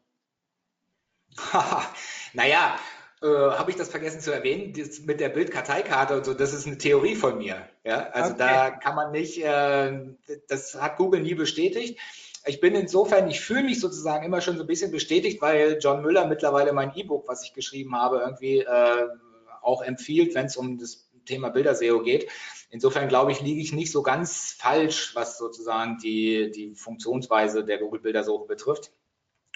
[2.32, 2.76] naja,
[3.22, 6.66] äh, habe ich das vergessen zu erwähnen, das mit der Bildkarteikarte und so, das ist
[6.66, 7.68] eine Theorie von mir.
[7.84, 8.08] Ja?
[8.10, 8.38] Also Okay.
[8.38, 10.00] da kann man nicht, äh,
[10.48, 12.00] das hat Google nie bestätigt.
[12.46, 16.02] Ich bin insofern, ich fühle mich sozusagen immer schon so ein bisschen bestätigt, weil John
[16.02, 19.08] Müller mittlerweile mein E-Book, was ich geschrieben habe, irgendwie äh,
[19.60, 22.28] auch empfiehlt, wenn es um das Thema Bilder-SEO geht.
[22.70, 27.78] Insofern glaube ich, liege ich nicht so ganz falsch, was sozusagen die, die Funktionsweise der
[27.78, 28.92] Google-Bildersuche betrifft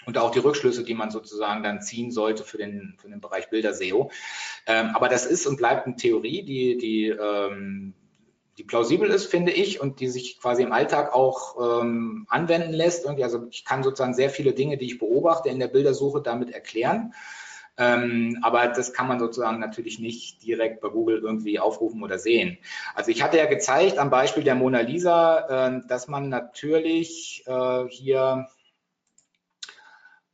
[0.05, 3.49] und auch die Rückschlüsse, die man sozusagen dann ziehen sollte für den, für den Bereich
[3.49, 4.11] Bilder-SEO.
[4.67, 7.93] Ähm, aber das ist und bleibt eine Theorie, die, die, ähm,
[8.57, 13.03] die plausibel ist, finde ich, und die sich quasi im Alltag auch ähm, anwenden lässt.
[13.03, 16.51] Irgendwie, also ich kann sozusagen sehr viele Dinge, die ich beobachte in der Bildersuche, damit
[16.51, 17.13] erklären.
[17.77, 22.57] Ähm, aber das kann man sozusagen natürlich nicht direkt bei Google irgendwie aufrufen oder sehen.
[22.93, 27.85] Also ich hatte ja gezeigt am Beispiel der Mona Lisa, äh, dass man natürlich äh,
[27.89, 28.47] hier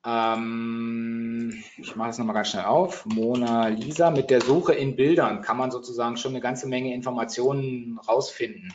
[0.05, 3.05] ähm, ich mache es nochmal ganz schnell auf.
[3.05, 7.99] Mona Lisa mit der Suche in Bildern kann man sozusagen schon eine ganze Menge Informationen
[8.07, 8.73] rausfinden.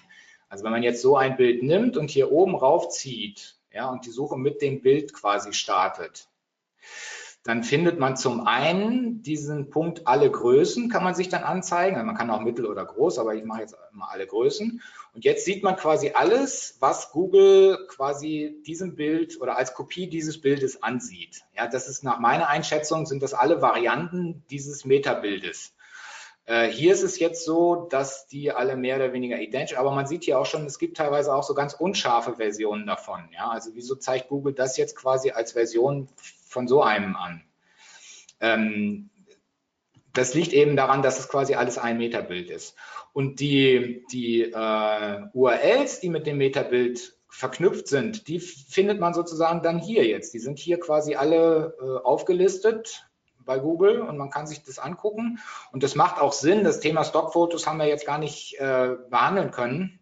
[0.48, 4.11] Also wenn man jetzt so ein Bild nimmt und hier oben raufzieht, ja, und die
[4.11, 6.28] Suche mit dem Bild quasi startet,
[7.47, 11.94] dann findet man zum einen diesen Punkt alle Größen kann man sich dann anzeigen.
[11.94, 14.82] Also man kann auch mittel oder groß, aber ich mache jetzt mal alle Größen.
[15.14, 20.40] Und jetzt sieht man quasi alles, was Google quasi diesem Bild oder als Kopie dieses
[20.40, 21.44] Bildes ansieht.
[21.56, 25.73] Ja, das ist nach meiner Einschätzung sind das alle Varianten dieses Metabildes.
[26.47, 30.06] Äh, hier ist es jetzt so, dass die alle mehr oder weniger identisch, aber man
[30.06, 33.28] sieht hier auch schon, es gibt teilweise auch so ganz unscharfe Versionen davon.
[33.32, 36.09] Ja, also wieso zeigt Google das jetzt quasi als Version
[36.47, 37.43] von so einem an?
[38.40, 39.10] Ähm,
[40.12, 42.74] das liegt eben daran, dass es quasi alles ein Metabild ist.
[43.12, 49.62] Und die, die äh, URLs, die mit dem Metabild verknüpft sind, die findet man sozusagen
[49.62, 50.32] dann hier jetzt.
[50.32, 53.06] Die sind hier quasi alle äh, aufgelistet
[53.44, 55.39] bei Google und man kann sich das angucken.
[55.70, 56.64] Und das macht auch Sinn.
[56.64, 60.01] Das Thema Stockfotos haben wir jetzt gar nicht äh, behandeln können.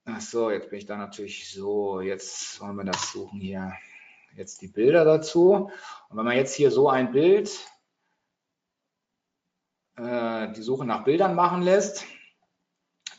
[0.05, 3.73] ach so, jetzt bin ich da natürlich so, jetzt wollen wir das suchen hier.
[4.38, 5.69] Jetzt die Bilder dazu.
[6.10, 7.60] Und wenn man jetzt hier so ein Bild,
[9.97, 12.05] äh, die Suche nach Bildern machen lässt,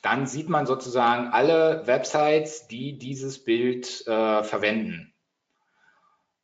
[0.04, 5.14] dann sieht man sozusagen alle Websites, die dieses Bild äh, verwenden.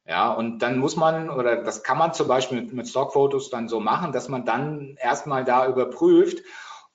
[0.06, 3.68] Ja, und dann muss man, oder das kann man zum Beispiel mit, mit Stockfotos dann
[3.68, 6.42] so machen, dass man dann erstmal da überprüft,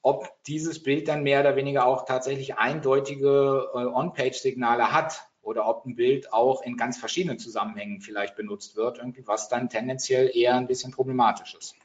[0.01, 5.85] ob dieses Bild dann mehr oder weniger auch tatsächlich eindeutige äh, On-Page-Signale hat oder ob
[5.85, 10.55] ein Bild auch in ganz verschiedenen Zusammenhängen vielleicht benutzt wird, irgendwie, was dann tendenziell eher
[10.55, 11.75] ein bisschen problematisch ist.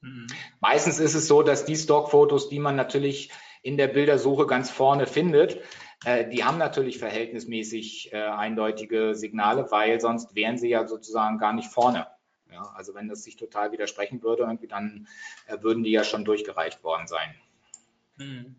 [0.00, 0.26] Mhm.
[0.60, 3.30] Meistens ist es so, dass die Stockfotos, die man natürlich
[3.64, 5.58] in der Bildersuche ganz vorne findet,
[6.04, 11.54] äh, die haben natürlich verhältnismäßig äh, eindeutige Signale, weil sonst wären sie ja sozusagen gar
[11.54, 12.06] nicht vorne.
[12.52, 15.08] Ja, also wenn das sich total widersprechen würde, irgendwie, dann
[15.46, 17.34] äh, würden die ja schon durchgereicht worden sein.
[18.18, 18.54] Mhm.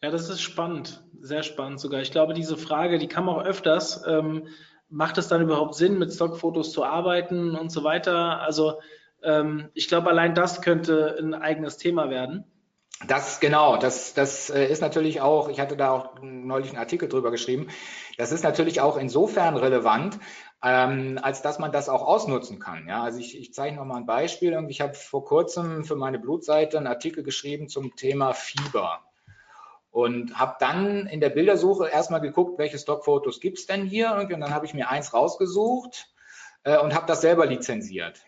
[0.00, 2.00] Ja, das ist spannend, sehr spannend sogar.
[2.00, 4.06] Ich glaube, diese Frage, die kam auch öfters.
[4.06, 4.46] Ähm,
[4.88, 8.40] macht es dann überhaupt Sinn, mit Stockfotos zu arbeiten und so weiter?
[8.40, 8.80] Also
[9.24, 12.44] ähm, ich glaube, allein das könnte ein eigenes Thema werden.
[13.06, 17.10] Das genau, das, das äh, ist natürlich auch, ich hatte da auch neulich einen Artikel
[17.10, 17.68] drüber geschrieben,
[18.16, 20.18] das ist natürlich auch insofern relevant,
[20.62, 22.88] ähm, als dass man das auch ausnutzen kann.
[22.88, 24.58] Ja, also ich, ich zeige noch mal ein Beispiel.
[24.68, 29.00] Ich habe vor kurzem für meine Blutseite einen Artikel geschrieben zum Thema Fieber
[29.90, 34.30] und habe dann in der Bildersuche erstmal geguckt, welche Stockfotos gibt es denn hier und
[34.30, 36.08] dann habe ich mir eins rausgesucht
[36.64, 38.25] äh, und habe das selber lizenziert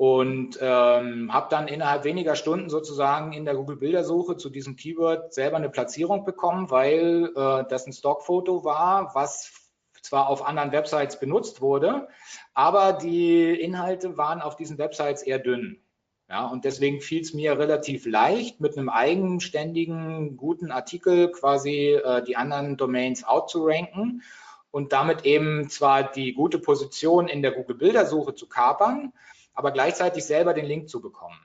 [0.00, 5.34] und ähm, habe dann innerhalb weniger Stunden sozusagen in der Google Bildersuche zu diesem Keyword
[5.34, 9.52] selber eine Platzierung bekommen, weil äh, das ein Stockfoto war, was
[10.00, 12.08] zwar auf anderen Websites benutzt wurde,
[12.54, 15.82] aber die Inhalte waren auf diesen Websites eher dünn.
[16.30, 22.24] Ja, und deswegen fiel es mir relativ leicht, mit einem eigenständigen, guten Artikel quasi äh,
[22.24, 24.22] die anderen Domains outzuranken
[24.70, 29.12] und damit eben zwar die gute Position in der Google-Bildersuche zu kapern,
[29.54, 31.38] aber gleichzeitig selber den Link zu bekommen.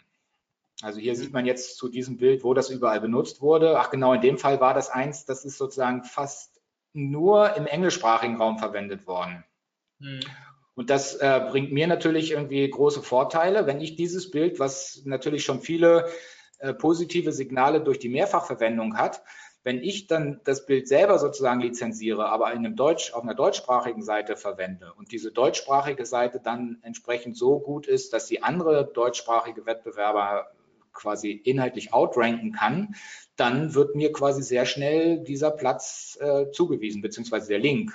[0.81, 3.79] Also hier sieht man jetzt zu diesem Bild, wo das überall benutzt wurde.
[3.79, 6.61] Ach genau, in dem Fall war das eins, das ist sozusagen fast
[6.93, 9.43] nur im englischsprachigen Raum verwendet worden.
[9.99, 10.19] Hm.
[10.75, 15.45] Und das äh, bringt mir natürlich irgendwie große Vorteile, wenn ich dieses Bild, was natürlich
[15.45, 16.09] schon viele
[16.59, 19.23] äh, positive Signale durch die Mehrfachverwendung hat,
[19.65, 24.03] wenn ich dann das Bild selber sozusagen lizenziere, aber in einem Deutsch, auf einer deutschsprachigen
[24.03, 29.65] Seite verwende und diese deutschsprachige Seite dann entsprechend so gut ist, dass sie andere deutschsprachige
[29.65, 30.51] Wettbewerber
[30.93, 32.93] quasi inhaltlich outranken kann,
[33.35, 37.91] dann wird mir quasi sehr schnell dieser Platz äh, zugewiesen, beziehungsweise der Link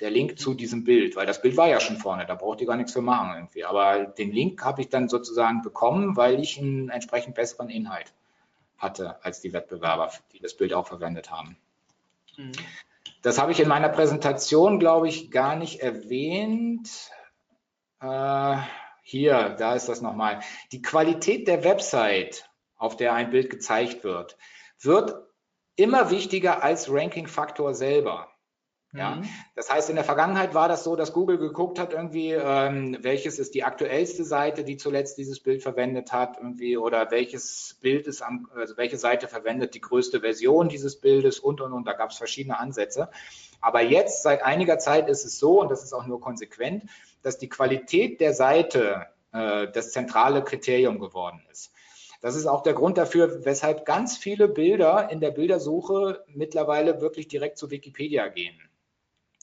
[0.00, 2.66] der Link zu diesem Bild, weil das Bild war ja schon vorne, da braucht ihr
[2.66, 3.64] gar nichts für machen irgendwie.
[3.64, 8.12] Aber den Link habe ich dann sozusagen bekommen, weil ich einen entsprechend besseren Inhalt
[8.84, 11.56] hatte als die Wettbewerber, die das Bild auch verwendet haben.
[12.36, 12.52] Mhm.
[13.22, 17.10] Das habe ich in meiner Präsentation, glaube ich, gar nicht erwähnt.
[18.00, 18.58] Äh,
[19.02, 20.40] hier, da ist das nochmal.
[20.72, 24.36] Die Qualität der Website, auf der ein Bild gezeigt wird,
[24.80, 25.14] wird
[25.76, 28.28] immer wichtiger als Ranking-Faktor selber.
[28.96, 29.28] Ja, mhm.
[29.56, 33.40] das heißt, in der Vergangenheit war das so, dass Google geguckt hat, irgendwie, ähm, welches
[33.40, 38.22] ist die aktuellste Seite, die zuletzt dieses Bild verwendet hat, irgendwie, oder welches Bild ist
[38.22, 41.88] am, also welche Seite verwendet die größte Version dieses Bildes und und und.
[41.88, 43.10] Da gab es verschiedene Ansätze.
[43.60, 46.84] Aber jetzt, seit einiger Zeit, ist es so, und das ist auch nur konsequent,
[47.22, 51.72] dass die Qualität der Seite äh, das zentrale Kriterium geworden ist.
[52.20, 57.26] Das ist auch der Grund dafür, weshalb ganz viele Bilder in der Bildersuche mittlerweile wirklich
[57.26, 58.56] direkt zu Wikipedia gehen.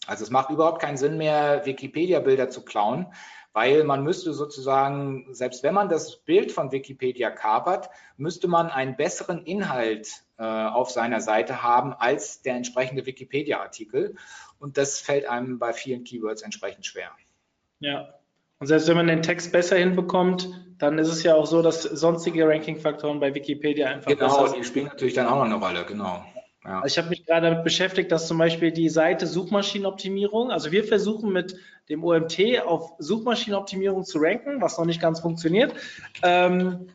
[0.07, 3.07] Also es macht überhaupt keinen Sinn mehr, Wikipedia-Bilder zu klauen,
[3.53, 8.95] weil man müsste sozusagen, selbst wenn man das Bild von Wikipedia kapert, müsste man einen
[8.95, 14.15] besseren Inhalt äh, auf seiner Seite haben als der entsprechende Wikipedia-Artikel.
[14.59, 17.11] Und das fällt einem bei vielen Keywords entsprechend schwer.
[17.79, 18.13] Ja.
[18.59, 21.83] Und selbst wenn man den Text besser hinbekommt, dann ist es ja auch so, dass
[21.83, 24.45] sonstige Ranking-Faktoren bei Wikipedia einfach genau, besser sind.
[24.45, 26.23] Genau, die spielen natürlich dann auch noch eine Rolle, genau.
[26.63, 26.81] Ja.
[26.81, 30.83] Also ich habe mich gerade damit beschäftigt, dass zum Beispiel die Seite Suchmaschinenoptimierung, also wir
[30.83, 31.55] versuchen mit
[31.89, 35.73] dem OMT auf Suchmaschinenoptimierung zu ranken, was noch nicht ganz funktioniert,
[36.21, 36.87] ähm,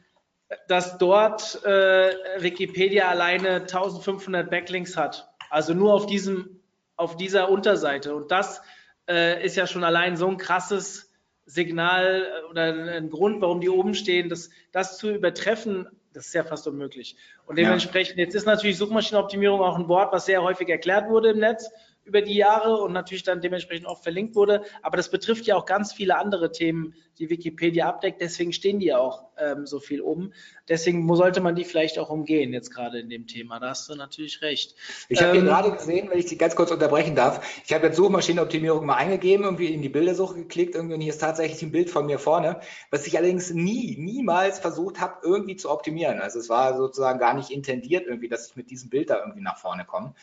[0.68, 5.28] dass dort äh, Wikipedia alleine 1500 Backlinks hat.
[5.50, 6.60] Also nur auf diesem,
[6.96, 8.14] auf dieser Unterseite.
[8.14, 8.62] Und das
[9.08, 11.10] äh, ist ja schon allein so ein krasses
[11.44, 12.62] Signal äh, oder
[12.94, 17.14] ein Grund, warum die oben stehen, dass das zu übertreffen das ist ja fast unmöglich.
[17.44, 18.24] Und dementsprechend, ja.
[18.24, 21.70] jetzt ist natürlich Suchmaschinenoptimierung auch ein Wort, was sehr häufig erklärt wurde im Netz
[22.06, 24.62] über die Jahre und natürlich dann dementsprechend auch verlinkt wurde.
[24.82, 28.20] Aber das betrifft ja auch ganz viele andere Themen, die Wikipedia abdeckt.
[28.20, 30.32] Deswegen stehen die ja auch ähm, so viel oben.
[30.68, 33.58] Deswegen sollte man die vielleicht auch umgehen, jetzt gerade in dem Thema.
[33.58, 34.74] Da hast du natürlich recht.
[35.08, 37.86] Ich habe ähm, hier gerade gesehen, wenn ich Sie ganz kurz unterbrechen darf, ich habe
[37.86, 41.72] jetzt Suchmaschinenoptimierung mal eingegeben, irgendwie in die Bildersuche geklickt, irgendwie und hier ist tatsächlich ein
[41.72, 42.60] Bild von mir vorne,
[42.90, 46.20] was ich allerdings nie, niemals versucht habe, irgendwie zu optimieren.
[46.20, 49.42] Also es war sozusagen gar nicht intendiert irgendwie, dass ich mit diesem Bild da irgendwie
[49.42, 50.14] nach vorne komme.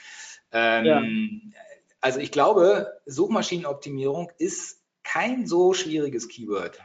[0.51, 1.01] Ähm, ja
[2.03, 6.80] also ich glaube, Suchmaschinenoptimierung ist kein so schwieriges Keyword.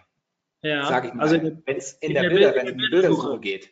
[0.63, 2.79] Ja, sag ich mal, also wenn es in, in, der, der Bilder, wenn es um
[2.79, 3.71] die Bildersuche geht.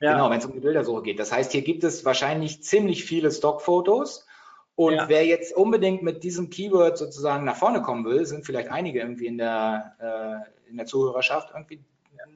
[0.00, 0.12] Ja.
[0.12, 1.20] Genau, wenn es um die Bildersuche geht.
[1.20, 4.26] Das heißt, hier gibt es wahrscheinlich ziemlich viele Stockfotos.
[4.74, 5.08] Und ja.
[5.08, 9.26] wer jetzt unbedingt mit diesem Keyword sozusagen nach vorne kommen will, sind vielleicht einige irgendwie
[9.26, 11.84] in der, äh, in der Zuhörerschaft irgendwie.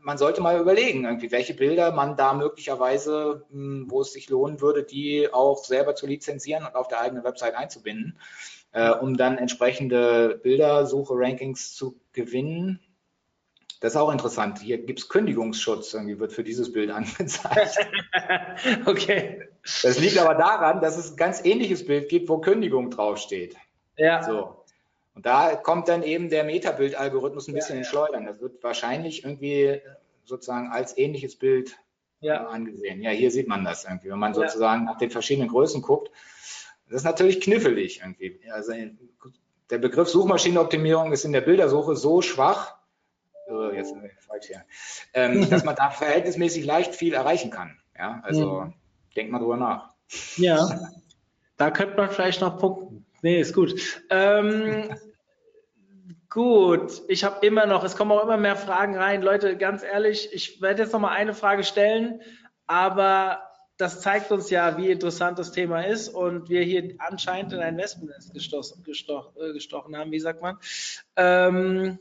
[0.03, 4.61] Man sollte mal überlegen, irgendwie, welche Bilder man da möglicherweise, hm, wo es sich lohnen
[4.61, 8.19] würde, die auch selber zu lizenzieren und auf der eigenen Website einzubinden
[8.73, 12.81] äh, um dann entsprechende Bildersuche-Rankings zu gewinnen.
[13.81, 14.61] Das ist auch interessant.
[14.61, 17.77] Hier gibt es Kündigungsschutz, irgendwie wird für dieses Bild angezeigt.
[18.87, 19.49] okay.
[19.83, 23.57] Das liegt aber daran, dass es ein ganz ähnliches Bild gibt, wo Kündigung draufsteht.
[23.97, 24.23] Ja.
[24.23, 24.62] So.
[25.15, 28.25] Und da kommt dann eben der Metabild-Algorithmus ein bisschen ja, ins Schleudern.
[28.25, 29.81] Das wird wahrscheinlich irgendwie
[30.25, 31.77] sozusagen als ähnliches Bild
[32.21, 32.47] ja.
[32.47, 33.03] angesehen.
[33.03, 34.11] Ja, hier sieht man das irgendwie.
[34.11, 36.11] Wenn man sozusagen nach den verschiedenen Größen guckt,
[36.87, 38.41] das ist natürlich knifflig irgendwie.
[38.51, 38.73] Also
[39.71, 42.77] der Begriff Suchmaschinenoptimierung ist in der Bildersuche so schwach,
[43.49, 44.65] oh, jetzt falsch hier,
[45.15, 47.79] ähm, dass man da verhältnismäßig leicht viel erreichen kann.
[47.97, 48.75] Ja, also mhm.
[49.17, 49.95] denkt mal drüber nach.
[50.37, 50.91] Ja,
[51.57, 53.07] da könnte man vielleicht noch punkten.
[53.23, 53.75] Nee, ist gut.
[54.11, 54.97] Ähm,
[56.29, 59.23] gut, ich habe immer noch, es kommen auch immer mehr Fragen rein.
[59.23, 62.21] Leute, ganz ehrlich, ich werde jetzt noch mal eine Frage stellen,
[62.67, 63.41] aber
[63.77, 67.77] das zeigt uns ja, wie interessant das Thema ist und wir hier anscheinend in ein
[67.77, 70.59] Wespennest gestochen, gestoch, äh, gestochen haben, wie sagt man.
[71.17, 71.99] Ähm,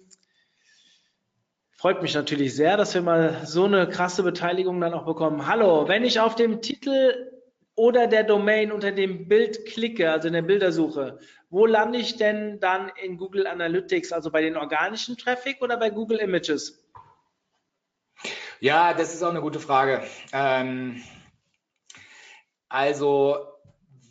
[1.82, 5.48] Freut mich natürlich sehr, dass wir mal so eine krasse Beteiligung dann auch bekommen.
[5.48, 7.32] Hallo, wenn ich auf dem Titel
[7.82, 11.18] oder der Domain unter dem Bild klicke, also in der Bildersuche,
[11.50, 15.90] wo lande ich denn dann in Google Analytics, also bei den organischen Traffic oder bei
[15.90, 16.88] Google Images?
[18.60, 20.04] Ja, das ist auch eine gute Frage.
[20.32, 21.02] Ähm,
[22.70, 23.48] also,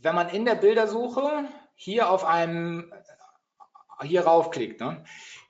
[0.03, 1.45] wenn man in der Bildersuche
[1.77, 2.93] hier auf einem,
[4.03, 5.05] hier raufklickt, ne?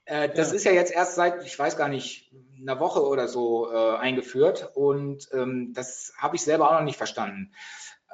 [0.05, 0.57] Äh, das ja.
[0.57, 4.73] ist ja jetzt erst seit, ich weiß gar nicht, einer Woche oder so äh, eingeführt
[4.75, 7.55] und ähm, das habe ich selber auch noch nicht verstanden.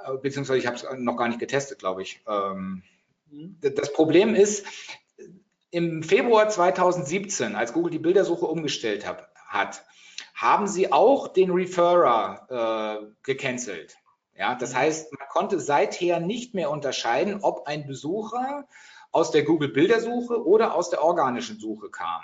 [0.04, 2.20] Äh, beziehungsweise ich habe es noch gar nicht getestet, glaube ich.
[2.26, 2.82] Ähm,
[3.30, 3.58] mhm.
[3.60, 4.66] Das Problem ist,
[5.70, 9.84] im Februar 2017, als Google die Bildersuche umgestellt hab, hat,
[10.34, 13.96] haben sie auch den Referrer äh, gecancelt.
[14.34, 14.76] Ja, das mhm.
[14.76, 18.66] heißt, man konnte seither nicht mehr unterscheiden, ob ein Besucher
[19.12, 22.22] aus der Google Bildersuche oder aus der organischen Suche kam.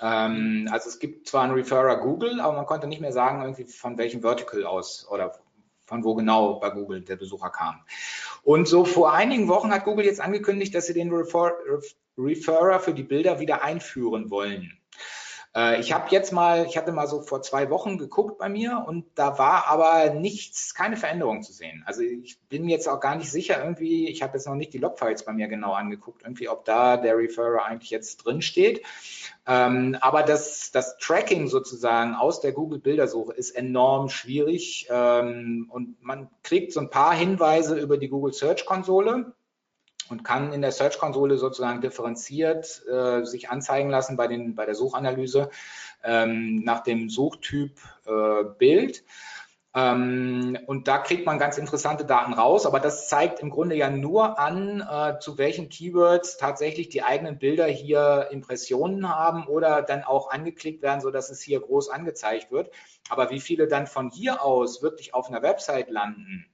[0.00, 3.64] Ähm, also es gibt zwar einen Referrer Google, aber man konnte nicht mehr sagen, irgendwie
[3.64, 5.40] von welchem Vertical aus oder
[5.90, 7.80] von wo genau bei Google der Besucher kam.
[8.44, 11.52] Und so vor einigen Wochen hat Google jetzt angekündigt, dass sie den Refer
[12.16, 14.79] Referrer für die Bilder wieder einführen wollen.
[15.54, 18.84] Äh, ich habe jetzt mal, ich hatte mal so vor zwei Wochen geguckt bei mir
[18.86, 21.82] und da war aber nichts, keine Veränderung zu sehen.
[21.86, 24.78] Also ich bin jetzt auch gar nicht sicher irgendwie, ich habe jetzt noch nicht die
[24.78, 28.82] Logfiles bei mir genau angeguckt, irgendwie, ob da der Referrer eigentlich jetzt drin steht.
[29.46, 36.28] Ähm, aber das, das Tracking sozusagen aus der Google-Bildersuche ist enorm schwierig ähm, und man
[36.42, 39.32] kriegt so ein paar Hinweise über die Google Search Konsole
[40.10, 44.74] und kann in der Search-Konsole sozusagen differenziert äh, sich anzeigen lassen bei, den, bei der
[44.74, 45.50] Suchanalyse
[46.04, 49.04] ähm, nach dem Suchtyp äh, Bild.
[49.72, 53.88] Ähm, und da kriegt man ganz interessante Daten raus, aber das zeigt im Grunde ja
[53.88, 60.02] nur an, äh, zu welchen Keywords tatsächlich die eigenen Bilder hier Impressionen haben oder dann
[60.02, 62.72] auch angeklickt werden, so dass es hier groß angezeigt wird.
[63.10, 66.46] Aber wie viele dann von hier aus wirklich auf einer Website landen,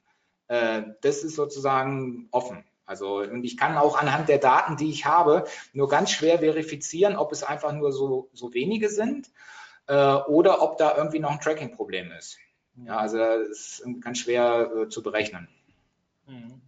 [0.49, 2.65] äh, das ist sozusagen offen.
[2.87, 7.17] Also und ich kann auch anhand der Daten, die ich habe, nur ganz schwer verifizieren,
[7.17, 9.29] ob es einfach nur so, so wenige sind
[9.89, 12.39] äh, oder ob da irgendwie noch ein Tracking-Problem ist.
[12.85, 15.49] Ja, also das ist ganz schwer äh, zu berechnen.
[16.27, 16.61] Mhm.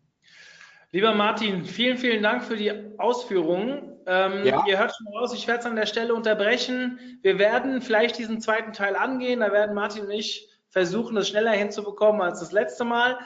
[0.90, 3.99] Lieber Martin, vielen, vielen Dank für die Ausführungen.
[4.07, 4.65] Ähm, ja.
[4.66, 7.19] Ihr hört schon raus, ich werde es an der Stelle unterbrechen.
[7.20, 9.40] Wir werden vielleicht diesen zweiten Teil angehen.
[9.40, 13.19] Da werden Martin und ich versuchen, es schneller hinzubekommen als das letzte Mal.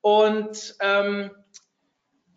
[0.00, 1.32] Und ähm,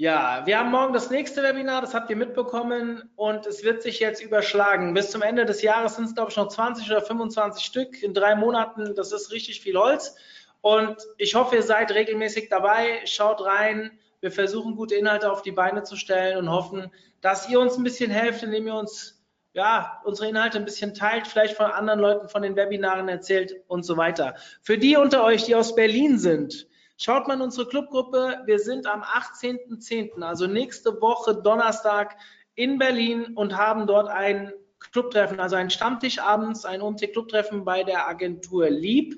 [0.02, 4.00] ja, wir haben morgen das nächste Webinar, das habt ihr mitbekommen und es wird sich
[4.00, 4.96] jetzt überschlagen.
[4.96, 8.16] Bis zum Ende des Jahres sind es, glaube ich, noch 20 oder 25 Stück in
[8.16, 8.96] drei Monaten.
[8.96, 10.16] Das ist richtig viel Holz.
[10.62, 13.02] Und ich hoffe, ihr seid regelmäßig dabei.
[13.06, 13.92] Schaut rein.
[14.22, 16.92] Wir versuchen, gute Inhalte auf die Beine zu stellen und hoffen,
[17.22, 19.24] dass ihr uns ein bisschen helft, indem ihr uns
[19.54, 23.84] ja, unsere Inhalte ein bisschen teilt, vielleicht von anderen Leuten von den Webinaren erzählt und
[23.84, 24.34] so weiter.
[24.64, 26.71] Für die unter euch, die aus Berlin sind,
[27.04, 28.44] Schaut mal in unsere Clubgruppe.
[28.46, 32.16] Wir sind am 18.10., also nächste Woche Donnerstag
[32.54, 38.08] in Berlin und haben dort ein Clubtreffen, also ein Stammtisch abends, ein OMT-Clubtreffen bei der
[38.08, 39.16] Agentur Lieb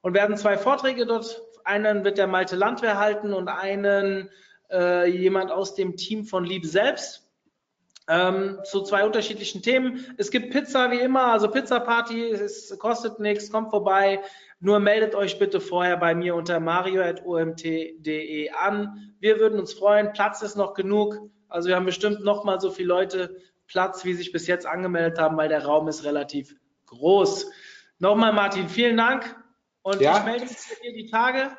[0.00, 1.42] und werden zwei Vorträge dort.
[1.64, 4.30] Einen wird der Malte Landwehr halten und einen
[4.70, 7.28] äh, jemand aus dem Team von Lieb selbst
[8.08, 10.14] ähm, zu zwei unterschiedlichen Themen.
[10.16, 14.20] Es gibt Pizza wie immer, also Pizza Party, es kostet nichts, kommt vorbei.
[14.64, 19.12] Nur meldet euch bitte vorher bei mir unter mario.omt.de an.
[19.18, 20.12] Wir würden uns freuen.
[20.12, 21.18] Platz ist noch genug.
[21.48, 23.36] Also wir haben bestimmt noch mal so viele Leute
[23.66, 26.54] Platz, wie sich bis jetzt angemeldet haben, weil der Raum ist relativ
[26.86, 27.50] groß.
[27.98, 29.36] Nochmal Martin, vielen Dank.
[29.82, 30.18] Und ja.
[30.18, 31.50] ich melde mich bei dir die Tage.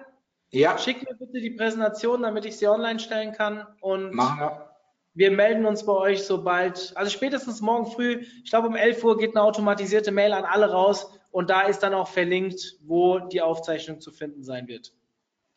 [0.51, 0.77] Ja.
[0.77, 3.67] Schick mir bitte die Präsentation, damit ich sie online stellen kann.
[3.81, 4.69] Und Machen wir.
[5.13, 9.17] Wir melden uns bei euch sobald, also spätestens morgen früh, ich glaube um 11 Uhr
[9.17, 13.41] geht eine automatisierte Mail an alle raus und da ist dann auch verlinkt, wo die
[13.41, 14.93] Aufzeichnung zu finden sein wird.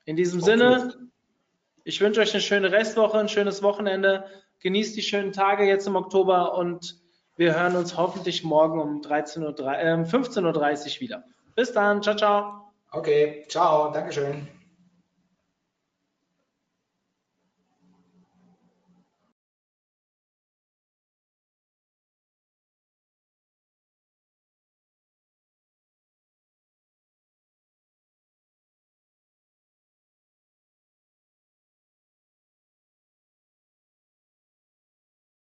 [0.07, 0.53] In diesem okay.
[0.53, 0.95] Sinne,
[1.85, 4.25] ich wünsche euch eine schöne Restwoche, ein schönes Wochenende.
[4.61, 6.99] Genießt die schönen Tage jetzt im Oktober und
[7.37, 10.45] wir hören uns hoffentlich morgen um 13 Uhr, äh, 15.30
[10.97, 11.25] Uhr wieder.
[11.55, 12.73] Bis dann, ciao, ciao.
[12.93, 14.49] Okay, ciao, Dankeschön.